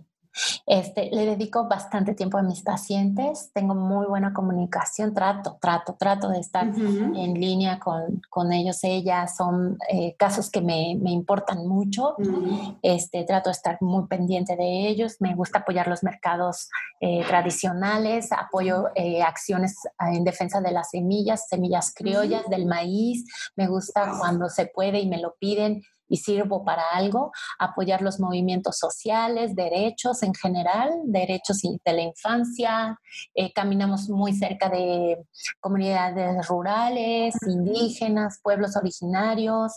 Este, 0.65 1.09
le 1.11 1.25
dedico 1.25 1.67
bastante 1.67 2.13
tiempo 2.13 2.37
a 2.37 2.43
mis 2.43 2.61
pacientes. 2.61 3.51
Tengo 3.53 3.75
muy 3.75 4.05
buena 4.05 4.33
comunicación. 4.33 5.13
Trato, 5.13 5.57
trato, 5.61 5.95
trato 5.97 6.29
de 6.29 6.39
estar 6.39 6.67
en 6.67 7.33
línea 7.33 7.79
con, 7.79 8.21
con 8.29 8.51
ellos, 8.53 8.83
ellas. 8.83 9.35
Son 9.35 9.77
eh, 9.89 10.15
casos 10.17 10.49
que 10.49 10.61
me, 10.61 10.97
me 11.01 11.11
importan 11.11 11.67
mucho. 11.67 12.15
Este, 12.81 13.23
trato 13.23 13.49
de 13.49 13.53
estar 13.53 13.77
muy 13.81 14.07
pendiente 14.07 14.55
de 14.55 14.87
ellos. 14.87 15.17
Me 15.19 15.35
gusta 15.35 15.59
apoyar 15.59 15.87
los 15.87 16.03
mercados 16.03 16.69
eh, 16.99 17.23
tradicionales, 17.27 18.31
apoyo 18.31 18.89
eh, 18.95 19.21
acciones 19.21 19.75
ah, 19.97 20.13
en 20.13 20.23
defensa 20.23 20.61
de 20.61 20.71
las 20.71 20.89
semillas, 20.91 21.47
semillas 21.47 21.93
criollas, 21.93 22.47
del 22.49 22.65
maíz. 22.65 23.25
Me 23.55 23.67
gusta 23.67 24.13
cuando 24.19 24.49
se 24.49 24.65
puede 24.65 24.99
y 24.99 25.07
me 25.07 25.19
lo 25.19 25.35
piden 25.39 25.81
y 26.09 26.17
sirvo 26.17 26.63
para 26.63 26.83
algo, 26.93 27.31
apoyar 27.59 28.01
los 28.01 28.19
movimientos 28.19 28.77
sociales, 28.77 29.55
derechos 29.55 30.23
en 30.23 30.33
general, 30.33 30.91
derechos 31.05 31.61
de 31.61 31.93
la 31.93 32.01
infancia. 32.01 32.99
Eh, 33.33 33.51
caminamos 33.53 34.09
muy 34.09 34.33
cerca 34.33 34.69
de 34.69 35.17
comunidades 35.59 36.47
rurales, 36.47 37.35
indígenas, 37.45 38.39
pueblos 38.41 38.75
originarios. 38.75 39.73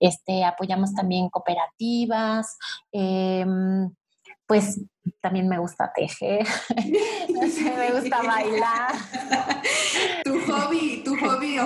Este, 0.00 0.44
apoyamos 0.44 0.94
también 0.94 1.28
cooperativas. 1.28 2.56
em, 2.92 3.90
pues 4.48 4.80
también 5.20 5.46
me 5.46 5.58
gusta 5.58 5.92
tejer, 5.94 6.46
me 7.28 8.00
gusta 8.00 8.22
bailar. 8.22 8.92
tu 10.24 10.40
hobby, 10.40 11.02
tu 11.04 11.07
hobby 11.07 11.07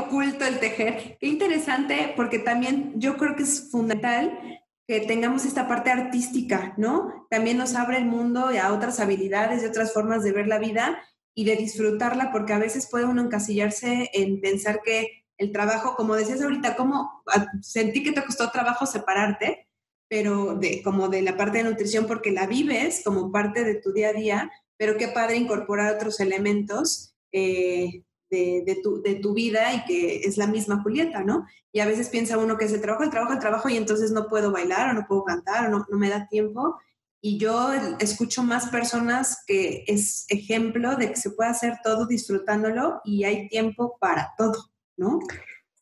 oculto, 0.00 0.44
el 0.44 0.58
tejer. 0.58 1.16
Qué 1.20 1.26
interesante, 1.26 2.12
porque 2.16 2.38
también 2.38 2.92
yo 2.96 3.16
creo 3.16 3.36
que 3.36 3.42
es 3.42 3.70
fundamental 3.70 4.38
que 4.86 5.00
tengamos 5.00 5.44
esta 5.44 5.68
parte 5.68 5.90
artística, 5.90 6.74
¿no? 6.76 7.26
También 7.30 7.56
nos 7.56 7.74
abre 7.74 7.98
el 7.98 8.06
mundo 8.06 8.50
a 8.60 8.72
otras 8.72 9.00
habilidades 9.00 9.62
y 9.62 9.66
otras 9.66 9.92
formas 9.92 10.24
de 10.24 10.32
ver 10.32 10.48
la 10.48 10.58
vida 10.58 11.02
y 11.34 11.44
de 11.44 11.56
disfrutarla, 11.56 12.30
porque 12.32 12.52
a 12.52 12.58
veces 12.58 12.88
puede 12.90 13.04
uno 13.04 13.22
encasillarse 13.22 14.10
en 14.12 14.40
pensar 14.40 14.82
que 14.82 15.24
el 15.38 15.52
trabajo, 15.52 15.94
como 15.96 16.14
decías 16.14 16.42
ahorita, 16.42 16.76
como 16.76 17.22
ah, 17.32 17.46
sentí 17.62 18.02
que 18.02 18.12
te 18.12 18.24
costó 18.24 18.50
trabajo 18.50 18.86
separarte, 18.86 19.68
pero 20.08 20.56
de, 20.56 20.82
como 20.82 21.08
de 21.08 21.22
la 21.22 21.36
parte 21.36 21.58
de 21.58 21.64
nutrición, 21.64 22.06
porque 22.06 22.32
la 22.32 22.46
vives 22.46 23.02
como 23.04 23.32
parte 23.32 23.64
de 23.64 23.76
tu 23.76 23.92
día 23.92 24.10
a 24.10 24.12
día, 24.12 24.50
pero 24.76 24.96
qué 24.96 25.08
padre 25.08 25.36
incorporar 25.36 25.94
otros 25.94 26.20
elementos 26.20 27.14
eh, 27.32 28.04
de, 28.32 28.62
de, 28.64 28.76
tu, 28.82 29.02
de 29.02 29.16
tu 29.16 29.34
vida 29.34 29.74
y 29.74 29.84
que 29.84 30.16
es 30.24 30.38
la 30.38 30.46
misma 30.46 30.82
Julieta, 30.82 31.22
¿no? 31.22 31.46
Y 31.70 31.80
a 31.80 31.86
veces 31.86 32.08
piensa 32.08 32.38
uno 32.38 32.56
que 32.56 32.64
es 32.64 32.72
el 32.72 32.80
trabajo, 32.80 33.04
el 33.04 33.10
trabajo, 33.10 33.34
el 33.34 33.38
trabajo 33.38 33.68
y 33.68 33.76
entonces 33.76 34.10
no 34.10 34.26
puedo 34.26 34.50
bailar 34.50 34.88
o 34.88 34.94
no 34.94 35.06
puedo 35.06 35.22
cantar 35.24 35.66
o 35.66 35.70
no, 35.70 35.86
no 35.88 35.98
me 35.98 36.08
da 36.08 36.26
tiempo. 36.26 36.78
Y 37.20 37.38
yo 37.38 37.72
escucho 38.00 38.42
más 38.42 38.70
personas 38.70 39.44
que 39.46 39.84
es 39.86 40.24
ejemplo 40.28 40.96
de 40.96 41.10
que 41.10 41.16
se 41.16 41.30
puede 41.30 41.50
hacer 41.50 41.74
todo 41.84 42.06
disfrutándolo 42.06 43.02
y 43.04 43.24
hay 43.24 43.48
tiempo 43.48 43.96
para 44.00 44.32
todo, 44.36 44.70
¿no? 44.96 45.20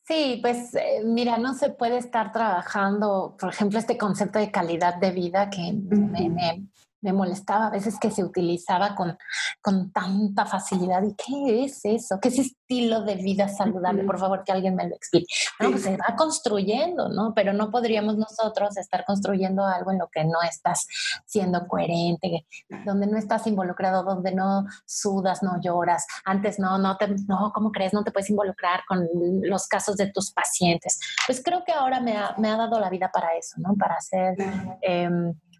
Sí, 0.05 0.39
pues 0.41 0.75
eh, 0.75 1.01
mira, 1.05 1.37
no 1.37 1.53
se 1.53 1.69
puede 1.69 1.97
estar 1.97 2.33
trabajando, 2.33 3.37
por 3.39 3.49
ejemplo, 3.49 3.79
este 3.79 3.97
concepto 3.97 4.39
de 4.39 4.51
calidad 4.51 4.95
de 4.95 5.11
vida 5.11 5.49
que 5.49 5.71
me, 5.71 6.29
me, 6.29 6.67
me 7.01 7.13
molestaba 7.13 7.67
a 7.67 7.69
veces 7.69 7.97
que 7.99 8.11
se 8.11 8.23
utilizaba 8.23 8.95
con, 8.95 9.17
con 9.61 9.91
tanta 9.91 10.45
facilidad. 10.45 11.03
¿Y 11.03 11.15
qué 11.15 11.65
es 11.65 11.83
eso? 11.83 12.19
¿Qué 12.21 12.29
es 12.29 12.39
estilo 12.39 13.01
de 13.03 13.15
vida 13.15 13.47
saludable? 13.47 14.03
Por 14.03 14.19
favor, 14.19 14.43
que 14.43 14.51
alguien 14.51 14.75
me 14.75 14.87
lo 14.87 14.95
explique. 14.95 15.33
No, 15.59 15.71
pues 15.71 15.83
se 15.83 15.97
va 15.97 16.15
construyendo, 16.15 17.09
¿no? 17.09 17.33
Pero 17.33 17.53
no 17.53 17.71
podríamos 17.71 18.17
nosotros 18.17 18.77
estar 18.77 19.03
construyendo 19.05 19.65
algo 19.65 19.91
en 19.91 19.99
lo 19.99 20.07
que 20.09 20.23
no 20.23 20.41
estás 20.47 20.87
siendo 21.25 21.67
coherente, 21.67 22.45
donde 22.85 23.07
no 23.07 23.17
estás 23.17 23.47
involucrado, 23.47 24.03
donde 24.03 24.33
no 24.33 24.65
sudas, 24.85 25.43
no 25.43 25.59
lloras. 25.61 26.05
Antes 26.23 26.59
no, 26.59 26.77
no 26.77 26.97
te, 26.97 27.07
no, 27.27 27.51
¿cómo 27.53 27.71
crees? 27.71 27.93
No 27.93 28.03
te 28.03 28.11
puedes 28.11 28.29
involucrar 28.29 28.81
con 28.87 29.07
los 29.43 29.67
casos 29.67 29.97
de 29.97 30.11
tus 30.11 30.31
pacientes. 30.31 30.99
Pues 31.25 31.41
creo 31.43 31.63
que 31.65 31.71
ahora 31.71 31.99
me 31.99 32.15
ha, 32.15 32.35
me 32.37 32.49
ha 32.49 32.57
dado 32.57 32.79
la 32.79 32.89
vida 32.89 33.09
para 33.11 33.35
eso, 33.35 33.55
¿no? 33.57 33.75
Para 33.75 33.99
ser 34.01 34.35
eh, 34.81 35.09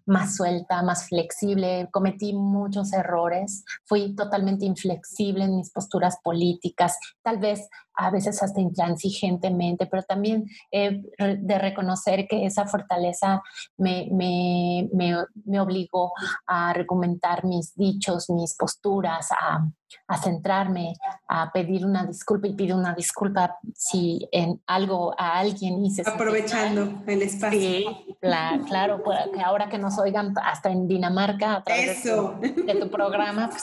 más 0.06 0.36
suelta, 0.36 0.82
más 0.82 1.08
flexible. 1.08 1.88
Cometí 1.92 2.32
muchos 2.32 2.92
errores, 2.92 3.64
fui 3.84 4.14
totalmente 4.14 4.64
inflexible 4.64 5.44
en 5.44 5.56
mis 5.56 5.70
posturas 5.70 6.18
políticas, 6.22 6.98
tal 7.22 7.38
vez 7.38 7.68
a 7.94 8.10
veces 8.10 8.42
hasta 8.42 8.60
intransigentemente, 8.60 9.86
pero 9.86 10.02
también 10.02 10.46
eh, 10.70 11.02
de 11.38 11.58
reconocer 11.58 12.26
que 12.28 12.46
esa 12.46 12.66
fortaleza 12.66 13.42
me, 13.76 14.08
me, 14.10 14.88
me, 14.92 15.16
me, 15.44 15.60
obligó 15.60 16.12
a 16.46 16.70
argumentar 16.70 17.44
mis 17.44 17.74
dichos, 17.74 18.30
mis 18.30 18.56
posturas, 18.56 19.28
a, 19.32 19.66
a, 20.08 20.18
centrarme, 20.18 20.94
a 21.28 21.52
pedir 21.52 21.84
una 21.84 22.06
disculpa 22.06 22.48
y 22.48 22.54
pido 22.54 22.76
una 22.76 22.94
disculpa 22.94 23.58
si 23.74 24.26
en 24.32 24.60
algo 24.66 25.14
a 25.18 25.38
alguien 25.38 25.84
hice. 25.84 26.02
Aprovechando 26.06 27.02
el 27.06 27.22
espacio. 27.22 27.60
Sí, 27.60 28.16
claro, 28.20 28.64
claro, 28.64 29.02
que 29.32 29.40
ahora 29.40 29.68
que 29.68 29.78
nos 29.78 29.98
oigan 30.02 30.34
hasta 30.42 30.70
en 30.70 30.86
Dinamarca 30.86 31.56
a 31.56 31.64
través 31.64 32.04
Eso. 32.04 32.36
De, 32.40 32.50
tu, 32.50 32.64
de 32.64 32.74
tu 32.74 32.90
programa, 32.90 33.50
pues 33.50 33.62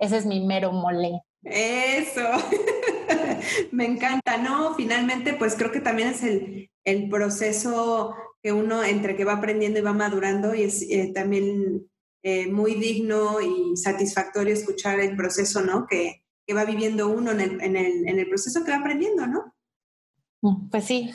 ese 0.00 0.16
es 0.16 0.26
mi 0.26 0.44
mero 0.44 0.72
mole. 0.72 1.22
Eso. 1.44 2.22
Me 3.72 3.84
encanta, 3.84 4.36
¿no? 4.38 4.74
Finalmente, 4.74 5.34
pues 5.34 5.54
creo 5.56 5.72
que 5.72 5.80
también 5.80 6.08
es 6.08 6.22
el, 6.22 6.70
el 6.84 7.08
proceso 7.08 8.14
que 8.42 8.52
uno 8.52 8.82
entre 8.82 9.16
que 9.16 9.24
va 9.24 9.34
aprendiendo 9.34 9.78
y 9.78 9.82
va 9.82 9.92
madurando 9.92 10.54
y 10.54 10.62
es 10.62 10.82
eh, 10.82 11.12
también 11.14 11.88
eh, 12.24 12.48
muy 12.48 12.74
digno 12.74 13.40
y 13.40 13.76
satisfactorio 13.76 14.54
escuchar 14.54 15.00
el 15.00 15.16
proceso, 15.16 15.60
¿no? 15.62 15.86
Que, 15.86 16.24
que 16.46 16.54
va 16.54 16.64
viviendo 16.64 17.08
uno 17.08 17.30
en 17.32 17.40
el, 17.40 17.60
en, 17.60 17.76
el, 17.76 18.08
en 18.08 18.18
el, 18.18 18.28
proceso 18.28 18.64
que 18.64 18.72
va 18.72 18.78
aprendiendo, 18.78 19.26
¿no? 19.26 19.54
Mm, 20.42 20.68
pues 20.70 20.84
sí. 20.84 21.12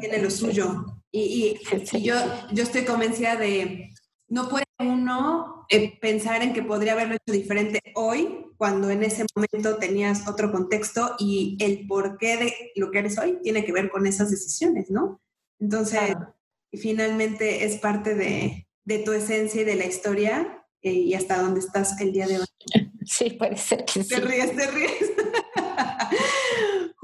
Tiene 0.00 0.22
lo 0.22 0.30
suyo. 0.30 1.00
Y, 1.10 1.58
y, 1.92 2.00
yo, 2.02 2.14
yo 2.52 2.62
estoy 2.62 2.84
convencida 2.84 3.36
de, 3.36 3.90
no 4.28 4.48
puede 4.48 4.64
uno 4.78 5.66
eh, 5.68 5.98
pensar 6.00 6.42
en 6.42 6.52
que 6.52 6.62
podría 6.62 6.92
haberlo 6.92 7.14
hecho 7.14 7.32
diferente 7.32 7.80
hoy, 7.94 8.46
cuando 8.56 8.90
en 8.90 9.02
ese 9.02 9.24
momento 9.34 9.76
tenías 9.76 10.28
otro 10.28 10.50
contexto 10.52 11.16
y 11.18 11.56
el 11.60 11.86
porqué 11.86 12.36
de 12.36 12.54
lo 12.76 12.90
que 12.90 12.98
eres 12.98 13.18
hoy 13.18 13.38
tiene 13.42 13.64
que 13.64 13.72
ver 13.72 13.90
con 13.90 14.06
esas 14.06 14.30
decisiones, 14.30 14.90
¿no? 14.90 15.20
Entonces, 15.60 16.16
finalmente 16.72 17.64
es 17.64 17.76
parte 17.76 18.14
de, 18.14 18.66
de 18.84 18.98
tu 19.00 19.12
esencia 19.12 19.62
y 19.62 19.64
de 19.64 19.76
la 19.76 19.86
historia 19.86 20.64
eh, 20.82 20.92
y 20.92 21.14
hasta 21.14 21.40
dónde 21.40 21.60
estás 21.60 22.00
el 22.00 22.12
día 22.12 22.26
de 22.26 22.38
hoy. 22.40 22.46
Sí, 23.08 23.30
puede 23.30 23.56
ser 23.56 23.84
que 23.84 24.02
sí. 24.02 24.08
Te 24.08 24.20
ríes, 24.20 24.56
te 24.56 24.66
ríes. 24.66 24.90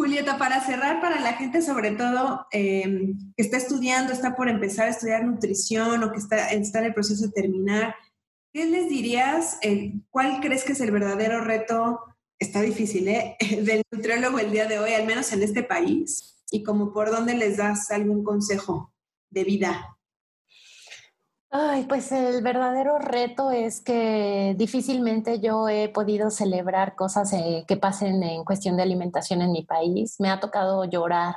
Julieta, 0.03 0.37
para 0.37 0.61
cerrar, 0.61 1.01
para 1.01 1.21
la 1.21 1.35
gente 1.35 1.63
sobre 1.63 1.93
todo 1.93 2.49
em, 2.51 3.17
que 3.37 3.43
está 3.45 3.57
estudiando, 3.57 4.13
está 4.13 4.35
por 4.35 4.49
empezar 4.49 4.89
a 4.89 4.91
estudiar 4.91 5.23
nutrición 5.23 6.03
o 6.03 6.11
que 6.11 6.19
está, 6.19 6.51
está 6.51 6.81
en 6.81 6.87
el 6.87 6.95
proceso 6.95 7.27
de 7.27 7.33
terminar, 7.33 7.95
¿qué 8.53 8.67
les 8.67 8.89
dirías? 8.89 9.59
Eh, 9.63 9.93
¿Cuál 10.11 10.41
crees 10.41 10.65
que 10.65 10.73
es 10.73 10.81
el 10.81 10.91
verdadero 10.91 11.41
reto? 11.43 12.01
Está 12.37 12.63
difícil, 12.63 13.07
¿eh? 13.07 13.37
Del 13.63 13.85
nutriólogo 13.93 14.41
el 14.41 14.51
día 14.51 14.67
de 14.67 14.81
hoy, 14.81 14.93
al 14.93 15.07
menos 15.07 15.33
en 15.33 15.45
este 15.45 15.63
país. 15.63 16.43
Y 16.51 16.65
como 16.65 16.93
por 16.93 17.13
dónde 17.13 17.35
les 17.35 17.59
das 17.59 17.93
algún 17.93 18.25
consejo 18.25 18.93
de 19.31 19.45
vida. 19.45 19.97
Ay, 21.55 21.85
pues 21.85 22.11
el 22.13 22.43
verdadero 22.43 22.99
reto 22.99 23.51
es 23.51 23.83
que 23.83 24.55
difícilmente 24.57 25.39
yo 25.39 25.69
he 25.69 25.91
podido 25.91 26.31
celebrar 26.31 26.97
cosas 26.97 27.31
eh, 27.35 27.67
que 27.69 27.77
pasen 27.77 28.23
en 28.23 28.43
cuestión 28.43 28.75
de 28.79 28.85
alimentación 28.85 29.43
en 29.43 29.53
mi 29.53 29.63
país. 29.63 30.17
Me 30.19 30.31
ha 30.31 30.41
tocado 30.41 30.87
llorar 30.87 31.35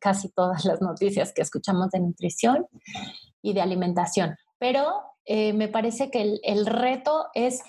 casi 0.00 0.28
todas 0.30 0.64
las 0.64 0.80
noticias 0.80 1.32
que 1.32 1.42
escuchamos 1.42 1.90
de 1.90 2.00
nutrición 2.00 2.66
y 3.40 3.52
de 3.52 3.60
alimentación, 3.60 4.36
pero 4.58 5.02
eh, 5.24 5.52
me 5.52 5.68
parece 5.68 6.10
que 6.10 6.40
el, 6.42 6.66
reto 6.66 7.26
es, 7.32 7.62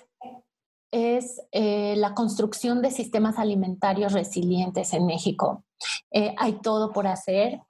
es 0.90 1.40
eh, 1.52 1.94
la 1.98 2.16
construcción 2.16 2.82
de 2.82 2.90
sistemas 2.90 3.38
alimentarios 3.38 4.14
resilientes 4.14 4.92
en 4.94 5.06
México. 5.06 5.64
hay 6.12 6.54
todo 6.64 6.94
por 6.94 7.06
hacer. 7.06 7.62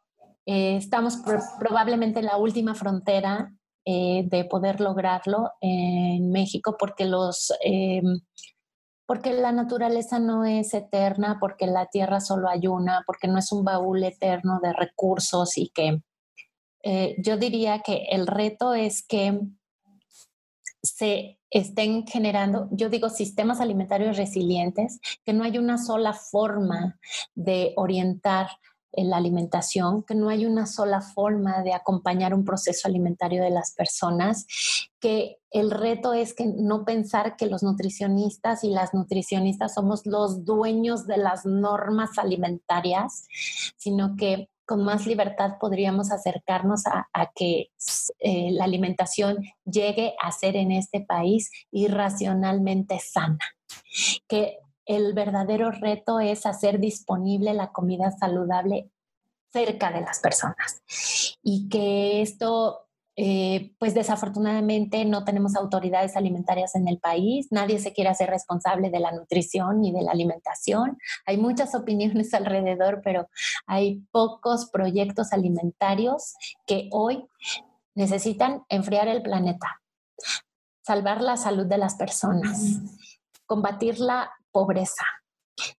estamos 0.45 1.19
probablemente 1.59 2.19
en 2.19 2.25
la 2.27 2.37
última 2.37 2.75
frontera 2.75 3.53
eh, 3.91 4.21
de 4.27 4.45
poder 4.45 4.79
lograrlo 4.81 5.53
en 5.61 6.29
México 6.29 6.75
porque 6.77 7.05
los... 7.05 7.51
Eh, 7.65 8.03
porque 9.07 9.33
la 9.33 9.51
naturaleza 9.51 10.19
no 10.19 10.45
es 10.45 10.75
eterna, 10.75 11.39
porque 11.39 11.65
la 11.65 11.87
tierra 11.87 12.19
solo 12.19 12.47
hay 12.47 12.67
una, 12.67 13.01
porque 13.07 13.27
no 13.27 13.39
es 13.39 13.51
un 13.51 13.63
baúl 13.63 14.03
eterno 14.03 14.59
de 14.61 14.71
recursos 14.73 15.57
y 15.57 15.69
que 15.69 16.03
eh, 16.83 17.15
yo 17.17 17.37
diría 17.37 17.79
que 17.79 18.03
el 18.11 18.27
reto 18.27 18.75
es 18.75 19.01
que 19.01 19.39
se 20.83 21.39
estén 21.49 22.05
generando, 22.05 22.67
yo 22.69 22.89
digo, 22.89 23.09
sistemas 23.09 23.59
alimentarios 23.59 24.17
resilientes, 24.17 24.99
que 25.25 25.33
no 25.33 25.43
hay 25.43 25.57
una 25.57 25.79
sola 25.79 26.13
forma 26.13 26.99
de 27.33 27.73
orientar 27.77 28.49
en 28.51 28.68
la 28.93 29.17
alimentación, 29.17 30.03
que 30.03 30.15
no 30.15 30.29
hay 30.29 30.45
una 30.45 30.65
sola 30.65 31.01
forma 31.01 31.61
de 31.63 31.73
acompañar 31.73 32.33
un 32.33 32.43
proceso 32.43 32.87
alimentario 32.87 33.43
de 33.43 33.51
las 33.51 33.73
personas, 33.73 34.45
que 34.99 35.37
el 35.51 35.71
reto 35.71 36.13
es 36.13 36.33
que 36.33 36.45
no 36.45 36.85
pensar 36.85 37.35
que 37.37 37.47
los 37.47 37.63
nutricionistas 37.63 38.63
y 38.63 38.69
las 38.69 38.93
nutricionistas 38.93 39.73
somos 39.73 40.05
los 40.05 40.45
dueños 40.45 41.07
de 41.07 41.17
las 41.17 41.45
normas 41.45 42.17
alimentarias, 42.17 43.27
sino 43.77 44.15
que 44.15 44.49
con 44.65 44.83
más 44.83 45.07
libertad 45.07 45.53
podríamos 45.59 46.11
acercarnos 46.11 46.83
a, 46.85 47.31
que 47.33 47.71
eh, 48.19 48.51
la 48.51 48.65
alimentación 48.65 49.37
llegue 49.65 50.13
a 50.21 50.31
ser 50.31 50.55
en 50.55 50.71
este 50.71 51.01
país 51.01 51.49
irracionalmente 51.71 52.99
sana, 52.99 53.39
que 54.27 54.59
el 54.89 55.13
verdadero 55.13 55.69
reto 55.69 56.19
es 56.19 56.47
hacer 56.47 56.79
disponible 56.79 57.53
la 57.53 57.71
comida 57.71 58.09
saludable 58.09 58.89
cerca 59.53 59.91
de 59.91 60.01
las 60.01 60.19
personas 60.19 60.81
y 61.43 61.69
que 61.69 62.23
esto 62.23 62.87
eh, 63.15 63.75
pues 63.77 63.93
desafortunadamente 63.93 65.05
no 65.05 65.25
tenemos 65.25 65.55
autoridades 65.55 66.17
alimentarias 66.17 66.73
en 66.73 66.87
el 66.87 66.97
país, 66.97 67.49
nadie 67.51 67.77
se 67.77 67.93
quiere 67.93 68.09
hacer 68.09 68.31
responsable 68.31 68.89
de 68.89 68.99
la 68.99 69.11
nutrición 69.11 69.81
ni 69.81 69.91
de 69.91 70.01
la 70.01 70.11
alimentación. 70.11 70.97
Hay 71.27 71.37
muchas 71.37 71.75
opiniones 71.75 72.33
alrededor, 72.33 73.01
pero 73.03 73.29
hay 73.67 74.01
pocos 74.11 74.71
proyectos 74.71 75.33
alimentarios 75.33 76.33
que 76.65 76.89
hoy 76.91 77.27
necesitan 77.93 78.63
enfriar 78.69 79.07
el 79.07 79.21
planeta, 79.21 79.81
salvar 80.81 81.21
la 81.21 81.37
salud 81.37 81.67
de 81.67 81.77
las 81.77 81.93
personas, 81.93 82.79
combatir 83.45 83.99
la 83.99 84.31
pobreza. 84.51 85.05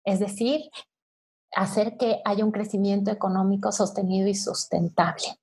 Es 0.04 0.20
decir, 0.20 0.70
hacer 1.54 1.96
que 1.96 2.20
haya 2.24 2.44
un 2.44 2.52
crecimiento 2.52 3.10
económico 3.10 3.72
sostenido 3.72 4.28
y 4.28 4.34
sustentable 4.34 5.38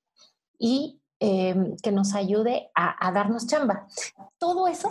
y 0.60 1.02
em, 1.20 1.76
que 1.78 1.92
nos 1.92 2.14
ayude 2.14 2.70
a, 2.76 3.08
a, 3.08 3.12
darnos 3.12 3.48
chamba. 3.48 3.88
Todo 4.38 4.68
eso 4.68 4.90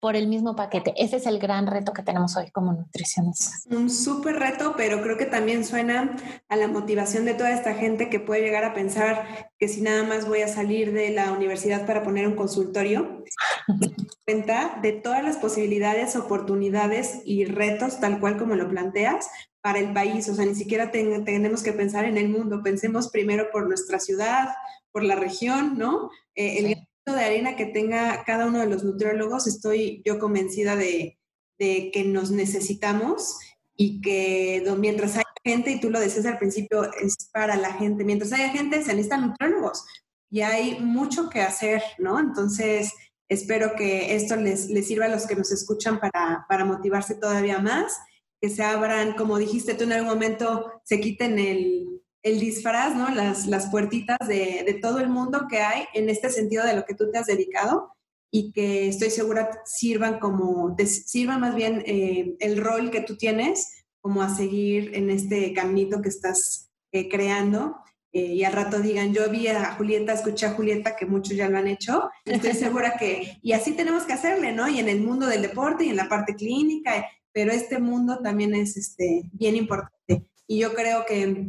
por 0.00 0.16
el 0.16 0.28
mismo 0.28 0.54
paquete. 0.54 0.94
Ese 0.96 1.16
es 1.16 1.26
el 1.26 1.38
gran 1.38 1.66
reto 1.66 1.92
que 1.92 2.02
tenemos 2.02 2.36
hoy 2.36 2.50
como 2.50 2.72
nutricionistas. 2.72 3.66
Un 3.70 3.90
súper 3.90 4.36
reto, 4.36 4.74
pero 4.76 5.02
creo 5.02 5.16
que 5.16 5.26
también 5.26 5.64
suena 5.64 6.16
a 6.48 6.56
la 6.56 6.68
motivación 6.68 7.24
de 7.24 7.34
toda 7.34 7.52
esta 7.52 7.74
gente 7.74 8.08
que 8.08 8.20
puede 8.20 8.42
llegar 8.42 8.64
a 8.64 8.74
pensar 8.74 9.50
que 9.58 9.68
si 9.68 9.80
nada 9.80 10.04
más 10.04 10.28
voy 10.28 10.42
a 10.42 10.48
salir 10.48 10.92
de 10.92 11.10
la 11.10 11.32
universidad 11.32 11.86
para 11.86 12.02
poner 12.02 12.26
un 12.28 12.36
consultorio, 12.36 13.24
cuenta 14.24 14.78
de 14.82 14.92
todas 14.92 15.24
las 15.24 15.36
posibilidades, 15.36 16.14
oportunidades 16.14 17.22
y 17.24 17.44
retos, 17.44 17.98
tal 17.98 18.20
cual 18.20 18.38
como 18.38 18.54
lo 18.54 18.68
planteas, 18.68 19.28
para 19.60 19.80
el 19.80 19.92
país. 19.92 20.28
O 20.28 20.34
sea, 20.34 20.46
ni 20.46 20.54
siquiera 20.54 20.90
tenemos 20.90 21.62
que 21.62 21.72
pensar 21.72 22.04
en 22.04 22.16
el 22.16 22.28
mundo, 22.28 22.62
pensemos 22.62 23.10
primero 23.10 23.50
por 23.50 23.66
nuestra 23.66 23.98
ciudad, 23.98 24.54
por 24.92 25.02
la 25.02 25.16
región, 25.16 25.76
¿no? 25.76 26.10
Eh, 26.34 26.58
el 26.58 26.87
de 27.14 27.24
arena 27.24 27.56
que 27.56 27.66
tenga 27.66 28.24
cada 28.24 28.46
uno 28.46 28.60
de 28.60 28.66
los 28.66 28.84
nutriólogos, 28.84 29.46
estoy 29.46 30.02
yo 30.04 30.18
convencida 30.18 30.76
de, 30.76 31.18
que 31.58 32.04
nos 32.06 32.30
necesitamos 32.30 33.36
y 33.76 34.00
que 34.00 34.64
mientras 34.78 35.16
hay 35.16 35.24
gente, 35.44 35.72
y 35.72 35.80
tú 35.80 35.90
lo 35.90 35.98
decías 35.98 36.26
al 36.26 36.38
principio, 36.38 36.84
es 37.00 37.16
para 37.32 37.56
la 37.56 37.72
gente, 37.72 38.04
mientras 38.04 38.32
haya 38.32 38.50
gente 38.50 38.82
se 38.82 38.92
necesitan 38.94 39.28
nutriólogos 39.28 39.84
y 40.30 40.42
hay 40.42 40.78
mucho 40.80 41.28
que 41.30 41.40
hacer, 41.40 41.82
¿no? 41.98 42.20
Entonces, 42.20 42.92
espero 43.28 43.74
que 43.76 44.14
esto 44.14 44.36
les, 44.36 44.68
les 44.68 44.86
sirva 44.86 45.06
a 45.06 45.08
los 45.08 45.26
que 45.26 45.36
nos 45.36 45.50
escuchan 45.50 45.98
para, 45.98 46.44
para 46.48 46.64
motivarse 46.64 47.14
todavía 47.14 47.58
más, 47.58 47.98
que 48.40 48.50
se 48.50 48.62
abran, 48.62 49.14
como 49.14 49.38
dijiste 49.38 49.74
tú 49.74 49.84
en 49.84 49.92
algún 49.92 50.10
momento, 50.10 50.80
se 50.84 51.00
quiten 51.00 51.38
el, 51.38 52.02
el 52.22 52.40
disfraz, 52.40 52.94
¿no? 52.96 53.14
Las, 53.14 53.46
las 53.46 53.66
puertitas 53.70 54.18
de, 54.26 54.64
de, 54.66 54.74
todo 54.74 54.98
el 54.98 55.08
mundo 55.08 55.46
que 55.48 55.60
hay 55.60 55.84
en 55.94 56.08
este 56.08 56.30
sentido 56.30 56.64
de 56.64 56.74
lo 56.74 56.84
que 56.84 56.94
tú 56.94 57.10
te 57.10 57.18
has 57.18 57.26
dedicado 57.26 57.92
y 58.30 58.52
que 58.52 58.88
estoy 58.88 59.10
segura 59.10 59.50
sirvan 59.64 60.18
como, 60.18 60.76
sirvan 60.84 61.40
más 61.40 61.54
bien 61.54 61.82
eh, 61.86 62.36
el 62.40 62.62
rol 62.62 62.90
que 62.90 63.00
tú 63.00 63.16
tienes 63.16 63.84
como 64.00 64.22
a 64.22 64.34
seguir 64.34 64.94
en 64.94 65.10
este 65.10 65.52
caminito 65.52 66.02
que 66.02 66.08
estás 66.08 66.70
eh, 66.92 67.08
creando. 67.08 67.76
Eh, 68.12 68.34
y 68.34 68.44
al 68.44 68.54
rato 68.54 68.80
digan, 68.80 69.12
yo 69.12 69.28
vi 69.28 69.48
a 69.48 69.74
Julieta, 69.74 70.14
escuché 70.14 70.46
a 70.46 70.52
Julieta, 70.52 70.96
que 70.96 71.04
muchos 71.04 71.36
ya 71.36 71.48
lo 71.48 71.58
han 71.58 71.66
hecho, 71.66 72.10
estoy 72.24 72.52
segura 72.54 72.96
que, 72.96 73.38
y 73.42 73.52
así 73.52 73.72
tenemos 73.72 74.04
que 74.04 74.14
hacerle, 74.14 74.52
¿no? 74.52 74.66
Y 74.66 74.78
en 74.78 74.88
el 74.88 75.02
mundo 75.02 75.26
del 75.26 75.42
deporte 75.42 75.84
y 75.84 75.90
en 75.90 75.96
la 75.96 76.08
parte 76.08 76.34
clínica, 76.34 77.06
pero 77.32 77.52
este 77.52 77.78
mundo 77.78 78.20
también 78.22 78.54
es 78.54 78.76
este, 78.78 79.28
bien 79.32 79.56
importante. 79.56 80.26
Y 80.46 80.58
yo 80.58 80.72
creo 80.72 81.04
que 81.04 81.48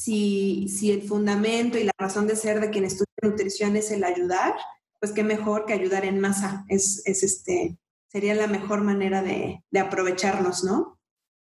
si, 0.00 0.66
si 0.68 0.90
el 0.90 1.02
fundamento 1.02 1.76
y 1.76 1.84
la 1.84 1.92
razón 1.98 2.26
de 2.26 2.34
ser 2.34 2.58
de 2.60 2.70
quien 2.70 2.84
estudia 2.84 3.06
nutrición 3.22 3.76
es 3.76 3.90
el 3.90 4.02
ayudar, 4.02 4.54
pues 4.98 5.12
qué 5.12 5.22
mejor 5.22 5.66
que 5.66 5.74
ayudar 5.74 6.06
en 6.06 6.20
masa. 6.20 6.64
Es, 6.68 7.02
es 7.04 7.22
este, 7.22 7.76
sería 8.08 8.34
la 8.34 8.46
mejor 8.46 8.80
manera 8.80 9.22
de, 9.22 9.62
de 9.70 9.80
aprovecharnos, 9.80 10.64
¿no? 10.64 10.98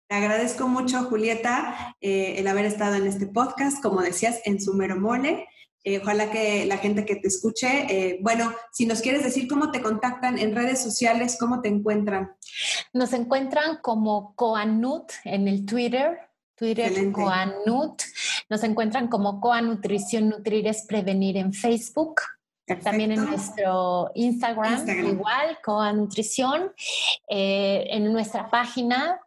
Te 0.08 0.16
agradezco 0.16 0.68
mucho, 0.68 1.06
Julieta, 1.06 1.96
eh, 2.00 2.36
el 2.38 2.48
haber 2.48 2.66
estado 2.66 2.94
en 2.96 3.08
este 3.08 3.26
podcast, 3.26 3.82
como 3.82 4.04
decías, 4.04 4.40
en 4.46 4.62
su 4.62 4.76
mero 4.76 5.00
mole. 5.00 5.48
Eh, 5.84 6.00
ojalá 6.00 6.30
que 6.30 6.68
la 6.68 6.78
gente 6.78 7.04
que 7.04 7.16
te 7.16 7.28
escuche, 7.28 7.68
eh, 7.90 8.20
bueno, 8.22 8.54
si 8.72 8.86
nos 8.86 9.02
quieres 9.02 9.24
decir 9.24 9.48
cómo 9.48 9.72
te 9.72 9.82
contactan 9.82 10.38
en 10.38 10.56
redes 10.56 10.84
sociales, 10.84 11.38
cómo 11.40 11.62
te 11.62 11.70
encuentran. 11.70 12.36
Nos 12.94 13.12
encuentran 13.14 13.80
como 13.82 14.36
Coanut 14.36 15.12
en 15.24 15.48
el 15.48 15.66
Twitter, 15.66 16.20
Twitter 16.56 17.12
Coanut. 17.12 18.02
Nos 18.50 18.64
encuentran 18.64 19.08
como 19.08 19.40
Coa 19.42 19.62
Nutrición, 19.62 20.30
Nutrir 20.30 20.68
es 20.68 20.86
Prevenir 20.86 21.38
en 21.38 21.54
Facebook. 21.54 22.22
También 22.84 23.12
en 23.12 23.26
nuestro 23.26 24.12
Instagram, 24.16 24.88
igual, 24.90 25.58
Coa 25.64 25.94
Nutrición. 25.94 26.72
Eh, 27.30 27.88
en 27.90 28.12
nuestra 28.12 28.50
página, 28.50 29.20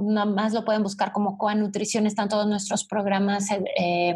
nada 0.00 0.26
más 0.26 0.52
lo 0.52 0.64
pueden 0.64 0.82
buscar 0.82 1.12
como 1.12 1.36
Coa 1.36 1.54
Nutrición, 1.54 2.06
están 2.06 2.28
todos 2.28 2.46
nuestros 2.46 2.84
programas 2.84 3.48
eh, 3.50 4.14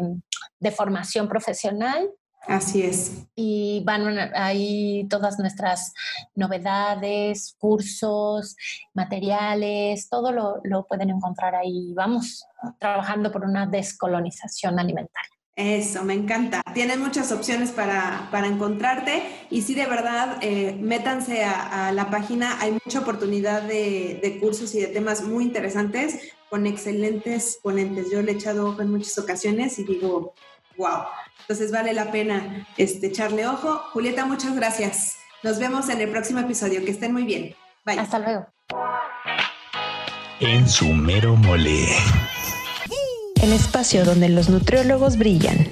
de 0.59 0.71
formación 0.71 1.27
profesional. 1.27 2.09
Así 2.47 2.81
es. 2.81 3.27
Y 3.35 3.83
van 3.85 4.17
ahí 4.35 5.05
todas 5.09 5.37
nuestras 5.37 5.93
novedades, 6.35 7.55
cursos, 7.59 8.55
materiales, 8.93 10.09
todo 10.09 10.31
lo, 10.31 10.61
lo 10.63 10.85
pueden 10.87 11.09
encontrar 11.09 11.55
ahí. 11.55 11.93
Vamos 11.93 12.45
trabajando 12.79 13.31
por 13.31 13.45
una 13.45 13.65
descolonización 13.65 14.79
alimentaria. 14.79 15.39
Eso, 15.59 16.05
me 16.05 16.13
encanta. 16.13 16.61
Tienen 16.73 17.01
muchas 17.01 17.33
opciones 17.33 17.71
para, 17.71 18.29
encontrarte 18.45 19.23
y 19.49 19.61
sí, 19.63 19.75
de 19.75 19.87
verdad, 19.87 20.37
eh, 20.39 20.77
métanse 20.79 21.43
a, 21.43 21.91
la 21.91 22.09
página. 22.09 22.61
Hay 22.61 22.71
mucha 22.71 22.99
oportunidad 22.99 23.63
de, 23.63 24.37
cursos 24.39 24.73
y 24.73 24.79
de 24.79 24.87
temas 24.87 25.21
muy 25.21 25.43
interesantes 25.43 26.31
con 26.49 26.65
excelentes 26.65 27.59
ponentes. 27.61 28.09
Yo 28.09 28.21
le 28.21 28.31
he 28.31 28.35
echado 28.35 28.69
ojo 28.69 28.81
en 28.81 28.91
muchas 28.91 29.17
ocasiones 29.17 29.77
y 29.79 29.83
digo, 29.83 30.33
wow. 30.77 31.01
Entonces 31.49 31.71
vale 31.71 31.95
la 31.95 32.11
pena 32.11 32.67
este, 32.77 33.07
echarle 33.07 33.47
ojo. 33.47 33.81
Julieta, 33.91 34.23
muchas 34.23 34.55
gracias. 34.55 35.15
Nos 35.41 35.57
vemos 35.57 35.89
en 35.89 35.99
el 35.99 36.11
próximo 36.11 36.39
episodio. 36.39 36.85
Que 36.85 36.91
estén 36.91 37.11
muy 37.11 37.23
bien. 37.23 37.55
Bye. 37.85 37.97
Hasta 37.97 38.19
luego. 38.19 38.45
En 40.39 40.69
su 40.69 40.85
mero 40.89 41.35
mole 41.35 41.87
el 43.41 43.53
espacio 43.53 44.03
donde 44.03 44.29
los 44.29 44.49
nutriólogos 44.49 45.17
brillan. 45.17 45.69